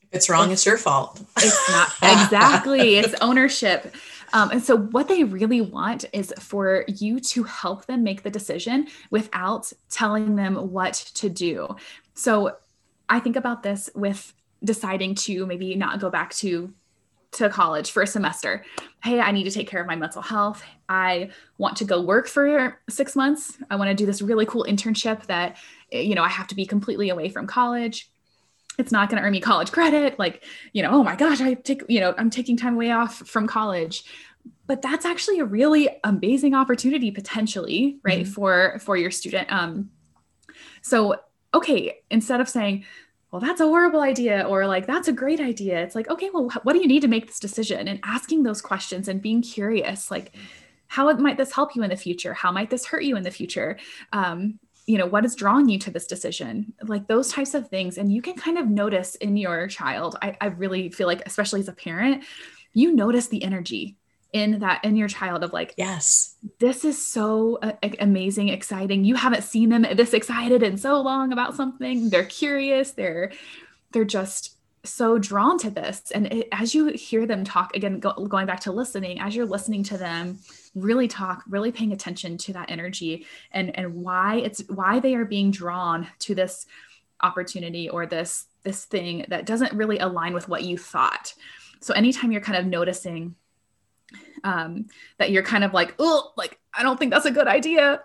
if 0.00 0.08
it's 0.12 0.30
wrong 0.30 0.50
it's, 0.50 0.60
it's 0.60 0.66
your 0.66 0.78
fault. 0.78 1.20
It's 1.36 1.68
not 1.68 1.88
exactly 2.02 2.96
it's 2.96 3.14
ownership. 3.20 3.94
Um, 4.32 4.50
and 4.50 4.62
so, 4.62 4.76
what 4.76 5.06
they 5.06 5.22
really 5.22 5.60
want 5.60 6.04
is 6.12 6.32
for 6.38 6.84
you 6.88 7.20
to 7.20 7.44
help 7.44 7.86
them 7.86 8.02
make 8.02 8.22
the 8.22 8.30
decision 8.30 8.88
without 9.10 9.72
telling 9.88 10.34
them 10.34 10.72
what 10.72 10.94
to 11.14 11.28
do. 11.28 11.76
So, 12.14 12.56
I 13.08 13.20
think 13.20 13.36
about 13.36 13.62
this 13.62 13.90
with 13.94 14.32
deciding 14.64 15.14
to 15.14 15.46
maybe 15.46 15.74
not 15.74 16.00
go 16.00 16.10
back 16.10 16.32
to 16.34 16.72
to 17.32 17.50
college 17.50 17.90
for 17.90 18.02
a 18.02 18.06
semester. 18.06 18.64
Hey, 19.02 19.20
I 19.20 19.30
need 19.30 19.44
to 19.44 19.50
take 19.50 19.68
care 19.68 19.80
of 19.80 19.86
my 19.86 19.96
mental 19.96 20.22
health. 20.22 20.62
I 20.88 21.30
want 21.58 21.76
to 21.78 21.84
go 21.84 22.00
work 22.00 22.28
for 22.28 22.80
six 22.88 23.14
months. 23.14 23.58
I 23.70 23.76
want 23.76 23.90
to 23.90 23.94
do 23.94 24.06
this 24.06 24.22
really 24.22 24.46
cool 24.46 24.64
internship 24.66 25.26
that, 25.26 25.56
you 25.90 26.14
know, 26.14 26.22
I 26.22 26.28
have 26.28 26.46
to 26.48 26.54
be 26.54 26.64
completely 26.64 27.10
away 27.10 27.28
from 27.28 27.46
college. 27.46 28.10
It's 28.78 28.92
not 28.92 29.10
going 29.10 29.20
to 29.20 29.26
earn 29.26 29.32
me 29.32 29.40
college 29.40 29.70
credit. 29.70 30.18
Like, 30.18 30.44
you 30.72 30.82
know, 30.82 30.90
oh 30.92 31.02
my 31.02 31.16
gosh, 31.16 31.40
I 31.40 31.54
take, 31.54 31.82
you 31.88 32.00
know, 32.00 32.14
I'm 32.16 32.30
taking 32.30 32.56
time 32.56 32.74
away 32.74 32.90
off 32.90 33.16
from 33.16 33.46
college. 33.46 34.04
But 34.66 34.80
that's 34.80 35.04
actually 35.04 35.40
a 35.40 35.44
really 35.44 35.88
amazing 36.04 36.54
opportunity 36.54 37.10
potentially, 37.10 37.98
right? 38.02 38.24
Mm-hmm. 38.24 38.32
For 38.32 38.78
for 38.80 38.96
your 38.96 39.10
student. 39.10 39.52
Um, 39.52 39.90
so 40.82 41.16
okay, 41.56 41.98
instead 42.10 42.40
of 42.40 42.48
saying, 42.48 42.84
well, 43.30 43.40
that's 43.40 43.60
a 43.60 43.66
horrible 43.66 44.00
idea, 44.00 44.46
or 44.48 44.66
like, 44.66 44.86
that's 44.86 45.08
a 45.08 45.12
great 45.12 45.40
idea. 45.40 45.82
It's 45.82 45.94
like, 45.94 46.08
okay, 46.08 46.30
well, 46.32 46.48
what 46.62 46.74
do 46.74 46.78
you 46.78 46.86
need 46.86 47.02
to 47.02 47.08
make 47.08 47.26
this 47.26 47.40
decision? 47.40 47.88
And 47.88 48.00
asking 48.04 48.42
those 48.42 48.62
questions 48.62 49.08
and 49.08 49.20
being 49.20 49.42
curious, 49.42 50.10
like, 50.10 50.34
how 50.86 51.12
might 51.14 51.36
this 51.36 51.52
help 51.52 51.74
you 51.74 51.82
in 51.82 51.90
the 51.90 51.96
future? 51.96 52.32
How 52.32 52.52
might 52.52 52.70
this 52.70 52.86
hurt 52.86 53.02
you 53.02 53.16
in 53.16 53.24
the 53.24 53.30
future? 53.30 53.78
Um, 54.12 54.60
you 54.86 54.96
know, 54.96 55.06
what 55.06 55.24
is 55.24 55.34
drawing 55.34 55.68
you 55.68 55.78
to 55.80 55.90
this 55.90 56.06
decision? 56.06 56.72
Like 56.82 57.08
those 57.08 57.32
types 57.32 57.54
of 57.54 57.68
things. 57.68 57.98
And 57.98 58.12
you 58.12 58.22
can 58.22 58.34
kind 58.34 58.56
of 58.56 58.68
notice 58.68 59.16
in 59.16 59.36
your 59.36 59.66
child, 59.66 60.16
I, 60.22 60.36
I 60.40 60.46
really 60.46 60.90
feel 60.90 61.08
like, 61.08 61.22
especially 61.26 61.58
as 61.60 61.68
a 61.68 61.72
parent, 61.72 62.22
you 62.72 62.94
notice 62.94 63.26
the 63.26 63.42
energy 63.42 63.96
in 64.32 64.58
that 64.58 64.84
in 64.84 64.96
your 64.96 65.08
child 65.08 65.44
of 65.44 65.52
like 65.52 65.74
yes. 65.76 66.34
this 66.58 66.84
is 66.84 67.04
so 67.04 67.58
uh, 67.62 67.72
amazing 68.00 68.48
exciting. 68.48 69.04
You 69.04 69.14
haven't 69.14 69.44
seen 69.44 69.70
them 69.70 69.86
this 69.94 70.12
excited 70.12 70.62
in 70.62 70.76
so 70.76 71.00
long 71.00 71.32
about 71.32 71.54
something. 71.54 72.10
They're 72.10 72.24
curious. 72.24 72.92
They're 72.92 73.32
they're 73.92 74.04
just 74.04 74.56
so 74.84 75.18
drawn 75.18 75.58
to 75.58 75.70
this. 75.70 76.10
And 76.14 76.26
it, 76.32 76.48
as 76.52 76.74
you 76.74 76.86
hear 76.88 77.26
them 77.26 77.44
talk 77.44 77.74
again 77.74 77.98
go, 77.98 78.12
going 78.12 78.46
back 78.46 78.60
to 78.60 78.72
listening 78.72 79.20
as 79.20 79.34
you're 79.34 79.46
listening 79.46 79.82
to 79.84 79.98
them 79.98 80.38
really 80.74 81.08
talk 81.08 81.42
really 81.48 81.72
paying 81.72 81.92
attention 81.92 82.36
to 82.36 82.52
that 82.52 82.70
energy 82.70 83.26
and 83.52 83.76
and 83.76 83.94
why 83.94 84.36
it's 84.36 84.62
why 84.68 85.00
they 85.00 85.14
are 85.14 85.24
being 85.24 85.50
drawn 85.50 86.06
to 86.20 86.34
this 86.34 86.66
opportunity 87.22 87.88
or 87.88 88.06
this 88.06 88.46
this 88.62 88.84
thing 88.84 89.24
that 89.28 89.46
doesn't 89.46 89.72
really 89.72 89.98
align 89.98 90.34
with 90.34 90.48
what 90.48 90.64
you 90.64 90.76
thought. 90.76 91.34
So 91.80 91.94
anytime 91.94 92.32
you're 92.32 92.40
kind 92.40 92.58
of 92.58 92.66
noticing 92.66 93.36
um, 94.44 94.86
that 95.18 95.30
you're 95.30 95.42
kind 95.42 95.64
of 95.64 95.72
like, 95.72 95.94
oh, 95.98 96.32
like, 96.36 96.58
I 96.72 96.82
don't 96.82 96.98
think 96.98 97.12
that's 97.12 97.26
a 97.26 97.30
good 97.30 97.48
idea. 97.48 98.02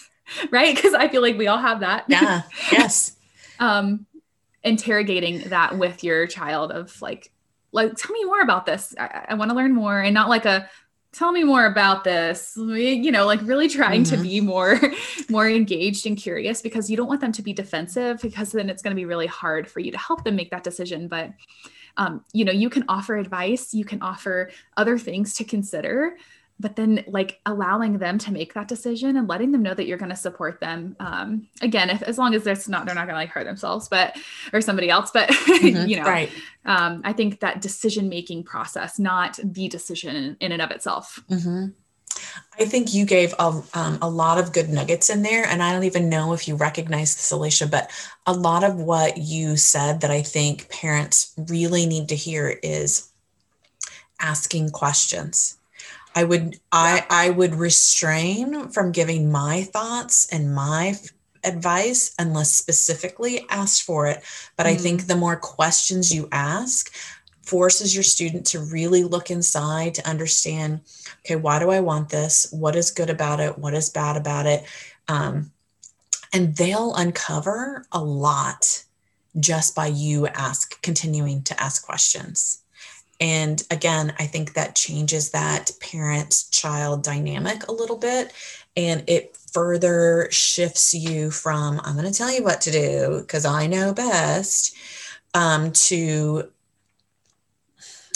right. 0.50 0.76
Cause 0.80 0.94
I 0.94 1.08
feel 1.08 1.22
like 1.22 1.38
we 1.38 1.46
all 1.46 1.58
have 1.58 1.80
that. 1.80 2.04
Yeah. 2.08 2.42
Yes. 2.72 3.16
um, 3.60 4.06
interrogating 4.62 5.40
that 5.50 5.78
with 5.78 6.02
your 6.02 6.26
child 6.26 6.72
of 6.72 7.00
like, 7.02 7.30
like, 7.72 7.96
tell 7.96 8.12
me 8.12 8.24
more 8.24 8.40
about 8.40 8.66
this. 8.66 8.94
I, 8.98 9.26
I 9.30 9.34
want 9.34 9.50
to 9.50 9.56
learn 9.56 9.74
more 9.74 10.00
and 10.00 10.14
not 10.14 10.28
like 10.28 10.44
a, 10.44 10.68
tell 11.14 11.30
me 11.30 11.44
more 11.44 11.64
about 11.64 12.02
this 12.02 12.54
you 12.56 13.12
know 13.12 13.24
like 13.24 13.40
really 13.42 13.68
trying 13.68 14.02
mm-hmm. 14.02 14.16
to 14.16 14.22
be 14.22 14.40
more 14.40 14.80
more 15.30 15.48
engaged 15.48 16.06
and 16.06 16.16
curious 16.16 16.60
because 16.60 16.90
you 16.90 16.96
don't 16.96 17.06
want 17.06 17.20
them 17.20 17.30
to 17.30 17.40
be 17.40 17.52
defensive 17.52 18.20
because 18.20 18.50
then 18.50 18.68
it's 18.68 18.82
going 18.82 18.90
to 18.90 19.00
be 19.00 19.04
really 19.04 19.28
hard 19.28 19.70
for 19.70 19.78
you 19.78 19.92
to 19.92 19.98
help 19.98 20.24
them 20.24 20.34
make 20.34 20.50
that 20.50 20.64
decision 20.64 21.06
but 21.06 21.30
um, 21.96 22.24
you 22.32 22.44
know 22.44 22.52
you 22.52 22.70
can 22.70 22.84
offer 22.88 23.16
advice 23.16 23.74
you 23.74 23.84
can 23.84 24.00
offer 24.02 24.50
other 24.76 24.98
things 24.98 25.34
to 25.34 25.44
consider 25.44 26.16
but 26.60 26.76
then 26.76 27.04
like 27.08 27.40
allowing 27.46 27.98
them 27.98 28.16
to 28.16 28.32
make 28.32 28.54
that 28.54 28.68
decision 28.68 29.16
and 29.16 29.28
letting 29.28 29.50
them 29.50 29.62
know 29.62 29.74
that 29.74 29.86
you're 29.86 29.98
going 29.98 30.10
to 30.10 30.16
support 30.16 30.60
them 30.60 30.94
um, 31.00 31.48
again 31.62 31.90
if, 31.90 32.02
as 32.02 32.18
long 32.18 32.34
as 32.34 32.44
they're 32.44 32.56
not 32.68 32.86
they're 32.86 32.94
not 32.94 33.06
going 33.06 33.14
to 33.14 33.20
like 33.20 33.30
hurt 33.30 33.44
themselves 33.44 33.88
but 33.88 34.16
or 34.52 34.60
somebody 34.60 34.88
else 34.88 35.10
but 35.12 35.28
mm-hmm, 35.30 35.88
you 35.88 35.96
know 35.96 36.04
right. 36.04 36.30
um, 36.64 37.00
i 37.04 37.12
think 37.12 37.40
that 37.40 37.60
decision 37.60 38.08
making 38.08 38.42
process 38.42 38.98
not 38.98 39.38
the 39.42 39.68
decision 39.68 40.36
in 40.40 40.52
and 40.52 40.62
of 40.62 40.70
itself. 40.70 41.22
Mm-hmm. 41.28 41.66
I 42.58 42.64
think 42.66 42.94
you 42.94 43.04
gave 43.04 43.34
a, 43.38 43.62
um, 43.74 43.98
a 44.00 44.08
lot 44.08 44.38
of 44.38 44.52
good 44.52 44.68
nuggets 44.68 45.10
in 45.10 45.22
there. 45.22 45.44
And 45.44 45.62
I 45.62 45.72
don't 45.72 45.84
even 45.84 46.08
know 46.08 46.32
if 46.32 46.46
you 46.46 46.54
recognize 46.54 47.16
this, 47.16 47.32
Alicia, 47.32 47.66
but 47.66 47.90
a 48.26 48.32
lot 48.32 48.62
of 48.62 48.76
what 48.76 49.18
you 49.18 49.56
said 49.56 50.00
that 50.02 50.10
I 50.10 50.22
think 50.22 50.70
parents 50.70 51.32
really 51.36 51.86
need 51.86 52.08
to 52.10 52.16
hear 52.16 52.58
is 52.62 53.10
asking 54.20 54.70
questions. 54.70 55.58
I 56.14 56.22
would 56.22 56.60
I 56.70 57.04
I 57.10 57.30
would 57.30 57.56
restrain 57.56 58.68
from 58.68 58.92
giving 58.92 59.32
my 59.32 59.62
thoughts 59.64 60.28
and 60.30 60.54
my 60.54 60.94
advice 61.42 62.14
unless 62.18 62.52
specifically 62.52 63.44
asked 63.50 63.82
for 63.82 64.06
it. 64.06 64.22
But 64.56 64.66
mm-hmm. 64.66 64.74
I 64.74 64.78
think 64.78 65.02
mm. 65.02 65.06
the 65.08 65.16
more 65.16 65.36
questions 65.36 66.14
you 66.14 66.28
ask, 66.30 66.94
forces 67.46 67.94
your 67.94 68.04
student 68.04 68.46
to 68.46 68.60
really 68.60 69.04
look 69.04 69.30
inside 69.30 69.94
to 69.94 70.08
understand 70.08 70.80
okay 71.24 71.36
why 71.36 71.58
do 71.58 71.70
i 71.70 71.80
want 71.80 72.08
this? 72.08 72.48
What 72.50 72.76
is 72.76 72.90
good 72.90 73.10
about 73.10 73.40
it? 73.40 73.58
What 73.58 73.74
is 73.74 73.90
bad 73.90 74.16
about 74.16 74.46
it? 74.46 74.64
Um, 75.08 75.50
and 76.32 76.56
they'll 76.56 76.94
uncover 76.94 77.86
a 77.92 78.02
lot 78.02 78.84
just 79.38 79.74
by 79.74 79.86
you 79.86 80.26
ask 80.28 80.80
continuing 80.82 81.42
to 81.44 81.60
ask 81.60 81.84
questions. 81.84 82.62
And 83.20 83.62
again 83.70 84.12
i 84.18 84.26
think 84.26 84.54
that 84.54 84.74
changes 84.74 85.30
that 85.30 85.70
parent 85.80 86.44
child 86.50 87.04
dynamic 87.04 87.66
a 87.68 87.72
little 87.72 87.96
bit 87.96 88.32
and 88.76 89.04
it 89.06 89.36
further 89.52 90.28
shifts 90.32 90.92
you 90.92 91.30
from 91.30 91.80
i'm 91.84 91.94
going 91.94 92.10
to 92.10 92.18
tell 92.18 92.32
you 92.32 92.42
what 92.42 92.60
to 92.62 92.72
do 92.72 93.20
because 93.20 93.44
i 93.44 93.68
know 93.68 93.94
best 93.94 94.76
um, 95.34 95.72
to 95.72 96.50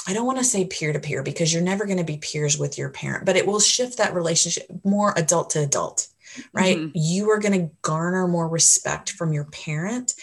I 0.09 0.15
don't 0.15 0.25
want 0.25 0.39
to 0.39 0.45
say 0.45 0.65
peer 0.65 0.95
to 0.95 0.99
peer 0.99 1.23
because 1.23 1.53
you're 1.53 1.63
never 1.63 1.85
going 1.85 1.99
to 1.99 2.05
be 2.05 2.17
peers 2.17 2.57
with 2.57 2.79
your 2.79 2.89
parent, 2.89 3.27
but 3.27 3.37
it 3.37 3.47
will 3.47 3.61
shift 3.61 3.99
that 3.99 4.15
relationship 4.15 4.67
more 4.83 5.13
adult 5.17 5.51
to 5.51 5.61
adult, 5.61 6.09
right? 6.55 6.79
Mm-hmm. 6.79 6.93
You 6.95 7.29
are 7.31 7.39
going 7.39 7.61
to 7.61 7.71
garner 7.83 8.27
more 8.27 8.49
respect 8.49 9.11
from 9.11 9.35
your 9.35 9.45
parent 9.45 10.15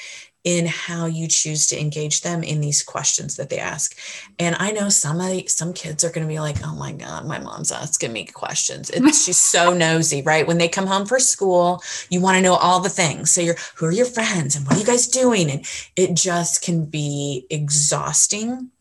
in 0.43 0.65
how 0.65 1.05
you 1.05 1.27
choose 1.27 1.67
to 1.67 1.79
engage 1.79 2.21
them 2.21 2.43
in 2.43 2.61
these 2.61 2.81
questions 2.81 3.35
that 3.35 3.49
they 3.51 3.59
ask. 3.59 3.95
And 4.39 4.55
I 4.59 4.71
know 4.71 4.89
somebody, 4.89 5.45
some 5.47 5.71
kids 5.71 6.03
are 6.03 6.11
going 6.11 6.25
to 6.25 6.31
be 6.31 6.39
like, 6.39 6.57
oh 6.63 6.75
my 6.75 6.91
God, 6.91 7.27
my 7.27 7.37
mom's 7.37 7.71
asking 7.71 8.13
me 8.13 8.25
questions. 8.25 8.89
It's, 8.89 9.23
she's 9.25 9.39
so 9.39 9.71
nosy, 9.71 10.23
right? 10.23 10.47
When 10.47 10.57
they 10.57 10.67
come 10.67 10.87
home 10.87 11.05
for 11.05 11.19
school, 11.19 11.83
you 12.09 12.21
want 12.21 12.37
to 12.37 12.41
know 12.41 12.55
all 12.55 12.79
the 12.79 12.89
things. 12.89 13.29
So 13.29 13.41
you're, 13.41 13.57
who 13.75 13.85
are 13.85 13.91
your 13.91 14.05
friends 14.05 14.55
and 14.55 14.65
what 14.65 14.77
are 14.77 14.79
you 14.79 14.85
guys 14.85 15.07
doing? 15.07 15.51
And 15.51 15.63
it 15.95 16.15
just 16.15 16.63
can 16.63 16.85
be 16.85 17.45
exhausting 17.51 18.71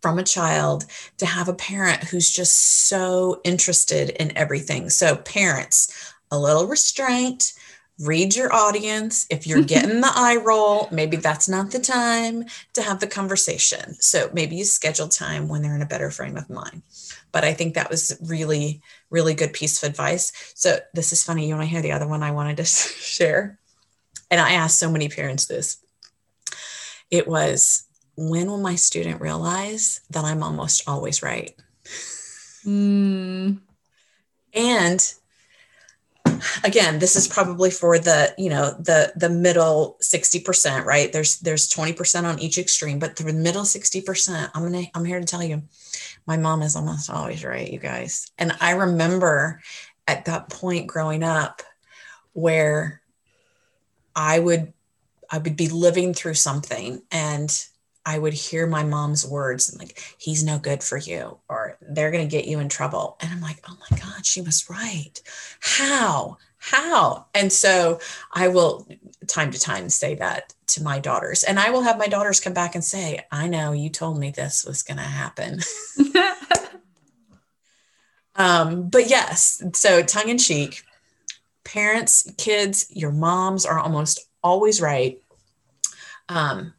from 0.00 0.18
a 0.18 0.24
child 0.24 0.86
to 1.18 1.26
have 1.26 1.48
a 1.48 1.54
parent 1.54 2.04
who's 2.04 2.30
just 2.30 2.88
so 2.88 3.40
interested 3.44 4.10
in 4.10 4.36
everything. 4.36 4.90
So, 4.90 5.16
parents, 5.16 6.12
a 6.30 6.38
little 6.38 6.66
restraint, 6.66 7.52
read 7.98 8.34
your 8.34 8.52
audience. 8.52 9.26
If 9.30 9.46
you're 9.46 9.62
getting 9.64 10.00
the 10.00 10.12
eye 10.14 10.36
roll, 10.36 10.88
maybe 10.90 11.16
that's 11.16 11.48
not 11.48 11.70
the 11.70 11.78
time 11.78 12.44
to 12.74 12.82
have 12.82 13.00
the 13.00 13.06
conversation. 13.06 13.94
So, 14.00 14.30
maybe 14.32 14.56
you 14.56 14.64
schedule 14.64 15.08
time 15.08 15.48
when 15.48 15.62
they're 15.62 15.76
in 15.76 15.82
a 15.82 15.86
better 15.86 16.10
frame 16.10 16.36
of 16.36 16.48
mind. 16.48 16.82
But 17.32 17.44
I 17.44 17.52
think 17.52 17.74
that 17.74 17.90
was 17.90 18.16
really, 18.26 18.80
really 19.10 19.34
good 19.34 19.52
piece 19.52 19.82
of 19.82 19.88
advice. 19.88 20.32
So, 20.54 20.78
this 20.94 21.12
is 21.12 21.22
funny. 21.22 21.46
You 21.46 21.54
want 21.54 21.66
to 21.66 21.70
hear 21.70 21.82
the 21.82 21.92
other 21.92 22.08
one 22.08 22.22
I 22.22 22.30
wanted 22.30 22.56
to 22.58 22.64
share? 22.64 23.58
And 24.30 24.40
I 24.40 24.52
asked 24.52 24.78
so 24.78 24.90
many 24.90 25.08
parents 25.08 25.46
this. 25.46 25.78
It 27.10 27.26
was 27.26 27.84
when 28.20 28.48
will 28.48 28.58
my 28.58 28.74
student 28.74 29.20
realize 29.20 30.02
that 30.10 30.26
I'm 30.26 30.42
almost 30.42 30.86
always 30.86 31.22
right? 31.22 31.54
Mm. 32.66 33.60
And 34.52 35.14
again, 36.62 36.98
this 36.98 37.16
is 37.16 37.26
probably 37.26 37.70
for 37.70 37.98
the, 37.98 38.34
you 38.36 38.50
know, 38.50 38.72
the 38.78 39.12
the 39.16 39.30
middle 39.30 39.96
60%, 40.02 40.84
right? 40.84 41.10
There's 41.10 41.38
there's 41.40 41.70
20% 41.70 42.24
on 42.24 42.38
each 42.38 42.58
extreme, 42.58 42.98
but 42.98 43.16
the 43.16 43.32
middle 43.32 43.62
60%, 43.62 44.50
I'm 44.54 44.62
gonna 44.62 44.84
I'm 44.94 45.06
here 45.06 45.18
to 45.20 45.26
tell 45.26 45.42
you, 45.42 45.62
my 46.26 46.36
mom 46.36 46.60
is 46.60 46.76
almost 46.76 47.08
always 47.08 47.42
right, 47.42 47.72
you 47.72 47.78
guys. 47.78 48.30
And 48.36 48.52
I 48.60 48.72
remember 48.72 49.62
at 50.06 50.26
that 50.26 50.50
point 50.50 50.88
growing 50.88 51.22
up 51.22 51.62
where 52.34 53.00
I 54.14 54.38
would 54.38 54.74
I 55.30 55.38
would 55.38 55.56
be 55.56 55.68
living 55.68 56.12
through 56.12 56.34
something 56.34 57.00
and 57.10 57.66
I 58.04 58.18
would 58.18 58.32
hear 58.32 58.66
my 58.66 58.82
mom's 58.82 59.26
words 59.26 59.70
and 59.70 59.78
like, 59.78 60.02
he's 60.18 60.42
no 60.42 60.58
good 60.58 60.82
for 60.82 60.96
you, 60.96 61.38
or 61.48 61.76
they're 61.80 62.10
going 62.10 62.26
to 62.26 62.30
get 62.30 62.46
you 62.46 62.58
in 62.58 62.68
trouble. 62.68 63.16
And 63.20 63.30
I'm 63.30 63.40
like, 63.40 63.60
oh 63.68 63.76
my 63.90 63.98
God, 63.98 64.24
she 64.24 64.40
was 64.40 64.68
right. 64.70 65.20
How? 65.60 66.38
How? 66.58 67.26
And 67.34 67.52
so 67.52 68.00
I 68.32 68.48
will, 68.48 68.86
time 69.26 69.50
to 69.50 69.58
time, 69.58 69.88
say 69.88 70.14
that 70.16 70.54
to 70.68 70.82
my 70.82 70.98
daughters. 70.98 71.42
And 71.42 71.58
I 71.58 71.70
will 71.70 71.82
have 71.82 71.98
my 71.98 72.06
daughters 72.06 72.40
come 72.40 72.52
back 72.52 72.74
and 72.74 72.84
say, 72.84 73.24
I 73.30 73.48
know 73.48 73.72
you 73.72 73.90
told 73.90 74.18
me 74.18 74.30
this 74.30 74.64
was 74.64 74.82
going 74.82 74.98
to 74.98 75.02
happen. 75.02 75.60
um, 78.34 78.88
but 78.88 79.08
yes, 79.08 79.62
so 79.74 80.02
tongue 80.02 80.28
in 80.28 80.38
cheek, 80.38 80.82
parents, 81.64 82.30
kids, 82.38 82.86
your 82.90 83.12
moms 83.12 83.66
are 83.66 83.78
almost 83.78 84.20
always 84.42 84.80
right. 84.80 85.20
Um, 86.28 86.74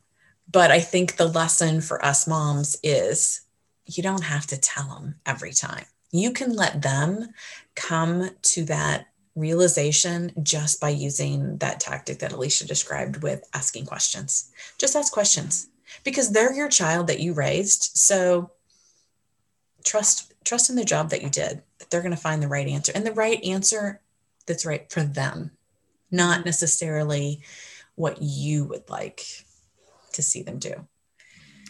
but 0.52 0.72
I 0.72 0.80
think 0.80 1.16
the 1.16 1.28
lesson 1.28 1.82
for 1.82 2.04
us 2.04 2.28
moms 2.28 2.78
is 2.84 3.42
you 3.86 4.04
don't 4.04 4.24
have 4.24 4.48
to 4.48 4.60
tell 4.60 4.88
them 4.88 5.16
every 5.26 5.54
time. 5.54 5.86
You 6.12 6.32
can 6.32 6.54
let 6.54 6.82
them 6.82 7.30
come 7.76 8.32
to 8.42 8.66
that 8.66 9.08
realization 9.36 10.32
just 10.44 10.82
by 10.82 10.90
using 10.90 11.58
that 11.58 11.80
tactic 11.80 12.20
that 12.20 12.34
Alicia 12.34 12.68
described 12.68 13.24
with 13.24 13.48
asking 13.54 13.86
questions. 13.86 14.52
Just 14.78 14.96
ask 14.96 15.14
questions 15.14 15.70
because 16.04 16.32
they're 16.32 16.54
your 16.54 16.70
child 16.70 17.08
that 17.08 17.22
you 17.22 17.34
raised. 17.34 17.92
So 17.96 18.52
trust 19.84 20.34
trust 20.44 20.70
in 20.70 20.76
the 20.76 20.84
job 20.84 21.12
that 21.12 21.22
you 21.22 21.30
did 21.30 21.62
that 21.78 21.90
they're 21.90 22.02
going 22.02 22.16
to 22.16 22.18
find 22.18 22.42
the 22.42 22.48
right 22.48 22.68
answer 22.68 22.92
and 22.94 23.06
the 23.06 23.14
right 23.14 23.44
answer 23.44 24.02
that's 24.48 24.66
right 24.66 24.92
for 24.92 25.04
them, 25.04 25.52
not 26.10 26.46
necessarily 26.46 27.42
what 27.96 28.22
you 28.22 28.66
would 28.66 28.90
like 28.90 29.46
to 30.14 30.22
see 30.22 30.44
them 30.44 30.60
do. 30.60 30.88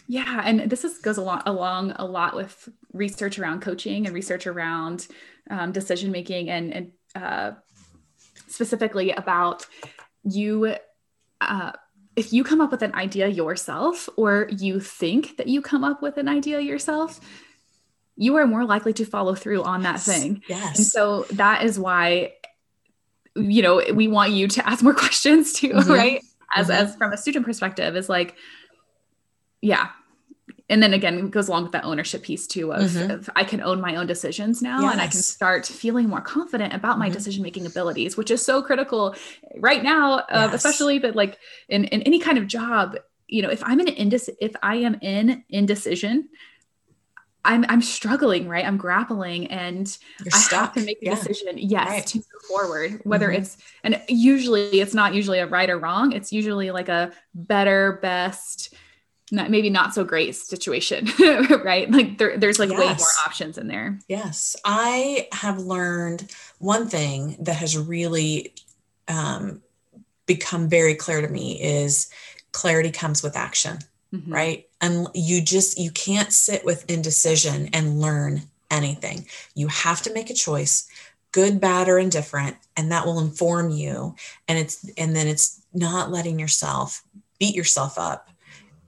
Yeah, 0.08 0.42
and 0.44 0.68
this 0.68 0.84
is, 0.84 0.98
goes 0.98 1.16
along 1.16 1.42
along 1.46 1.92
a 1.96 2.04
lot 2.04 2.34
with 2.34 2.68
research 2.92 3.38
around 3.38 3.62
coaching 3.62 4.06
and 4.06 4.14
research 4.14 4.46
around 4.46 5.06
um, 5.48 5.72
decision 5.72 6.10
making 6.10 6.50
and, 6.50 6.72
and 6.72 6.92
uh, 7.14 7.52
specifically 8.48 9.12
about 9.12 9.66
you. 10.24 10.76
Uh, 11.40 11.72
if 12.14 12.32
you 12.32 12.44
come 12.44 12.60
up 12.60 12.70
with 12.70 12.82
an 12.82 12.94
idea 12.94 13.26
yourself, 13.28 14.08
or 14.16 14.48
you 14.50 14.80
think 14.80 15.38
that 15.38 15.48
you 15.48 15.62
come 15.62 15.82
up 15.82 16.02
with 16.02 16.18
an 16.18 16.28
idea 16.28 16.60
yourself, 16.60 17.20
you 18.16 18.36
are 18.36 18.46
more 18.46 18.64
likely 18.64 18.92
to 18.92 19.04
follow 19.04 19.34
through 19.34 19.62
on 19.62 19.82
yes. 19.82 20.04
that 20.04 20.12
thing. 20.12 20.42
Yes. 20.48 20.76
And 20.76 20.86
so 20.86 21.24
that 21.30 21.64
is 21.64 21.78
why, 21.78 22.34
you 23.34 23.62
know, 23.62 23.82
we 23.94 24.08
want 24.08 24.32
you 24.32 24.48
to 24.48 24.68
ask 24.68 24.82
more 24.82 24.94
questions 25.06 25.54
too, 25.54 25.70
mm-hmm. 25.70 25.90
right? 25.90 26.22
As 26.54 26.68
mm-hmm. 26.68 26.86
as 26.86 26.96
from 26.96 27.12
a 27.12 27.16
student 27.16 27.46
perspective, 27.46 27.96
is 27.96 28.08
like, 28.08 28.36
yeah, 29.60 29.90
and 30.72 30.82
then 30.82 30.94
again 30.94 31.18
it 31.18 31.30
goes 31.30 31.48
along 31.48 31.64
with 31.64 31.72
that 31.72 31.84
ownership 31.84 32.22
piece 32.22 32.46
too 32.46 32.72
of, 32.72 32.90
mm-hmm. 32.90 33.10
of 33.10 33.30
i 33.36 33.44
can 33.44 33.60
own 33.60 33.80
my 33.80 33.96
own 33.96 34.06
decisions 34.06 34.62
now 34.62 34.80
yes. 34.80 34.92
and 34.92 35.00
i 35.00 35.06
can 35.06 35.20
start 35.20 35.66
feeling 35.66 36.08
more 36.08 36.20
confident 36.20 36.72
about 36.72 36.98
my 36.98 37.06
mm-hmm. 37.06 37.14
decision 37.14 37.42
making 37.42 37.66
abilities 37.66 38.16
which 38.16 38.30
is 38.30 38.44
so 38.44 38.62
critical 38.62 39.14
right 39.58 39.82
now 39.82 40.18
uh, 40.18 40.48
yes. 40.50 40.54
especially 40.54 40.98
but 40.98 41.14
like 41.14 41.38
in, 41.68 41.84
in 41.84 42.02
any 42.02 42.18
kind 42.18 42.38
of 42.38 42.46
job 42.46 42.96
you 43.28 43.42
know 43.42 43.50
if 43.50 43.62
i'm 43.64 43.80
in 43.80 43.86
indec- 43.86 44.34
if 44.40 44.52
i 44.62 44.76
am 44.76 44.96
in 45.02 45.44
indecision 45.50 46.28
I'm 47.44 47.64
I'm 47.68 47.82
struggling, 47.82 48.48
right? 48.48 48.64
I'm 48.64 48.76
grappling 48.76 49.48
and 49.48 49.96
You're 50.20 50.28
I 50.32 50.38
stuck. 50.38 50.60
have 50.60 50.72
to 50.74 50.84
make 50.84 51.02
a 51.02 51.06
yeah. 51.06 51.14
decision, 51.14 51.58
yes, 51.58 51.88
right. 51.88 52.06
to 52.06 52.18
move 52.18 52.42
forward. 52.48 53.00
Whether 53.04 53.28
mm-hmm. 53.28 53.42
it's 53.42 53.56
and 53.82 54.00
usually 54.08 54.80
it's 54.80 54.94
not 54.94 55.14
usually 55.14 55.40
a 55.40 55.46
right 55.46 55.68
or 55.68 55.78
wrong. 55.78 56.12
It's 56.12 56.32
usually 56.32 56.70
like 56.70 56.88
a 56.88 57.12
better, 57.34 57.98
best, 58.00 58.74
not, 59.32 59.50
maybe 59.50 59.70
not 59.70 59.94
so 59.94 60.04
great 60.04 60.36
situation, 60.36 61.08
right? 61.64 61.90
Like 61.90 62.18
there, 62.18 62.36
there's 62.36 62.58
like 62.58 62.70
yes. 62.70 62.78
way 62.78 62.86
more 62.86 63.26
options 63.26 63.58
in 63.58 63.66
there. 63.66 63.98
Yes. 64.06 64.54
I 64.64 65.28
have 65.32 65.58
learned 65.58 66.30
one 66.58 66.88
thing 66.88 67.36
that 67.40 67.56
has 67.56 67.76
really 67.76 68.54
um, 69.08 69.62
become 70.26 70.68
very 70.68 70.94
clear 70.94 71.20
to 71.20 71.28
me 71.28 71.60
is 71.60 72.08
clarity 72.52 72.90
comes 72.90 73.22
with 73.22 73.36
action, 73.36 73.78
mm-hmm. 74.14 74.32
right? 74.32 74.68
And 74.82 75.06
you 75.14 75.40
just, 75.40 75.78
you 75.78 75.90
can't 75.92 76.32
sit 76.32 76.64
with 76.64 76.90
indecision 76.90 77.70
and 77.72 78.00
learn 78.00 78.42
anything. 78.70 79.26
You 79.54 79.68
have 79.68 80.02
to 80.02 80.12
make 80.12 80.28
a 80.28 80.34
choice 80.34 80.88
good 81.32 81.60
bad 81.60 81.88
or 81.88 81.98
indifferent 81.98 82.56
and 82.76 82.92
that 82.92 83.06
will 83.06 83.18
inform 83.18 83.70
you. 83.70 84.14
And 84.48 84.58
it's 84.58 84.88
and 84.96 85.16
then 85.16 85.26
it's 85.26 85.62
not 85.72 86.10
letting 86.10 86.38
yourself 86.38 87.02
beat 87.38 87.54
yourself 87.54 87.98
up 87.98 88.28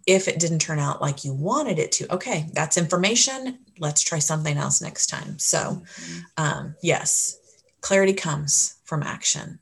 if 0.06 0.28
it 0.28 0.38
didn't 0.38 0.58
turn 0.58 0.78
out 0.78 1.00
like 1.00 1.24
you 1.24 1.32
wanted 1.32 1.78
it 1.78 1.92
to. 1.92 2.14
Okay 2.14 2.46
that's 2.52 2.76
information. 2.76 3.58
Let's 3.78 4.02
try 4.02 4.18
something 4.18 4.56
else 4.56 4.82
next 4.82 5.06
time. 5.06 5.38
So 5.38 5.58
mm-hmm. 5.58 6.20
um, 6.36 6.76
yes 6.82 7.38
clarity 7.80 8.14
comes 8.14 8.76
from 8.84 9.02
action. 9.02 9.58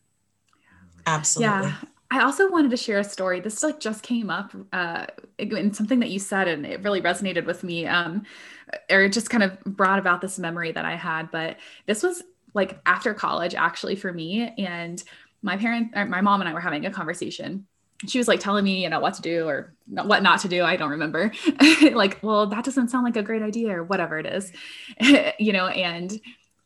Absolutely. 1.06 1.68
Yeah 1.68 1.76
I 2.12 2.20
also 2.24 2.50
wanted 2.50 2.70
to 2.72 2.76
share 2.76 2.98
a 2.98 3.04
story. 3.04 3.40
This 3.40 3.62
like 3.62 3.80
just 3.80 4.02
came 4.02 4.28
up 4.28 4.52
uh, 4.74 5.06
in 5.38 5.72
something 5.72 5.98
that 6.00 6.10
you 6.10 6.18
said, 6.18 6.46
and 6.46 6.66
it 6.66 6.82
really 6.82 7.00
resonated 7.00 7.46
with 7.46 7.64
me. 7.64 7.86
Um, 7.86 8.24
or 8.90 9.08
just 9.08 9.30
kind 9.30 9.42
of 9.42 9.58
brought 9.64 9.98
about 9.98 10.20
this 10.20 10.38
memory 10.38 10.72
that 10.72 10.84
I 10.84 10.94
had. 10.94 11.30
But 11.30 11.56
this 11.86 12.02
was 12.02 12.22
like 12.52 12.78
after 12.84 13.14
college, 13.14 13.54
actually, 13.54 13.96
for 13.96 14.12
me. 14.12 14.52
And 14.58 15.02
my 15.40 15.56
parent, 15.56 15.94
my 15.94 16.20
mom, 16.20 16.42
and 16.42 16.50
I 16.50 16.52
were 16.52 16.60
having 16.60 16.84
a 16.84 16.90
conversation, 16.90 17.66
she 18.06 18.18
was 18.18 18.28
like 18.28 18.40
telling 18.40 18.64
me, 18.64 18.82
you 18.82 18.90
know, 18.90 19.00
what 19.00 19.14
to 19.14 19.22
do 19.22 19.48
or 19.48 19.72
what 19.86 20.22
not 20.22 20.40
to 20.40 20.48
do. 20.48 20.64
I 20.64 20.76
don't 20.76 20.90
remember. 20.90 21.32
like, 21.92 22.18
well, 22.22 22.46
that 22.48 22.64
doesn't 22.64 22.88
sound 22.88 23.04
like 23.04 23.16
a 23.16 23.22
great 23.22 23.42
idea 23.42 23.74
or 23.74 23.84
whatever 23.84 24.18
it 24.18 24.26
is, 24.26 24.52
you 25.38 25.54
know, 25.54 25.66
and 25.68 26.20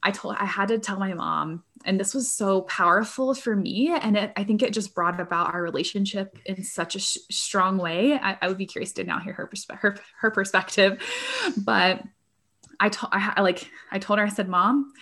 I 0.06 0.12
told, 0.12 0.36
I 0.38 0.44
had 0.44 0.68
to 0.68 0.78
tell 0.78 1.00
my 1.00 1.14
mom, 1.14 1.64
and 1.84 1.98
this 1.98 2.14
was 2.14 2.30
so 2.30 2.60
powerful 2.62 3.34
for 3.34 3.56
me. 3.56 3.88
And 3.90 4.16
it, 4.16 4.32
I 4.36 4.44
think 4.44 4.62
it 4.62 4.72
just 4.72 4.94
brought 4.94 5.18
about 5.18 5.52
our 5.52 5.60
relationship 5.60 6.38
in 6.46 6.62
such 6.62 6.94
a 6.94 7.00
sh- 7.00 7.18
strong 7.28 7.76
way. 7.76 8.12
I, 8.12 8.38
I, 8.40 8.46
would 8.46 8.56
be 8.56 8.66
curious 8.66 8.92
to 8.92 9.04
now 9.04 9.18
hear 9.18 9.32
her, 9.32 9.48
perspe- 9.52 9.76
her, 9.78 9.98
her 10.20 10.30
perspective, 10.30 11.02
but 11.56 12.04
I 12.78 12.88
told, 12.88 13.12
I 13.12 13.40
like, 13.40 13.68
I 13.90 13.98
told 13.98 14.20
her, 14.20 14.24
I 14.24 14.28
said, 14.28 14.48
mom, 14.48 14.92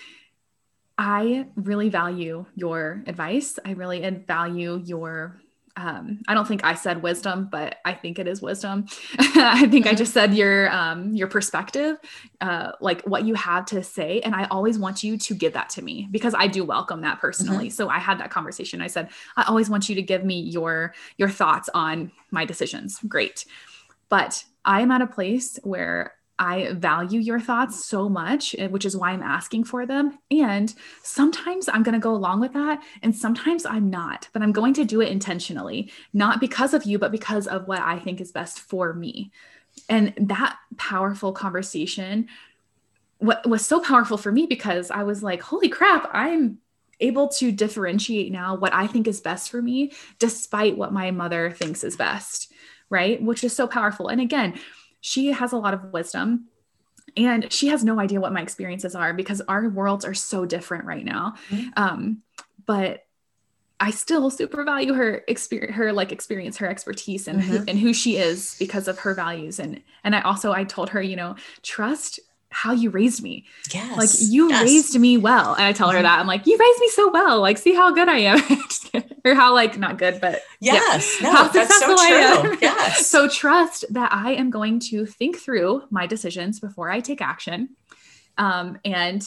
I 0.96 1.48
really 1.54 1.90
value 1.90 2.46
your 2.54 3.04
advice. 3.06 3.58
I 3.62 3.72
really 3.72 4.08
value 4.26 4.80
your 4.86 5.38
um, 5.76 6.20
I 6.28 6.34
don't 6.34 6.46
think 6.46 6.64
I 6.64 6.74
said 6.74 7.02
wisdom, 7.02 7.48
but 7.50 7.78
I 7.84 7.94
think 7.94 8.18
it 8.18 8.28
is 8.28 8.40
wisdom. 8.40 8.86
I 9.18 9.66
think 9.66 9.86
I 9.86 9.90
mm-hmm. 9.90 9.96
just 9.96 10.12
said 10.12 10.34
your 10.34 10.70
um, 10.70 11.14
your 11.14 11.26
perspective, 11.26 11.96
uh, 12.40 12.72
like 12.80 13.02
what 13.02 13.24
you 13.24 13.34
have 13.34 13.66
to 13.66 13.82
say, 13.82 14.20
and 14.20 14.34
I 14.34 14.44
always 14.44 14.78
want 14.78 15.02
you 15.02 15.16
to 15.18 15.34
give 15.34 15.52
that 15.54 15.70
to 15.70 15.82
me 15.82 16.08
because 16.10 16.34
I 16.34 16.46
do 16.46 16.64
welcome 16.64 17.00
that 17.00 17.20
personally. 17.20 17.66
Mm-hmm. 17.66 17.74
So 17.74 17.88
I 17.88 17.98
had 17.98 18.20
that 18.20 18.30
conversation. 18.30 18.80
I 18.80 18.86
said 18.86 19.10
I 19.36 19.44
always 19.48 19.68
want 19.68 19.88
you 19.88 19.96
to 19.96 20.02
give 20.02 20.24
me 20.24 20.40
your 20.40 20.94
your 21.16 21.28
thoughts 21.28 21.68
on 21.74 22.12
my 22.30 22.44
decisions. 22.44 23.00
Great, 23.08 23.44
but 24.08 24.44
I 24.64 24.80
am 24.80 24.92
at 24.92 25.02
a 25.02 25.08
place 25.08 25.58
where 25.64 26.14
I 26.38 26.72
value 26.72 27.20
your 27.20 27.40
thoughts 27.40 27.84
so 27.84 28.08
much, 28.08 28.54
eh, 28.58 28.66
which 28.66 28.84
is 28.84 28.96
why 28.96 29.10
I'm 29.10 29.22
asking 29.22 29.64
for 29.64 29.86
them. 29.86 30.18
And 30.30 30.74
sometimes 31.02 31.68
I'm 31.68 31.82
going 31.82 31.94
to 31.94 32.00
go 32.00 32.14
along 32.14 32.40
with 32.40 32.52
that. 32.54 32.82
And 33.02 33.14
sometimes 33.14 33.64
I'm 33.64 33.88
not, 33.88 34.28
but 34.32 34.42
I'm 34.42 34.52
going 34.52 34.74
to 34.74 34.84
do 34.84 35.00
it 35.00 35.10
intentionally, 35.10 35.92
not 36.12 36.40
because 36.40 36.74
of 36.74 36.84
you, 36.84 36.98
but 36.98 37.12
because 37.12 37.46
of 37.46 37.68
what 37.68 37.80
I 37.80 37.98
think 37.98 38.20
is 38.20 38.32
best 38.32 38.60
for 38.60 38.94
me. 38.94 39.30
And 39.88 40.12
that 40.16 40.56
powerful 40.76 41.32
conversation 41.32 42.28
what 43.18 43.48
was 43.48 43.64
so 43.64 43.80
powerful 43.80 44.18
for 44.18 44.30
me 44.30 44.46
because 44.46 44.90
I 44.90 45.02
was 45.04 45.22
like, 45.22 45.40
holy 45.40 45.68
crap, 45.68 46.10
I'm 46.12 46.58
able 47.00 47.28
to 47.28 47.50
differentiate 47.50 48.30
now 48.30 48.56
what 48.56 48.74
I 48.74 48.86
think 48.86 49.08
is 49.08 49.20
best 49.20 49.50
for 49.50 49.62
me, 49.62 49.92
despite 50.18 50.76
what 50.76 50.92
my 50.92 51.10
mother 51.10 51.50
thinks 51.50 51.84
is 51.84 51.96
best. 51.96 52.52
Right. 52.90 53.20
Which 53.22 53.42
is 53.42 53.56
so 53.56 53.66
powerful. 53.66 54.08
And 54.08 54.20
again, 54.20 54.54
she 55.04 55.32
has 55.32 55.52
a 55.52 55.56
lot 55.58 55.74
of 55.74 55.92
wisdom 55.92 56.46
and 57.14 57.52
she 57.52 57.68
has 57.68 57.84
no 57.84 58.00
idea 58.00 58.18
what 58.18 58.32
my 58.32 58.40
experiences 58.40 58.94
are 58.94 59.12
because 59.12 59.42
our 59.42 59.68
worlds 59.68 60.02
are 60.02 60.14
so 60.14 60.46
different 60.46 60.86
right 60.86 61.04
now 61.04 61.34
mm-hmm. 61.50 61.68
um, 61.76 62.22
but 62.64 63.04
I 63.80 63.90
still 63.90 64.30
super 64.30 64.64
value 64.64 64.94
her 64.94 65.22
experience, 65.28 65.74
her 65.74 65.92
like 65.92 66.12
experience, 66.12 66.56
her 66.58 66.68
expertise, 66.68 67.28
and 67.28 67.42
mm-hmm. 67.42 67.50
who, 67.50 67.64
and 67.68 67.78
who 67.78 67.92
she 67.92 68.16
is 68.16 68.56
because 68.58 68.86
of 68.86 69.00
her 69.00 69.14
values. 69.14 69.58
And 69.58 69.82
and 70.04 70.14
I 70.14 70.20
also 70.22 70.52
I 70.52 70.62
told 70.64 70.90
her, 70.90 71.02
you 71.02 71.16
know, 71.16 71.34
trust 71.62 72.20
how 72.54 72.72
you 72.72 72.88
raised 72.88 73.22
me. 73.22 73.44
Yes. 73.72 73.96
Like 73.96 74.30
you 74.32 74.48
yes. 74.48 74.62
raised 74.62 74.98
me 74.98 75.16
well. 75.16 75.54
And 75.54 75.64
I 75.64 75.72
tell 75.72 75.88
her 75.90 75.96
mm-hmm. 75.96 76.04
that 76.04 76.20
I'm 76.20 76.26
like, 76.26 76.46
you 76.46 76.56
raised 76.56 76.80
me 76.80 76.88
so 76.88 77.10
well. 77.10 77.40
Like, 77.40 77.58
see 77.58 77.74
how 77.74 77.92
good 77.92 78.08
I 78.08 78.18
am. 78.18 78.40
or 79.24 79.34
how 79.34 79.52
like 79.52 79.76
not 79.76 79.98
good, 79.98 80.20
but 80.20 80.42
yes, 80.60 81.20
yeah, 81.20 81.32
no, 81.32 81.48
that's 81.48 81.78
so 81.78 81.96
true. 81.96 82.56
Yes. 82.62 83.06
so 83.06 83.28
trust 83.28 83.84
that 83.90 84.12
I 84.12 84.32
am 84.32 84.50
going 84.50 84.78
to 84.90 85.04
think 85.04 85.36
through 85.36 85.82
my 85.90 86.06
decisions 86.06 86.60
before 86.60 86.90
I 86.90 87.00
take 87.00 87.20
action. 87.20 87.70
Um, 88.38 88.78
and 88.84 89.24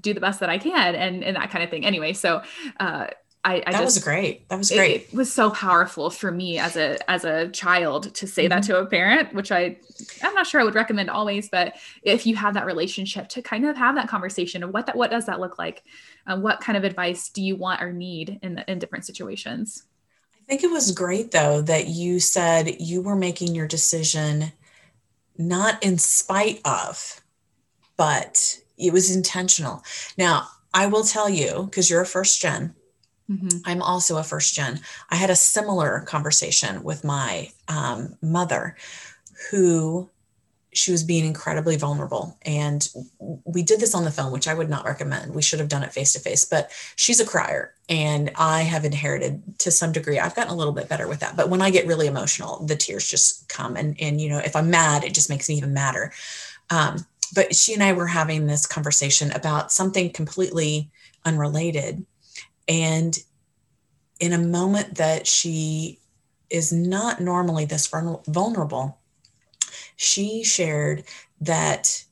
do 0.00 0.12
the 0.12 0.20
best 0.20 0.40
that 0.40 0.50
I 0.50 0.58
can 0.58 0.96
and, 0.96 1.22
and 1.22 1.36
that 1.36 1.50
kind 1.50 1.62
of 1.62 1.70
thing. 1.70 1.86
Anyway, 1.86 2.12
so 2.12 2.42
uh 2.80 3.06
I, 3.46 3.62
I 3.64 3.72
that 3.72 3.82
just, 3.82 3.84
was 3.84 3.98
great. 4.02 4.48
That 4.48 4.58
was 4.58 4.72
great. 4.72 5.02
It, 5.02 5.08
it, 5.12 5.14
was 5.14 5.32
so 5.32 5.50
powerful 5.50 6.10
for 6.10 6.32
me 6.32 6.58
as 6.58 6.76
a 6.76 6.98
as 7.08 7.24
a 7.24 7.48
child 7.50 8.12
to 8.16 8.26
say 8.26 8.46
mm-hmm. 8.46 8.48
that 8.50 8.64
to 8.64 8.80
a 8.80 8.86
parent, 8.86 9.32
which 9.34 9.52
I 9.52 9.76
I'm 10.20 10.34
not 10.34 10.48
sure 10.48 10.60
I 10.60 10.64
would 10.64 10.74
recommend 10.74 11.10
always, 11.10 11.48
but 11.48 11.76
if 12.02 12.26
you 12.26 12.34
have 12.34 12.54
that 12.54 12.66
relationship 12.66 13.28
to 13.30 13.42
kind 13.42 13.64
of 13.64 13.76
have 13.76 13.94
that 13.94 14.08
conversation 14.08 14.64
of 14.64 14.70
what 14.74 14.86
that 14.86 14.96
what 14.96 15.12
does 15.12 15.26
that 15.26 15.38
look 15.38 15.60
like, 15.60 15.84
um, 16.26 16.42
what 16.42 16.60
kind 16.60 16.76
of 16.76 16.82
advice 16.82 17.28
do 17.28 17.40
you 17.40 17.54
want 17.54 17.80
or 17.80 17.92
need 17.92 18.40
in 18.42 18.64
in 18.66 18.80
different 18.80 19.06
situations. 19.06 19.84
I 20.34 20.44
think 20.48 20.64
it 20.64 20.70
was 20.70 20.90
great 20.90 21.30
though 21.30 21.62
that 21.62 21.86
you 21.86 22.18
said 22.18 22.80
you 22.80 23.00
were 23.00 23.16
making 23.16 23.54
your 23.54 23.68
decision 23.68 24.52
not 25.38 25.80
in 25.84 25.98
spite 25.98 26.60
of, 26.64 27.20
but 27.96 28.58
it 28.76 28.92
was 28.92 29.14
intentional. 29.14 29.84
Now 30.18 30.48
I 30.74 30.88
will 30.88 31.04
tell 31.04 31.30
you 31.30 31.68
because 31.70 31.88
you're 31.88 32.02
a 32.02 32.06
first 32.06 32.42
gen 32.42 32.74
Mm-hmm. 33.30 33.58
I'm 33.64 33.82
also 33.82 34.18
a 34.18 34.24
first 34.24 34.54
gen. 34.54 34.80
I 35.10 35.16
had 35.16 35.30
a 35.30 35.36
similar 35.36 36.00
conversation 36.00 36.82
with 36.82 37.04
my 37.04 37.50
um, 37.68 38.16
mother 38.22 38.76
who 39.50 40.08
she 40.76 40.92
was 40.92 41.02
being 41.02 41.24
incredibly 41.24 41.76
vulnerable. 41.76 42.36
And 42.42 42.86
we 43.18 43.62
did 43.62 43.80
this 43.80 43.94
on 43.94 44.04
the 44.04 44.10
phone, 44.10 44.30
which 44.30 44.46
I 44.46 44.54
would 44.54 44.68
not 44.68 44.84
recommend. 44.84 45.34
We 45.34 45.42
should 45.42 45.58
have 45.58 45.70
done 45.70 45.82
it 45.82 45.92
face 45.92 46.12
to 46.12 46.20
face, 46.20 46.44
but 46.44 46.70
she's 46.96 47.18
a 47.18 47.26
crier 47.26 47.72
and 47.88 48.30
I 48.36 48.62
have 48.62 48.84
inherited 48.84 49.58
to 49.60 49.70
some 49.70 49.92
degree. 49.92 50.18
I've 50.18 50.34
gotten 50.34 50.52
a 50.52 50.56
little 50.56 50.74
bit 50.74 50.88
better 50.88 51.08
with 51.08 51.20
that. 51.20 51.34
But 51.36 51.48
when 51.48 51.62
I 51.62 51.70
get 51.70 51.86
really 51.86 52.06
emotional, 52.06 52.64
the 52.66 52.76
tears 52.76 53.10
just 53.10 53.48
come. 53.48 53.76
And, 53.76 53.96
and 54.00 54.20
you 54.20 54.28
know, 54.28 54.38
if 54.38 54.54
I'm 54.54 54.70
mad, 54.70 55.02
it 55.02 55.14
just 55.14 55.30
makes 55.30 55.48
me 55.48 55.56
even 55.56 55.72
madder. 55.72 56.12
Um, 56.68 57.06
but 57.34 57.54
she 57.54 57.72
and 57.72 57.82
I 57.82 57.92
were 57.94 58.06
having 58.06 58.46
this 58.46 58.66
conversation 58.66 59.32
about 59.32 59.72
something 59.72 60.10
completely 60.10 60.90
unrelated. 61.24 62.04
And 62.68 63.18
in 64.20 64.32
a 64.32 64.38
moment 64.38 64.96
that 64.96 65.26
she 65.26 65.98
is 66.50 66.72
not 66.72 67.20
normally 67.20 67.64
this 67.64 67.88
vulnerable, 67.88 68.98
she 69.96 70.44
shared 70.44 71.04
that 71.40 72.04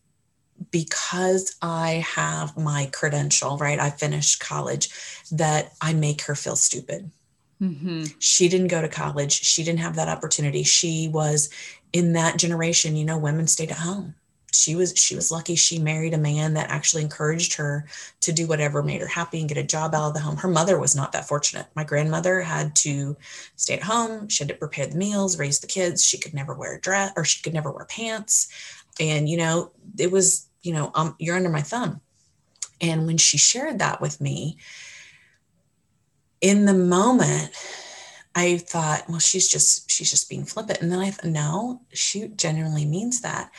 because 0.70 1.57
I 1.62 2.05
have 2.14 2.57
my 2.57 2.88
credential, 2.92 3.59
right? 3.59 3.78
I 3.78 3.90
finished 3.90 4.40
college, 4.40 4.90
that 5.32 5.72
I 5.80 5.92
make 5.92 6.22
her 6.22 6.34
feel 6.34 6.57
stupid. 6.57 7.11
Mm-hmm. 7.61 8.05
She 8.18 8.48
didn't 8.48 8.68
go 8.68 8.82
to 8.82 8.88
college. 8.88 9.32
She 9.32 9.64
didn't 9.64 9.80
have 9.80 9.96
that 9.96 10.09
opportunity. 10.09 10.62
She 10.62 11.09
was 11.09 11.50
in 11.92 12.12
that 12.14 12.38
generation, 12.38 12.96
you 12.96 13.05
know, 13.05 13.18
women 13.18 13.46
stayed 13.46 13.70
at 13.70 13.78
home 13.78 14.14
she 14.55 14.76
was 14.76 14.92
she 14.96 15.14
was 15.14 15.30
lucky 15.30 15.55
she 15.55 15.78
married 15.78 16.14
a 16.14 16.18
man 16.18 16.55
that 16.55 16.70
actually 16.70 17.02
encouraged 17.02 17.55
her 17.55 17.86
to 18.20 18.32
do 18.32 18.46
whatever 18.46 18.82
made 18.82 19.00
her 19.00 19.07
happy 19.07 19.40
and 19.40 19.48
get 19.48 19.59
a 19.59 19.62
job 19.62 19.94
out 19.94 20.09
of 20.09 20.14
the 20.14 20.20
home. 20.20 20.36
Her 20.36 20.48
mother 20.48 20.78
was 20.78 20.94
not 20.94 21.12
that 21.12 21.28
fortunate. 21.28 21.66
My 21.74 21.84
grandmother 21.84 22.40
had 22.40 22.74
to 22.76 23.16
stay 23.57 23.74
at 23.74 23.82
home. 23.82 24.28
She 24.28 24.44
had 24.44 24.48
to 24.48 24.55
prepare 24.55 24.86
the 24.86 24.96
meals 24.96 25.38
raise 25.38 25.61
the 25.61 25.66
kids. 25.66 26.05
She 26.05 26.18
could 26.18 26.34
never 26.34 26.55
wear 26.55 26.76
a 26.76 26.80
dress 26.80 27.12
or 27.16 27.24
she 27.24 27.42
could 27.42 27.55
never 27.55 27.70
wear 27.70 27.86
pants. 27.86 28.48
And 29.00 29.28
you 29.28 29.36
know 29.36 29.72
it 29.98 30.11
was 30.11 30.48
you 30.62 30.72
know 30.72 30.90
um, 30.94 31.16
you're 31.18 31.36
under 31.36 31.50
my 31.50 31.62
thumb. 31.62 32.00
And 32.80 33.07
when 33.07 33.18
she 33.18 33.38
shared 33.38 33.78
that 33.78 34.00
with 34.00 34.20
me 34.20 34.59
in 36.40 36.66
the 36.66 36.74
moment 36.74 37.52
I 38.34 38.59
thought, 38.59 39.05
well, 39.09 39.20
she's 39.20 39.48
just 39.48 39.90
she's 39.90 40.11
just 40.11 40.28
being 40.28 40.44
flippant. 40.44 40.80
And 40.80 40.90
then 40.90 40.98
I 40.98 41.11
thought, 41.11 41.30
no, 41.30 41.82
she 41.92 42.28
genuinely 42.28 42.84
means 42.84 43.20
that. 43.20 43.50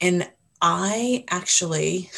And 0.00 0.30
I 0.60 1.24
actually, 1.28 2.10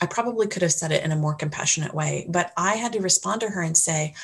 I 0.00 0.06
probably 0.06 0.46
could 0.46 0.62
have 0.62 0.72
said 0.72 0.92
it 0.92 1.04
in 1.04 1.12
a 1.12 1.16
more 1.16 1.34
compassionate 1.34 1.94
way, 1.94 2.26
but 2.28 2.52
I 2.56 2.76
had 2.76 2.92
to 2.92 3.00
respond 3.00 3.40
to 3.42 3.50
her 3.50 3.62
and 3.62 3.76
say, 3.76 4.14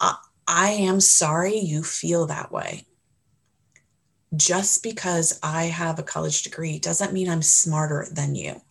I, 0.00 0.16
I 0.46 0.70
am 0.70 1.00
sorry 1.00 1.56
you 1.56 1.82
feel 1.82 2.26
that 2.26 2.52
way. 2.52 2.86
Just 4.36 4.82
because 4.82 5.38
I 5.42 5.64
have 5.64 5.98
a 5.98 6.04
college 6.04 6.42
degree 6.42 6.78
doesn't 6.78 7.12
mean 7.12 7.28
I'm 7.28 7.42
smarter 7.42 8.06
than 8.12 8.34
you. 8.34 8.62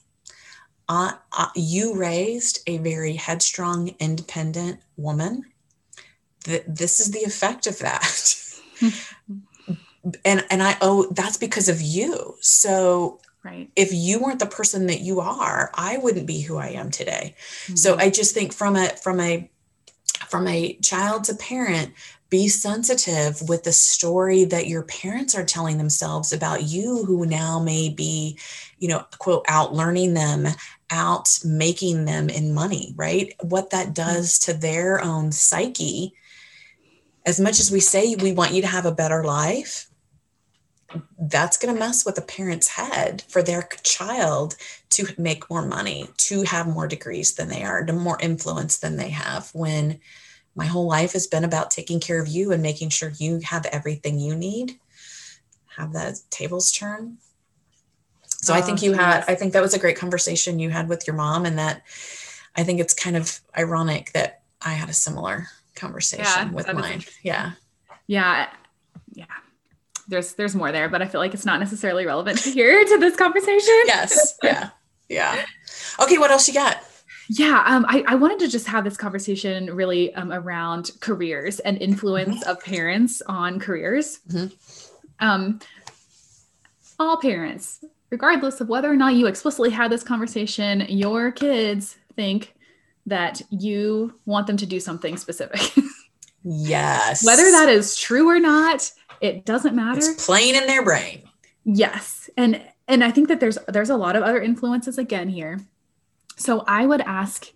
Uh, 0.88 1.12
uh, 1.38 1.50
you 1.56 1.96
raised 1.96 2.62
a 2.66 2.78
very 2.80 3.14
headstrong, 3.14 3.96
independent 4.00 4.80
woman. 4.98 5.44
Th- 6.46 6.64
this 6.68 7.00
is 7.00 7.12
the 7.12 7.20
effect 7.20 7.68
of 7.68 7.78
that. 7.80 8.36
and 10.26 10.46
and 10.50 10.64
I 10.64 10.78
oh 10.82 11.08
that's 11.12 11.38
because 11.38 11.70
of 11.70 11.82
you. 11.82 12.36
So 12.42 13.20
right. 13.44 13.70
if 13.76 13.90
you 13.94 14.20
weren't 14.20 14.40
the 14.40 14.46
person 14.46 14.88
that 14.88 15.02
you 15.02 15.20
are, 15.20 15.72
I 15.74 15.98
wouldn't 15.98 16.28
be 16.28 16.42
who 16.42 16.58
I 16.58 16.70
am 16.70 16.92
today. 16.92 17.36
Mm-hmm. 17.66 17.76
So 17.76 17.98
I 17.98 18.10
just 18.10 18.34
think 18.34 18.54
from 18.54 18.76
a 18.76 18.90
from 18.90 19.20
a 19.20 19.50
from 20.28 20.48
a 20.48 20.74
child 20.82 21.24
to 21.26 21.36
parent, 21.36 21.94
be 22.30 22.48
sensitive 22.48 23.42
with 23.50 23.64
the 23.64 23.72
story 23.72 24.44
that 24.46 24.68
your 24.68 24.84
parents 24.84 25.36
are 25.36 25.46
telling 25.46 25.78
themselves 25.78 26.32
about 26.32 26.64
you 26.64 27.04
who 27.06 27.26
now 27.26 27.60
may 27.60 27.90
be 27.90 28.38
you 28.78 28.88
know 28.88 29.04
quote 29.18 29.46
out 29.48 29.74
learning 29.74 30.14
them 30.14 30.48
out 30.92 31.30
making 31.44 32.06
them 32.06 32.30
in 32.30 32.54
money 32.54 32.94
right 32.96 33.34
what 33.42 33.72
that 33.72 33.88
mm-hmm. 33.88 33.94
does 33.94 34.40
to 34.40 34.54
their 34.54 35.04
own 35.04 35.32
psyche 35.32 36.14
as 37.26 37.40
much 37.40 37.60
as 37.60 37.72
we 37.72 37.80
say 37.80 38.16
we 38.16 38.32
want 38.32 38.54
you 38.54 38.62
to 38.62 38.68
have 38.68 38.86
a 38.86 38.92
better 38.92 39.24
life 39.24 39.89
that's 41.20 41.58
going 41.58 41.74
to 41.74 41.80
mess 41.80 42.06
with 42.06 42.18
a 42.18 42.22
parent's 42.22 42.70
head 42.70 43.24
for 43.30 43.44
their 43.44 43.68
child 43.84 44.56
to 44.90 45.08
make 45.18 45.50
more 45.50 45.66
money, 45.66 46.10
to 46.18 46.44
have 46.44 46.68
more 46.68 46.88
degrees 46.88 47.36
than 47.36 47.50
they 47.50 47.64
are, 47.64 47.84
to 47.84 47.94
more 47.94 48.18
influence 48.22 48.78
than 48.78 48.98
they 48.98 49.10
have. 49.10 49.50
When 49.54 50.00
my 50.56 50.66
whole 50.66 50.88
life 50.88 51.14
has 51.14 51.28
been 51.28 51.44
about 51.44 51.72
taking 51.72 52.00
care 52.00 52.20
of 52.20 52.28
you 52.28 52.52
and 52.52 52.62
making 52.62 52.90
sure 52.90 53.12
you 53.18 53.40
have 53.44 53.66
everything 53.68 54.20
you 54.20 54.36
need, 54.36 54.80
have 55.78 55.94
the 55.94 56.20
tables 56.30 56.72
turn. 56.72 57.18
So 58.42 58.54
oh, 58.54 58.58
I 58.58 58.62
think 58.62 58.82
you 58.82 58.92
geez. 58.92 59.00
had, 59.00 59.26
I 59.28 59.36
think 59.36 59.54
that 59.54 59.62
was 59.62 59.74
a 59.74 59.80
great 59.80 59.98
conversation 59.98 60.60
you 60.60 60.70
had 60.70 60.90
with 60.90 61.06
your 61.06 61.16
mom, 61.16 61.46
and 61.46 61.60
that 61.60 61.84
I 62.56 62.64
think 62.64 62.80
it's 62.80 62.94
kind 62.94 63.16
of 63.16 63.40
ironic 63.58 64.12
that 64.14 64.42
I 64.62 64.74
had 64.74 64.90
a 64.90 64.94
similar 64.94 65.48
conversation 65.76 66.26
yeah, 66.26 66.52
with 66.52 66.74
mine. 66.74 67.04
Yeah. 67.22 67.52
Yeah 68.08 68.48
there's 70.10 70.34
there's 70.34 70.56
more 70.56 70.72
there, 70.72 70.90
but 70.90 71.02
I 71.02 71.08
feel 71.08 71.22
like 71.22 71.34
it's 71.34 71.46
not 71.46 71.60
necessarily 71.60 72.06
relevant 72.06 72.40
to 72.40 72.52
here 72.52 72.84
to 72.84 72.98
this 72.98 73.16
conversation. 73.16 73.82
Yes. 73.86 74.38
Yeah. 74.44 74.70
Yeah. 75.08 75.44
Okay. 76.02 76.18
What 76.18 76.32
else 76.32 76.48
you 76.48 76.54
got? 76.54 76.84
Yeah, 77.32 77.64
um, 77.68 77.86
I, 77.88 78.04
I 78.08 78.16
wanted 78.16 78.40
to 78.40 78.48
just 78.48 78.66
have 78.66 78.84
this 78.84 78.98
conversation 78.98 79.68
really 79.68 80.12
um, 80.16 80.32
around 80.32 80.90
careers 81.00 81.60
and 81.60 81.78
influence 81.78 82.40
mm-hmm. 82.40 82.50
of 82.50 82.64
parents 82.64 83.22
on 83.28 83.60
careers. 83.60 84.20
Mm-hmm. 84.30 84.48
Um, 85.20 85.60
all 86.98 87.18
parents, 87.18 87.86
regardless 88.10 88.62
of 88.62 88.68
whether 88.68 88.92
or 88.92 88.96
not 88.96 89.14
you 89.14 89.28
explicitly 89.28 89.70
had 89.70 89.92
this 89.92 90.04
conversation, 90.04 90.86
your 90.90 91.32
kids 91.32 91.98
think 92.16 92.56
that 93.06 93.44
you 93.52 94.16
want 94.26 94.48
them 94.48 94.58
to 94.58 94.66
do 94.66 94.80
something 94.80 95.16
specific. 95.16 95.84
yes. 96.44 97.24
Whether 97.24 97.52
that 97.52 97.70
is 97.70 97.96
true 97.96 98.28
or 98.28 98.40
not, 98.40 98.92
it 99.22 99.46
doesn't 99.46 99.76
matter. 99.76 100.00
It's 100.00 100.26
plain 100.26 100.56
in 100.56 100.68
their 100.68 100.84
brain. 100.84 101.24
Yes. 101.66 102.30
And 102.38 102.62
and 102.88 103.04
I 103.04 103.12
think 103.12 103.28
that 103.28 103.40
there's 103.40 103.58
there's 103.68 103.90
a 103.90 103.98
lot 103.98 104.16
of 104.16 104.24
other 104.24 104.42
influences 104.42 104.98
again 104.98 105.30
here. 105.30 105.60
So 106.38 106.64
I 106.68 106.86
would 106.86 107.02
ask 107.02 107.48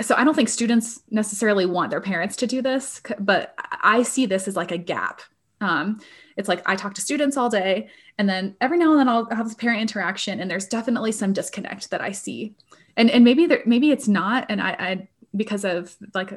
so 0.00 0.14
I 0.16 0.24
don't 0.24 0.34
think 0.34 0.48
students 0.48 1.02
necessarily 1.10 1.66
want 1.66 1.90
their 1.90 2.00
parents 2.00 2.36
to 2.36 2.46
do 2.46 2.62
this, 2.62 3.02
but 3.18 3.54
I 3.82 4.02
see 4.02 4.26
this 4.26 4.48
as 4.48 4.56
like 4.56 4.72
a 4.72 4.78
gap. 4.78 5.20
Um, 5.60 6.00
it's 6.36 6.48
like 6.48 6.62
I 6.66 6.74
talk 6.76 6.94
to 6.94 7.00
students 7.00 7.36
all 7.36 7.50
day, 7.50 7.88
and 8.18 8.28
then 8.28 8.56
every 8.60 8.78
now 8.78 8.92
and 8.92 9.00
then 9.00 9.08
I'll 9.08 9.28
have 9.30 9.46
this 9.46 9.54
parent 9.54 9.82
interaction, 9.82 10.40
and 10.40 10.50
there's 10.50 10.66
definitely 10.66 11.12
some 11.12 11.32
disconnect 11.32 11.90
that 11.90 12.00
I 12.00 12.12
see, 12.12 12.54
and 12.96 13.10
and 13.10 13.24
maybe 13.24 13.46
there 13.46 13.62
maybe 13.66 13.90
it's 13.90 14.08
not, 14.08 14.46
and 14.48 14.60
I, 14.60 14.70
I 14.70 15.08
because 15.36 15.64
of 15.64 15.94
like 16.14 16.32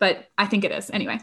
but 0.00 0.30
I 0.38 0.46
think 0.46 0.64
it 0.64 0.72
is 0.72 0.90
anyway. 0.90 1.20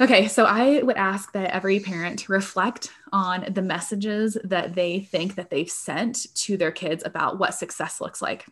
Okay, 0.00 0.28
so 0.28 0.44
I 0.44 0.82
would 0.82 0.96
ask 0.96 1.32
that 1.32 1.54
every 1.54 1.80
parent 1.80 2.28
reflect 2.28 2.90
on 3.12 3.46
the 3.50 3.62
messages 3.62 4.36
that 4.44 4.74
they 4.74 5.00
think 5.00 5.36
that 5.36 5.48
they've 5.48 5.70
sent 5.70 6.34
to 6.34 6.58
their 6.58 6.72
kids 6.72 7.02
about 7.06 7.38
what 7.38 7.54
success 7.54 8.00
looks 8.00 8.20
like. 8.20 8.44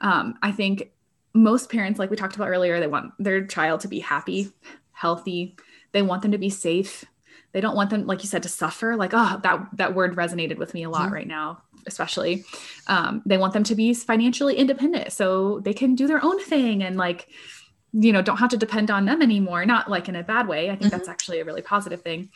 Um, 0.00 0.34
I 0.42 0.50
think 0.50 0.90
most 1.32 1.70
parents, 1.70 1.98
like 1.98 2.10
we 2.10 2.16
talked 2.16 2.36
about 2.36 2.48
earlier, 2.48 2.80
they 2.80 2.88
want 2.88 3.12
their 3.18 3.46
child 3.46 3.80
to 3.80 3.88
be 3.88 4.00
happy, 4.00 4.50
healthy. 4.90 5.56
They 5.92 6.02
want 6.02 6.22
them 6.22 6.32
to 6.32 6.38
be 6.38 6.50
safe. 6.50 7.04
They 7.52 7.60
don't 7.60 7.76
want 7.76 7.90
them, 7.90 8.06
like 8.06 8.22
you 8.22 8.28
said, 8.28 8.42
to 8.42 8.48
suffer. 8.48 8.96
Like, 8.96 9.12
oh, 9.14 9.38
that 9.42 9.68
that 9.74 9.94
word 9.94 10.16
resonated 10.16 10.58
with 10.58 10.74
me 10.74 10.82
a 10.82 10.90
lot 10.90 11.04
mm-hmm. 11.04 11.14
right 11.14 11.26
now, 11.26 11.62
especially. 11.86 12.44
Um, 12.88 13.22
they 13.26 13.38
want 13.38 13.52
them 13.52 13.64
to 13.64 13.74
be 13.74 13.94
financially 13.94 14.56
independent, 14.56 15.12
so 15.12 15.60
they 15.60 15.74
can 15.74 15.94
do 15.94 16.06
their 16.06 16.24
own 16.24 16.42
thing 16.42 16.82
and 16.82 16.96
like 16.96 17.28
you 17.92 18.12
know 18.12 18.22
don't 18.22 18.38
have 18.38 18.50
to 18.50 18.56
depend 18.56 18.90
on 18.90 19.04
them 19.04 19.22
anymore 19.22 19.66
not 19.66 19.90
like 19.90 20.08
in 20.08 20.16
a 20.16 20.22
bad 20.22 20.48
way. 20.48 20.70
I 20.70 20.70
think 20.70 20.82
mm-hmm. 20.82 20.90
that's 20.90 21.08
actually 21.08 21.40
a 21.40 21.44
really 21.44 21.62
positive 21.62 22.02
thing. 22.02 22.30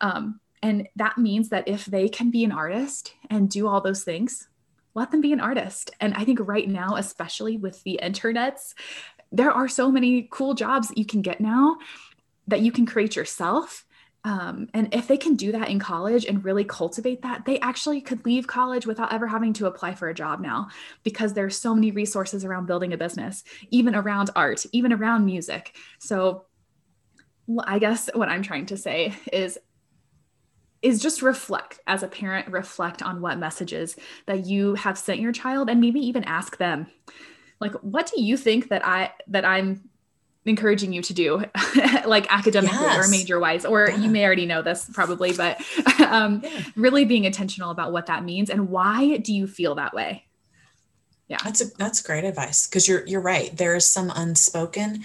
Um, 0.00 0.40
and 0.62 0.88
that 0.96 1.16
means 1.16 1.48
that 1.48 1.68
if 1.68 1.86
they 1.86 2.08
can 2.08 2.30
be 2.30 2.44
an 2.44 2.52
artist 2.52 3.14
and 3.30 3.48
do 3.48 3.66
all 3.66 3.80
those 3.80 4.04
things 4.04 4.48
let 4.92 5.12
them 5.12 5.20
be 5.20 5.32
an 5.32 5.40
artist. 5.40 5.92
And 6.00 6.14
i 6.14 6.24
think 6.24 6.40
right 6.42 6.68
now 6.68 6.96
especially 6.96 7.56
with 7.56 7.82
the 7.84 8.00
internets 8.02 8.74
there 9.32 9.52
are 9.52 9.68
so 9.68 9.90
many 9.90 10.28
cool 10.30 10.54
jobs 10.54 10.88
that 10.88 10.98
you 10.98 11.04
can 11.04 11.22
get 11.22 11.40
now 11.40 11.78
that 12.48 12.60
you 12.60 12.72
can 12.72 12.86
create 12.86 13.14
yourself 13.14 13.86
um, 14.24 14.68
and 14.74 14.92
if 14.92 15.08
they 15.08 15.16
can 15.16 15.34
do 15.34 15.52
that 15.52 15.70
in 15.70 15.78
college 15.78 16.26
and 16.26 16.44
really 16.44 16.64
cultivate 16.64 17.22
that, 17.22 17.46
they 17.46 17.58
actually 17.60 18.02
could 18.02 18.24
leave 18.26 18.46
college 18.46 18.86
without 18.86 19.12
ever 19.12 19.26
having 19.26 19.54
to 19.54 19.66
apply 19.66 19.94
for 19.94 20.08
a 20.08 20.14
job 20.14 20.40
now 20.40 20.68
because 21.04 21.32
there's 21.32 21.56
so 21.56 21.74
many 21.74 21.90
resources 21.90 22.44
around 22.44 22.66
building 22.66 22.92
a 22.92 22.98
business, 22.98 23.44
even 23.70 23.94
around 23.94 24.28
art, 24.36 24.66
even 24.72 24.92
around 24.92 25.24
music. 25.24 25.74
So 25.98 26.44
I 27.64 27.78
guess 27.78 28.10
what 28.12 28.28
I'm 28.28 28.42
trying 28.42 28.66
to 28.66 28.76
say 28.76 29.14
is 29.32 29.58
is 30.82 31.02
just 31.02 31.20
reflect 31.20 31.78
as 31.86 32.02
a 32.02 32.08
parent 32.08 32.48
reflect 32.48 33.02
on 33.02 33.20
what 33.20 33.38
messages 33.38 33.96
that 34.24 34.46
you 34.46 34.74
have 34.76 34.96
sent 34.96 35.20
your 35.20 35.32
child 35.32 35.68
and 35.68 35.78
maybe 35.78 36.00
even 36.00 36.24
ask 36.24 36.56
them 36.56 36.86
like 37.60 37.72
what 37.82 38.10
do 38.14 38.22
you 38.22 38.34
think 38.36 38.68
that 38.68 38.86
I 38.86 39.12
that 39.26 39.44
I'm 39.44 39.90
encouraging 40.46 40.92
you 40.92 41.02
to 41.02 41.12
do 41.12 41.44
like 42.06 42.32
academically 42.32 42.78
yes. 42.78 43.06
or 43.06 43.10
major 43.10 43.38
wise 43.38 43.64
or 43.64 43.90
yeah. 43.90 43.96
you 43.96 44.10
may 44.10 44.24
already 44.24 44.46
know 44.46 44.62
this 44.62 44.88
probably 44.92 45.32
but 45.32 45.60
um, 46.00 46.40
yeah. 46.42 46.62
really 46.76 47.04
being 47.04 47.24
intentional 47.24 47.70
about 47.70 47.92
what 47.92 48.06
that 48.06 48.24
means 48.24 48.48
and 48.48 48.70
why 48.70 49.18
do 49.18 49.34
you 49.34 49.46
feel 49.46 49.74
that 49.74 49.92
way 49.92 50.24
yeah 51.28 51.38
that's 51.44 51.60
a 51.60 51.66
that's 51.76 52.00
great 52.00 52.24
advice 52.24 52.66
because 52.66 52.88
you're 52.88 53.06
you're 53.06 53.20
right 53.20 53.54
there 53.58 53.76
is 53.76 53.86
some 53.86 54.10
unspoken 54.16 55.02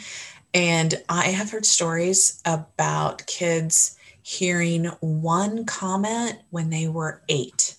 and 0.53 1.03
i 1.09 1.25
have 1.25 1.51
heard 1.51 1.65
stories 1.65 2.41
about 2.45 3.25
kids 3.27 3.97
hearing 4.21 4.86
one 5.01 5.65
comment 5.65 6.39
when 6.49 6.69
they 6.69 6.88
were 6.88 7.21
8 7.27 7.75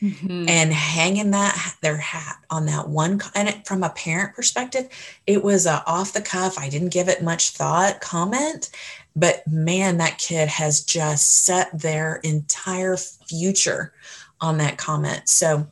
Mm-hmm. 0.00 0.48
and 0.48 0.72
hanging 0.72 1.32
that 1.32 1.74
their 1.82 1.96
hat 1.96 2.36
on 2.50 2.66
that 2.66 2.88
one 2.88 3.20
and 3.34 3.66
from 3.66 3.82
a 3.82 3.90
parent 3.90 4.32
perspective 4.32 4.88
it 5.26 5.42
was 5.42 5.66
a 5.66 5.82
off 5.88 6.12
the 6.12 6.20
cuff 6.20 6.56
i 6.56 6.68
didn't 6.68 6.92
give 6.92 7.08
it 7.08 7.20
much 7.20 7.50
thought 7.50 8.00
comment 8.00 8.70
but 9.16 9.44
man 9.48 9.96
that 9.96 10.18
kid 10.18 10.46
has 10.48 10.84
just 10.84 11.44
set 11.44 11.76
their 11.76 12.20
entire 12.22 12.96
future 12.96 13.92
on 14.40 14.58
that 14.58 14.78
comment 14.78 15.28
so 15.28 15.66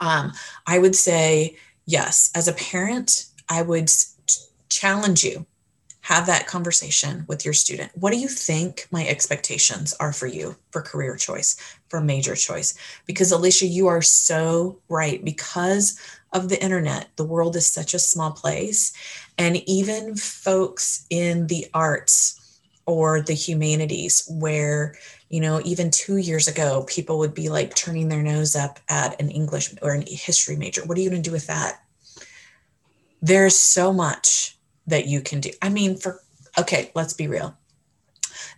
um, 0.00 0.32
i 0.66 0.78
would 0.78 0.94
say 0.94 1.56
yes 1.86 2.30
as 2.34 2.46
a 2.46 2.52
parent 2.52 3.24
i 3.48 3.62
would 3.62 3.90
challenge 4.68 5.24
you 5.24 5.46
have 6.02 6.26
that 6.26 6.46
conversation 6.46 7.24
with 7.28 7.44
your 7.44 7.54
student. 7.54 7.92
What 7.94 8.12
do 8.12 8.18
you 8.18 8.26
think 8.26 8.88
my 8.90 9.06
expectations 9.06 9.94
are 10.00 10.12
for 10.12 10.26
you 10.26 10.56
for 10.72 10.82
career 10.82 11.16
choice, 11.16 11.56
for 11.90 12.00
major 12.00 12.34
choice? 12.34 12.74
Because 13.04 13.32
Alicia, 13.32 13.66
you 13.66 13.88
are 13.88 14.00
so 14.00 14.78
right. 14.88 15.22
Because 15.24 16.00
of 16.32 16.48
the 16.48 16.62
internet, 16.62 17.08
the 17.16 17.24
world 17.24 17.56
is 17.56 17.66
such 17.66 17.92
a 17.92 17.98
small 17.98 18.30
place. 18.30 18.92
And 19.36 19.56
even 19.68 20.16
folks 20.16 21.04
in 21.10 21.48
the 21.48 21.66
arts 21.74 22.60
or 22.86 23.20
the 23.20 23.34
humanities, 23.34 24.26
where, 24.30 24.94
you 25.28 25.40
know, 25.40 25.60
even 25.64 25.90
two 25.90 26.16
years 26.16 26.48
ago, 26.48 26.84
people 26.88 27.18
would 27.18 27.34
be 27.34 27.48
like 27.48 27.74
turning 27.74 28.08
their 28.08 28.22
nose 28.22 28.56
up 28.56 28.80
at 28.88 29.20
an 29.20 29.30
English 29.30 29.74
or 29.82 29.92
an 29.92 30.04
history 30.06 30.56
major. 30.56 30.84
What 30.84 30.96
are 30.96 31.00
you 31.00 31.10
going 31.10 31.22
to 31.22 31.28
do 31.28 31.32
with 31.32 31.46
that? 31.46 31.82
There's 33.22 33.56
so 33.56 33.92
much 33.92 34.56
that 34.86 35.06
you 35.06 35.20
can 35.20 35.40
do. 35.40 35.50
I 35.60 35.68
mean, 35.68 35.96
for, 35.96 36.20
okay, 36.58 36.90
let's 36.94 37.12
be 37.12 37.28
real. 37.28 37.56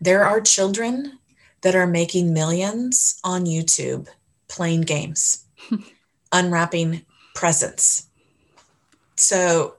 There 0.00 0.24
are 0.24 0.40
children 0.40 1.18
that 1.62 1.74
are 1.74 1.86
making 1.86 2.32
millions 2.32 3.18
on 3.24 3.46
YouTube 3.46 4.08
playing 4.48 4.82
games, 4.82 5.44
unwrapping 6.32 7.04
presents. 7.34 8.06
So 9.16 9.76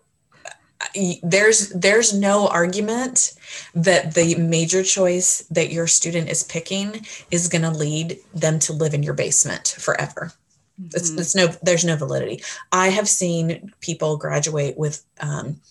there's 1.23 1.69
there's 1.69 2.13
no 2.13 2.47
argument 2.47 3.33
that 3.75 4.13
the 4.13 4.35
major 4.35 4.83
choice 4.83 5.39
that 5.49 5.71
your 5.71 5.87
student 5.87 6.29
is 6.29 6.43
picking 6.43 7.05
is 7.31 7.47
going 7.47 7.61
to 7.61 7.71
lead 7.71 8.17
them 8.33 8.59
to 8.59 8.73
live 8.73 8.93
in 8.93 9.03
your 9.03 9.13
basement 9.13 9.75
forever. 9.79 10.31
Mm-hmm. 10.81 10.89
It's, 10.95 11.09
it's, 11.11 11.35
no 11.35 11.47
there's 11.61 11.85
no 11.85 11.95
validity. 11.95 12.43
I 12.71 12.89
have 12.89 13.07
seen 13.07 13.71
people 13.79 14.17
graduate 14.17 14.77
with 14.77 15.03
um, 15.19 15.61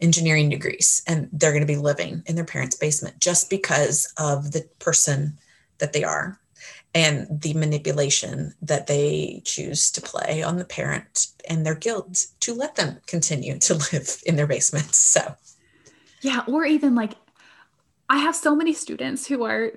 engineering 0.00 0.48
degrees 0.48 1.02
and 1.06 1.28
they're 1.32 1.52
going 1.52 1.62
to 1.62 1.66
be 1.66 1.76
living 1.76 2.22
in 2.26 2.36
their 2.36 2.44
parents' 2.44 2.76
basement 2.76 3.18
just 3.18 3.50
because 3.50 4.12
of 4.18 4.52
the 4.52 4.66
person 4.78 5.38
that 5.82 5.92
they 5.92 6.04
are 6.04 6.38
and 6.94 7.26
the 7.28 7.54
manipulation 7.54 8.54
that 8.62 8.86
they 8.86 9.42
choose 9.44 9.90
to 9.90 10.00
play 10.00 10.42
on 10.42 10.56
the 10.56 10.64
parent 10.64 11.26
and 11.48 11.66
their 11.66 11.74
guilt 11.74 12.26
to 12.40 12.54
let 12.54 12.76
them 12.76 13.00
continue 13.06 13.58
to 13.58 13.74
live 13.92 14.22
in 14.24 14.36
their 14.36 14.46
basements. 14.46 14.98
So, 14.98 15.34
yeah, 16.20 16.44
or 16.46 16.64
even 16.64 16.94
like 16.94 17.14
I 18.08 18.18
have 18.18 18.36
so 18.36 18.54
many 18.54 18.72
students 18.72 19.26
who 19.26 19.42
are 19.42 19.72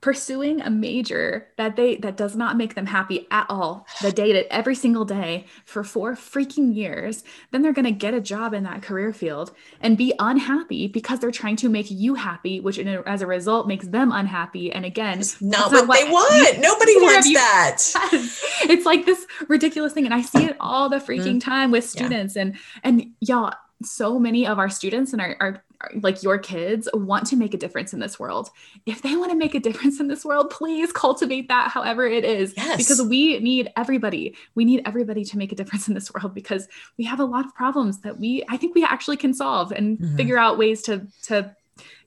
pursuing 0.00 0.62
a 0.62 0.70
major 0.70 1.48
that 1.56 1.76
they 1.76 1.96
that 1.96 2.16
does 2.16 2.34
not 2.34 2.56
make 2.56 2.74
them 2.74 2.86
happy 2.86 3.26
at 3.30 3.46
all. 3.48 3.86
The 4.00 4.12
day 4.12 4.32
to 4.32 4.50
every 4.52 4.74
single 4.74 5.04
day 5.04 5.46
for 5.64 5.84
four 5.84 6.14
freaking 6.14 6.74
years. 6.74 7.22
Then 7.50 7.62
they're 7.62 7.72
going 7.72 7.84
to 7.84 7.90
get 7.90 8.14
a 8.14 8.20
job 8.20 8.54
in 8.54 8.64
that 8.64 8.82
career 8.82 9.12
field 9.12 9.52
and 9.80 9.98
be 9.98 10.14
unhappy 10.18 10.86
because 10.88 11.20
they're 11.20 11.30
trying 11.30 11.56
to 11.56 11.68
make 11.68 11.90
you 11.90 12.14
happy 12.14 12.60
which 12.60 12.78
a, 12.78 13.06
as 13.06 13.22
a 13.22 13.26
result 13.26 13.68
makes 13.68 13.86
them 13.86 14.10
unhappy. 14.12 14.72
And 14.72 14.84
again 14.84 15.18
not, 15.40 15.72
not 15.72 15.88
what, 15.88 15.98
they 15.98 16.10
want. 16.10 16.32
you, 16.32 16.60
nobody 16.60 16.96
wants 16.96 17.28
you, 17.28 17.34
that. 17.34 17.78
It's 18.70 18.86
like 18.86 19.04
this 19.04 19.26
ridiculous 19.48 19.92
thing 19.92 20.04
and 20.04 20.14
i 20.14 20.22
see 20.22 20.44
it 20.44 20.56
all 20.60 20.88
the 20.88 20.96
freaking 20.96 21.24
mm-hmm. 21.24 21.38
time 21.38 21.70
with 21.70 21.88
students. 21.88 22.36
Yeah. 22.36 22.42
and 22.42 22.58
and 22.82 23.06
y'all 23.20 23.52
so 23.82 24.18
many 24.18 24.46
of 24.46 24.58
our 24.58 24.68
students 24.68 25.12
and 25.12 25.20
our, 25.20 25.36
our 25.40 25.64
like 25.94 26.22
your 26.22 26.38
kids 26.38 26.88
want 26.92 27.26
to 27.28 27.36
make 27.36 27.54
a 27.54 27.56
difference 27.56 27.92
in 27.92 28.00
this 28.00 28.18
world. 28.18 28.50
If 28.86 29.02
they 29.02 29.16
want 29.16 29.30
to 29.30 29.36
make 29.36 29.54
a 29.54 29.60
difference 29.60 29.98
in 30.00 30.08
this 30.08 30.24
world, 30.24 30.50
please 30.50 30.92
cultivate 30.92 31.48
that 31.48 31.70
however 31.70 32.06
it 32.06 32.24
is. 32.24 32.54
Yes. 32.56 32.76
Because 32.76 33.02
we 33.02 33.38
need 33.38 33.70
everybody. 33.76 34.36
We 34.54 34.64
need 34.64 34.82
everybody 34.84 35.24
to 35.24 35.38
make 35.38 35.52
a 35.52 35.54
difference 35.54 35.88
in 35.88 35.94
this 35.94 36.12
world 36.12 36.34
because 36.34 36.68
we 36.98 37.04
have 37.04 37.20
a 37.20 37.24
lot 37.24 37.46
of 37.46 37.54
problems 37.54 38.00
that 38.00 38.18
we 38.18 38.44
I 38.48 38.56
think 38.56 38.74
we 38.74 38.84
actually 38.84 39.16
can 39.16 39.32
solve 39.32 39.72
and 39.72 39.98
mm-hmm. 39.98 40.16
figure 40.16 40.38
out 40.38 40.58
ways 40.58 40.82
to 40.82 41.06
to 41.24 41.54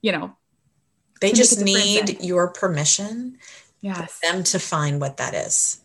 you 0.02 0.12
know 0.12 0.36
they 1.22 1.32
just 1.32 1.62
need 1.62 2.10
in. 2.10 2.24
your 2.24 2.50
permission 2.50 3.38
yes 3.82 4.20
them 4.22 4.44
to 4.44 4.60
find 4.60 5.02
what 5.02 5.18
that 5.18 5.34
is 5.34 5.82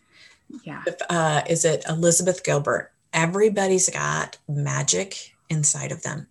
yeah 0.65 0.83
uh, 1.09 1.43
is 1.49 1.65
it 1.65 1.85
elizabeth 1.89 2.45
gilbert 2.45 2.93
everybody's 3.13 3.89
got 3.89 4.37
magic 4.49 5.35
inside 5.51 5.93
of 5.93 6.03
them 6.03 6.29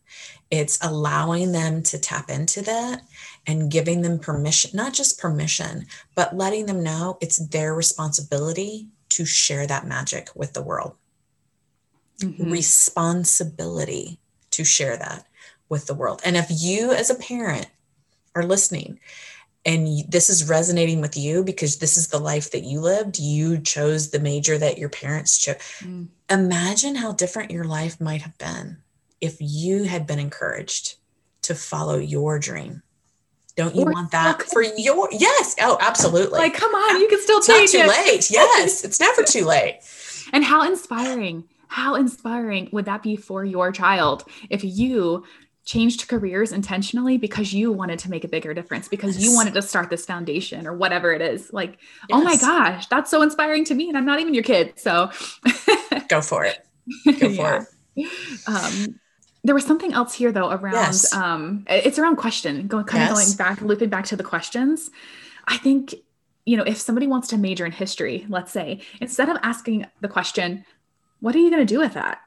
it's 0.50 0.80
allowing 0.82 1.52
them 1.52 1.84
to 1.84 1.98
tap 1.98 2.30
into 2.30 2.62
that 2.62 3.02
and 3.46 3.72
giving 3.72 4.02
them 4.02 4.20
permission, 4.20 4.72
not 4.74 4.94
just 4.94 5.20
permission, 5.20 5.86
but 6.16 6.36
letting 6.36 6.66
them 6.66 6.84
know 6.84 7.18
it's 7.22 7.38
their 7.38 7.76
responsibility 7.76 8.88
to 9.10 9.26
share 9.26 9.68
that 9.68 9.88
magic 9.88 10.30
with 10.36 10.54
the 10.54 10.62
world. 10.62 10.96
Mm-hmm. 12.22 12.50
Responsibility 12.52 14.20
to 14.52 14.64
share 14.64 14.98
that 14.98 15.26
with 15.70 15.86
the 15.86 15.94
world. 15.94 16.22
And 16.24 16.38
if 16.38 16.48
you, 16.50 16.92
as 16.92 17.10
a 17.10 17.16
parent, 17.16 17.68
are 18.36 18.44
listening 18.44 19.00
and 19.66 19.88
this 20.08 20.30
is 20.30 20.48
resonating 20.48 21.02
with 21.02 21.18
you 21.18 21.44
because 21.44 21.78
this 21.78 21.98
is 21.98 22.08
the 22.08 22.20
life 22.20 22.52
that 22.52 22.64
you 22.64 22.80
lived, 22.80 23.20
you 23.20 23.60
chose 23.60 24.12
the 24.12 24.20
major 24.20 24.58
that 24.58 24.78
your 24.78 24.90
parents 24.90 25.38
chose. 25.38 25.58
Mm. 25.80 26.08
Imagine 26.30 26.96
how 26.96 27.12
different 27.12 27.52
your 27.52 27.66
life 27.66 28.00
might 28.00 28.22
have 28.22 28.38
been 28.38 28.78
if 29.22 29.38
you 29.40 29.84
had 29.84 30.06
been 30.08 30.20
encouraged 30.20 30.96
to 31.44 31.56
follow 31.56 31.98
your 31.98 32.40
dream 32.40 32.82
don't 33.56 33.76
you 33.76 33.84
or 33.84 33.92
want 33.92 34.12
that 34.12 34.42
for 34.44 34.62
your 34.62 35.10
yes 35.12 35.56
oh 35.60 35.78
absolutely 35.82 36.38
like 36.38 36.54
come 36.54 36.74
on 36.74 37.02
you 37.02 37.08
can 37.08 37.20
still 37.22 37.40
it's 37.40 37.48
change 37.48 37.74
not 37.74 37.86
too 37.86 37.92
it. 37.92 38.06
late 38.06 38.28
yes 38.32 38.84
it's 38.86 39.00
never 39.00 39.24
too 39.24 39.46
late 39.46 39.80
and 40.32 40.44
how 40.44 40.66
inspiring 40.66 41.44
how 41.68 41.96
inspiring 41.96 42.70
would 42.72 42.86
that 42.86 43.04
be 43.04 43.16
for 43.16 43.44
your 43.44 43.72
child 43.72 44.24
if 44.50 44.64
you 44.64 45.26
changed 45.66 46.08
careers 46.08 46.54
intentionally 46.54 47.18
because 47.18 47.54
you 47.54 47.74
wanted 47.74 48.00
to 48.00 48.10
make 48.10 48.24
a 48.24 48.28
bigger 48.28 48.54
difference 48.54 48.88
because 48.88 49.18
yes. 49.18 49.26
you 49.26 49.36
wanted 49.36 49.54
to 49.54 49.62
start 49.62 49.90
this 49.90 50.06
foundation 50.06 50.66
or 50.66 50.74
whatever 50.74 51.12
it 51.12 51.22
is 51.22 51.52
like 51.52 51.78
yes. 52.08 52.12
oh 52.12 52.24
my 52.24 52.38
gosh 52.38 52.88
that's 52.88 53.12
so 53.12 53.22
inspiring 53.22 53.66
to 53.66 53.76
me 53.76 53.90
and 53.90 53.98
i'm 53.98 54.06
not 54.06 54.22
even 54.22 54.34
your 54.34 54.44
kid 54.44 54.74
so 54.78 55.12
go 56.08 56.22
for 56.22 56.46
it 56.46 56.66
go 57.20 57.30
for 57.30 57.30
yeah. 57.32 57.64
it 57.98 58.48
um 58.48 59.00
there 59.48 59.56
was 59.56 59.66
something 59.66 59.94
else 59.94 60.14
here 60.14 60.32
though 60.32 60.50
around 60.52 60.74
yes. 60.74 61.14
um 61.14 61.66
it's 61.70 61.98
around 61.98 62.18
question 62.18 62.68
going 62.68 62.84
kind 62.84 63.02
yes. 63.02 63.12
of 63.12 63.16
going 63.16 63.38
back 63.38 63.62
looping 63.62 63.90
back 63.90 64.06
to 64.06 64.16
the 64.16 64.24
questions 64.24 64.92
i 65.48 65.58
think 65.58 65.96
you 66.46 66.58
know 66.58 66.64
if 66.64 66.78
somebody 66.78 67.08
wants 67.08 67.30
to 67.30 67.38
major 67.38 67.66
in 67.66 67.72
history 67.72 68.26
let's 68.30 68.52
say 68.52 68.82
instead 69.00 69.30
of 69.30 69.38
asking 69.42 69.86
the 70.02 70.08
question 70.08 70.66
what 71.22 71.34
are 71.34 71.40
you 71.40 71.50
going 71.50 71.66
to 71.66 71.74
do 71.74 71.80
with 71.80 71.94
that 71.94 72.20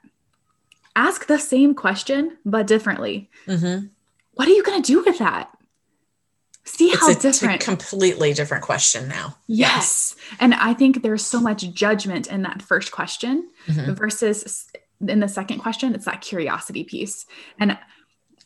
ask 0.97 1.27
the 1.27 1.39
same 1.39 1.75
question 1.75 2.39
but 2.45 2.67
differently 2.67 3.31
mm-hmm. 3.47 3.87
what 4.35 4.49
are 4.49 4.53
you 4.53 4.65
going 4.65 4.83
to 4.83 4.93
do 4.93 5.03
with 5.05 5.19
that 5.19 5.51
see 6.65 6.89
it's 6.89 7.01
how 7.01 7.11
a, 7.11 7.15
different 7.15 7.61
completely 7.61 8.33
different 8.33 8.65
question 8.65 9.09
now 9.09 9.37
yes. 9.47 10.15
yes. 10.17 10.17
and 10.41 10.55
i 10.55 10.73
think 10.73 11.03
there's 11.03 11.25
so 11.25 11.39
much 11.41 11.71
judgment 11.73 12.27
in 12.29 12.43
that 12.43 12.63
first 12.63 12.91
question 12.93 13.47
mm-hmm. 13.67 13.93
versus 13.93 14.71
in 15.07 15.21
the 15.21 15.29
second 15.29 15.59
question, 15.59 15.95
it's 15.95 16.05
that 16.05 16.21
curiosity 16.21 16.85
piece. 16.85 17.27
And 17.59 17.79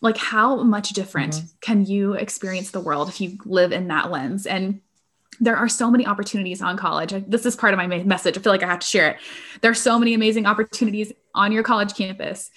like, 0.00 0.16
how 0.16 0.62
much 0.62 0.90
different 0.90 1.34
mm-hmm. 1.34 1.46
can 1.60 1.84
you 1.86 2.14
experience 2.14 2.70
the 2.70 2.80
world 2.80 3.08
if 3.08 3.20
you 3.20 3.38
live 3.44 3.72
in 3.72 3.88
that 3.88 4.10
lens? 4.10 4.46
And 4.46 4.80
there 5.40 5.56
are 5.56 5.68
so 5.68 5.90
many 5.90 6.06
opportunities 6.06 6.62
on 6.62 6.76
college. 6.76 7.12
This 7.26 7.44
is 7.46 7.56
part 7.56 7.74
of 7.74 7.78
my 7.78 7.86
message. 7.86 8.38
I 8.38 8.40
feel 8.40 8.52
like 8.52 8.62
I 8.62 8.68
have 8.68 8.78
to 8.80 8.86
share 8.86 9.10
it. 9.10 9.16
There 9.62 9.70
are 9.70 9.74
so 9.74 9.98
many 9.98 10.14
amazing 10.14 10.46
opportunities 10.46 11.12
on 11.34 11.52
your 11.52 11.62
college 11.62 11.94
campus 11.94 12.50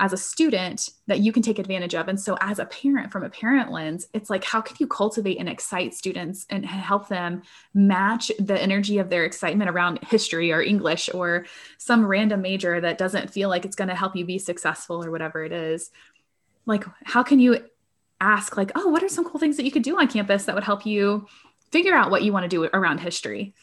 as 0.00 0.14
a 0.14 0.16
student 0.16 0.88
that 1.06 1.20
you 1.20 1.30
can 1.30 1.42
take 1.42 1.58
advantage 1.58 1.94
of. 1.94 2.08
And 2.08 2.18
so, 2.18 2.36
as 2.40 2.58
a 2.58 2.64
parent, 2.64 3.12
from 3.12 3.22
a 3.22 3.28
parent 3.28 3.70
lens, 3.70 4.08
it's 4.14 4.30
like, 4.30 4.42
how 4.42 4.62
can 4.62 4.76
you 4.80 4.86
cultivate 4.86 5.38
and 5.38 5.48
excite 5.48 5.94
students 5.94 6.46
and 6.48 6.64
help 6.64 7.08
them 7.08 7.42
match 7.74 8.32
the 8.38 8.60
energy 8.60 8.98
of 8.98 9.10
their 9.10 9.24
excitement 9.24 9.68
around 9.68 10.02
history 10.02 10.52
or 10.52 10.62
English 10.62 11.10
or 11.12 11.44
some 11.76 12.06
random 12.06 12.40
major 12.40 12.80
that 12.80 12.96
doesn't 12.96 13.30
feel 13.30 13.50
like 13.50 13.66
it's 13.66 13.76
going 13.76 13.88
to 13.88 13.94
help 13.94 14.16
you 14.16 14.24
be 14.24 14.38
successful 14.38 15.04
or 15.04 15.10
whatever 15.10 15.44
it 15.44 15.52
is? 15.52 15.90
Like, 16.64 16.84
how 17.04 17.22
can 17.22 17.38
you 17.38 17.62
ask 18.22 18.56
like, 18.56 18.72
oh, 18.74 18.88
what 18.88 19.02
are 19.02 19.08
some 19.08 19.26
cool 19.26 19.38
things 19.38 19.58
that 19.58 19.64
you 19.64 19.70
could 19.70 19.82
do 19.82 19.98
on 19.98 20.08
campus 20.08 20.46
that 20.46 20.54
would 20.54 20.64
help 20.64 20.86
you 20.86 21.26
figure 21.70 21.94
out 21.94 22.10
what 22.10 22.22
you 22.22 22.32
want 22.32 22.44
to 22.44 22.48
do 22.48 22.64
around 22.72 22.98
history? 22.98 23.54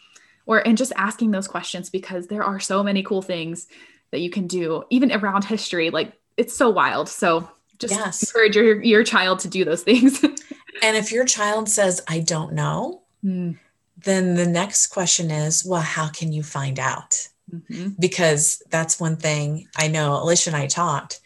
Or 0.46 0.66
and 0.66 0.78
just 0.78 0.94
asking 0.96 1.32
those 1.32 1.48
questions 1.48 1.90
because 1.90 2.28
there 2.28 2.44
are 2.44 2.60
so 2.60 2.84
many 2.84 3.02
cool 3.02 3.24
things 3.24 3.68
that 4.12 4.20
you 4.20 4.30
can 4.30 4.48
do 4.48 4.84
even 4.90 5.12
around 5.12 5.44
history. 5.44 5.90
Like 5.90 6.14
it's 6.38 6.56
so 6.56 6.70
wild. 6.70 7.10
So 7.10 7.50
just 7.80 7.94
yes. 7.94 8.24
encourage 8.24 8.56
your, 8.56 8.82
your 8.82 9.04
child 9.04 9.40
to 9.40 9.48
do 9.48 9.66
those 9.66 9.84
things. 9.84 10.24
and 10.84 10.98
if 10.98 11.12
your 11.12 11.26
child 11.26 11.70
says, 11.70 12.02
I 12.08 12.20
don't 12.20 12.54
know, 12.54 13.02
mm. 13.24 13.58
then 13.98 14.36
the 14.36 14.48
next 14.48 14.88
question 14.88 15.32
is, 15.32 15.66
well, 15.66 15.82
how 15.82 16.08
can 16.08 16.32
you 16.32 16.44
find 16.44 16.80
out? 16.80 17.28
Mm-hmm. 17.54 17.90
Because 18.00 18.62
that's 18.70 19.00
one 19.00 19.16
thing 19.16 19.68
I 19.76 19.88
know 19.88 20.22
Alicia 20.22 20.50
and 20.50 20.58
I 20.58 20.68
talked. 20.68 21.22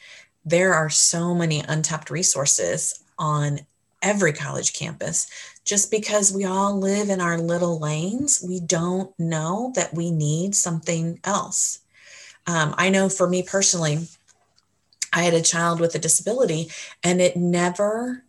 There 0.46 0.74
are 0.74 0.90
so 0.90 1.34
many 1.34 1.64
untapped 1.68 2.10
resources 2.10 3.04
on 3.18 3.60
every 4.02 4.34
college 4.34 4.74
campus. 4.74 5.30
Just 5.64 5.92
because 5.92 6.34
we 6.34 6.44
all 6.44 6.78
live 6.78 7.10
in 7.10 7.22
our 7.22 7.38
little 7.38 7.80
lanes, 7.80 8.44
we 8.48 8.60
don't 8.60 9.18
know 9.20 9.72
that 9.76 9.94
we 9.94 10.10
need 10.12 10.56
something 10.56 11.20
else. 11.24 11.80
Um, 12.48 12.74
I 12.78 12.90
know 12.90 13.10
for 13.10 13.30
me 13.30 13.44
personally, 13.44 14.08
I 15.14 15.24
had 15.24 15.34
a 15.34 15.42
child 15.42 15.80
with 15.80 15.96
a 15.96 16.00
disability, 16.00 16.72
and 17.04 17.22
it 17.22 17.36
never, 17.36 18.24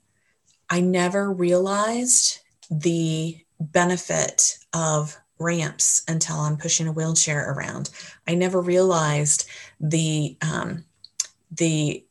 I 0.68 0.80
never 0.80 1.32
realized 1.32 2.40
the 2.70 3.38
benefit 3.60 4.58
of 4.72 5.16
ramps 5.38 6.02
until 6.08 6.36
I'm 6.36 6.56
pushing 6.56 6.86
a 6.86 6.92
wheelchair 6.92 7.50
around. 7.52 7.90
I 8.26 8.34
never 8.34 8.60
realized 8.60 9.48
the 9.80 10.36
um, 10.40 10.84
the 11.50 12.04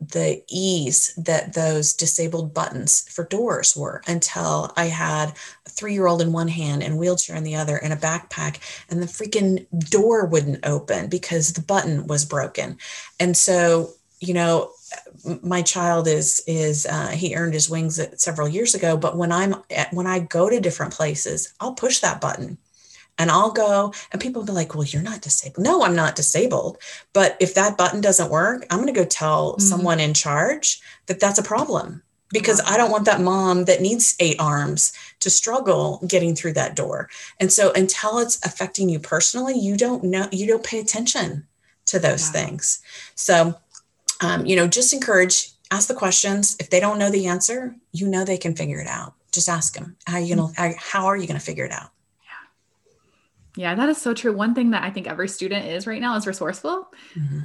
the 0.00 0.42
ease 0.48 1.12
that 1.16 1.54
those 1.54 1.92
disabled 1.92 2.54
buttons 2.54 3.08
for 3.08 3.24
doors 3.24 3.76
were 3.76 4.02
until 4.06 4.72
I 4.76 4.86
had 4.86 5.34
a 5.66 5.70
three 5.70 5.92
year 5.92 6.06
old 6.06 6.22
in 6.22 6.32
one 6.32 6.48
hand 6.48 6.82
and 6.82 6.98
wheelchair 6.98 7.36
in 7.36 7.44
the 7.44 7.56
other 7.56 7.76
and 7.76 7.92
a 7.92 7.96
backpack, 7.96 8.58
and 8.88 9.02
the 9.02 9.06
freaking 9.06 9.66
door 9.90 10.26
wouldn't 10.26 10.64
open 10.66 11.08
because 11.08 11.52
the 11.52 11.62
button 11.62 12.06
was 12.06 12.24
broken. 12.24 12.78
And 13.18 13.36
so, 13.36 13.90
you 14.20 14.34
know, 14.34 14.70
my 15.42 15.62
child 15.62 16.06
is 16.06 16.42
is 16.46 16.86
uh, 16.86 17.08
he 17.08 17.34
earned 17.34 17.54
his 17.54 17.68
wings 17.68 18.00
several 18.16 18.48
years 18.48 18.74
ago 18.74 18.96
but 18.96 19.16
when 19.16 19.32
i'm 19.32 19.54
at, 19.70 19.92
when 19.92 20.06
i 20.06 20.18
go 20.18 20.48
to 20.48 20.60
different 20.60 20.92
places 20.92 21.52
i'll 21.60 21.74
push 21.74 21.98
that 21.98 22.20
button 22.20 22.56
and 23.18 23.30
I'll 23.30 23.50
go 23.50 23.92
and 24.12 24.20
people 24.20 24.42
will 24.42 24.46
be 24.46 24.52
like, 24.52 24.74
well, 24.74 24.84
you're 24.84 25.02
not 25.02 25.20
disabled. 25.20 25.64
No, 25.64 25.82
I'm 25.82 25.96
not 25.96 26.16
disabled. 26.16 26.78
But 27.12 27.36
if 27.40 27.54
that 27.54 27.76
button 27.76 28.00
doesn't 28.00 28.30
work, 28.30 28.66
I'm 28.70 28.78
going 28.78 28.92
to 28.92 28.98
go 28.98 29.04
tell 29.04 29.52
mm-hmm. 29.52 29.60
someone 29.60 30.00
in 30.00 30.14
charge 30.14 30.80
that 31.06 31.20
that's 31.20 31.38
a 31.38 31.42
problem 31.42 32.02
because 32.30 32.60
I 32.66 32.76
don't 32.76 32.90
want 32.90 33.06
that 33.06 33.20
mom 33.20 33.64
that 33.64 33.80
needs 33.80 34.14
eight 34.20 34.36
arms 34.38 34.92
to 35.20 35.30
struggle 35.30 36.00
getting 36.06 36.34
through 36.34 36.52
that 36.54 36.76
door. 36.76 37.08
And 37.40 37.52
so 37.52 37.72
until 37.72 38.18
it's 38.18 38.44
affecting 38.44 38.88
you 38.88 39.00
personally, 39.00 39.58
you 39.58 39.76
don't 39.76 40.04
know, 40.04 40.28
you 40.30 40.46
don't 40.46 40.64
pay 40.64 40.78
attention 40.78 41.46
to 41.86 41.98
those 41.98 42.28
things. 42.28 42.80
So, 43.14 43.58
um, 44.20 44.44
you 44.44 44.56
know, 44.56 44.66
just 44.66 44.92
encourage, 44.92 45.50
ask 45.70 45.88
the 45.88 45.94
questions. 45.94 46.56
If 46.60 46.70
they 46.70 46.80
don't 46.80 46.98
know 46.98 47.10
the 47.10 47.26
answer, 47.26 47.74
you 47.92 48.06
know 48.06 48.24
they 48.24 48.38
can 48.38 48.54
figure 48.54 48.80
it 48.80 48.86
out. 48.86 49.14
Just 49.32 49.48
ask 49.48 49.74
them. 49.74 49.96
How 50.06 50.16
are 50.16 50.20
you 50.20 50.36
gonna? 50.36 50.48
Mm-hmm. 50.48 50.72
How 50.78 51.06
are 51.06 51.16
you 51.16 51.26
gonna 51.26 51.40
figure 51.40 51.64
it 51.64 51.72
out? 51.72 51.90
Yeah, 53.58 53.74
that 53.74 53.88
is 53.88 54.00
so 54.00 54.14
true. 54.14 54.32
One 54.32 54.54
thing 54.54 54.70
that 54.70 54.84
I 54.84 54.90
think 54.90 55.08
every 55.08 55.28
student 55.28 55.66
is 55.66 55.84
right 55.84 56.00
now 56.00 56.14
is 56.14 56.28
resourceful. 56.28 56.86
Mm-hmm. 57.16 57.40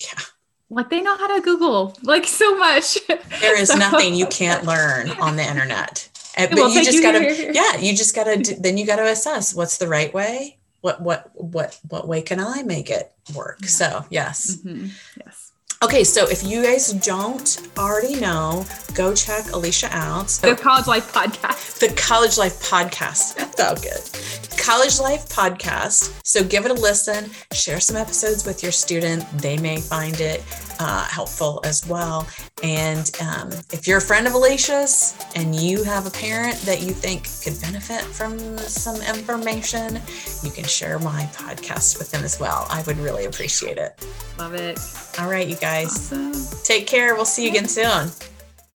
Yeah. 0.00 0.20
Like 0.68 0.90
they 0.90 1.00
know 1.00 1.16
how 1.16 1.32
to 1.32 1.40
Google 1.42 1.96
like 2.02 2.26
so 2.26 2.58
much. 2.58 2.98
There 3.40 3.56
is 3.56 3.68
so. 3.68 3.76
nothing 3.76 4.16
you 4.16 4.26
can't 4.26 4.64
learn 4.64 5.10
on 5.10 5.36
the 5.36 5.48
internet. 5.48 6.08
But 6.36 6.56
you 6.56 6.82
just 6.82 7.00
gotta, 7.00 7.52
yeah, 7.52 7.76
you 7.76 7.94
just 7.94 8.16
gotta, 8.16 8.56
then 8.58 8.76
you 8.76 8.84
gotta 8.84 9.06
assess 9.06 9.54
what's 9.54 9.78
the 9.78 9.86
right 9.86 10.12
way. 10.12 10.58
What, 10.80 11.00
what, 11.00 11.30
what, 11.34 11.78
what 11.88 12.08
way 12.08 12.20
can 12.22 12.40
I 12.40 12.64
make 12.64 12.90
it 12.90 13.12
work? 13.32 13.58
Yeah. 13.60 13.68
So 13.68 14.04
yes. 14.10 14.56
Mm-hmm. 14.56 14.86
Yes. 15.24 15.43
Okay, 15.84 16.02
so 16.02 16.26
if 16.26 16.42
you 16.42 16.62
guys 16.62 16.94
don't 16.94 17.60
already 17.76 18.18
know, 18.18 18.64
go 18.94 19.14
check 19.14 19.52
Alicia 19.52 19.88
out. 19.90 20.28
The 20.28 20.56
College 20.56 20.86
Life 20.86 21.12
Podcast. 21.12 21.78
The 21.78 21.94
College 21.94 22.38
Life 22.38 22.62
Podcast. 22.62 23.52
Oh, 23.58 23.74
good. 23.74 24.58
College 24.58 24.98
Life 24.98 25.28
Podcast. 25.28 26.18
So 26.24 26.42
give 26.42 26.64
it 26.64 26.70
a 26.70 26.74
listen, 26.74 27.30
share 27.52 27.80
some 27.80 27.96
episodes 27.96 28.46
with 28.46 28.62
your 28.62 28.72
student. 28.72 29.28
They 29.38 29.58
may 29.58 29.78
find 29.78 30.18
it 30.20 30.42
uh, 30.80 31.04
helpful 31.04 31.60
as 31.64 31.86
well. 31.86 32.26
And 32.62 33.10
um, 33.20 33.50
if 33.70 33.86
you're 33.86 33.98
a 33.98 34.00
friend 34.00 34.26
of 34.26 34.32
Alicia's 34.32 35.14
and 35.34 35.54
you 35.54 35.84
have 35.84 36.06
a 36.06 36.10
parent 36.10 36.56
that 36.62 36.80
you 36.80 36.92
think 36.92 37.28
could 37.42 37.60
benefit 37.60 38.00
from 38.00 38.38
some 38.58 38.96
information, 39.02 40.00
you 40.42 40.50
can 40.50 40.64
share 40.64 40.98
my 40.98 41.28
podcast 41.34 41.98
with 41.98 42.10
them 42.10 42.24
as 42.24 42.40
well. 42.40 42.66
I 42.70 42.82
would 42.86 42.96
really 42.96 43.26
appreciate 43.26 43.76
it. 43.76 44.06
Love 44.38 44.54
it. 44.54 44.78
All 45.18 45.30
right, 45.30 45.46
you 45.46 45.56
guys. 45.74 46.12
Awesome. 46.12 46.62
Take 46.62 46.86
care. 46.86 47.14
We'll 47.14 47.24
see 47.24 47.44
you 47.44 47.50
again 47.50 47.68
soon. 47.68 48.10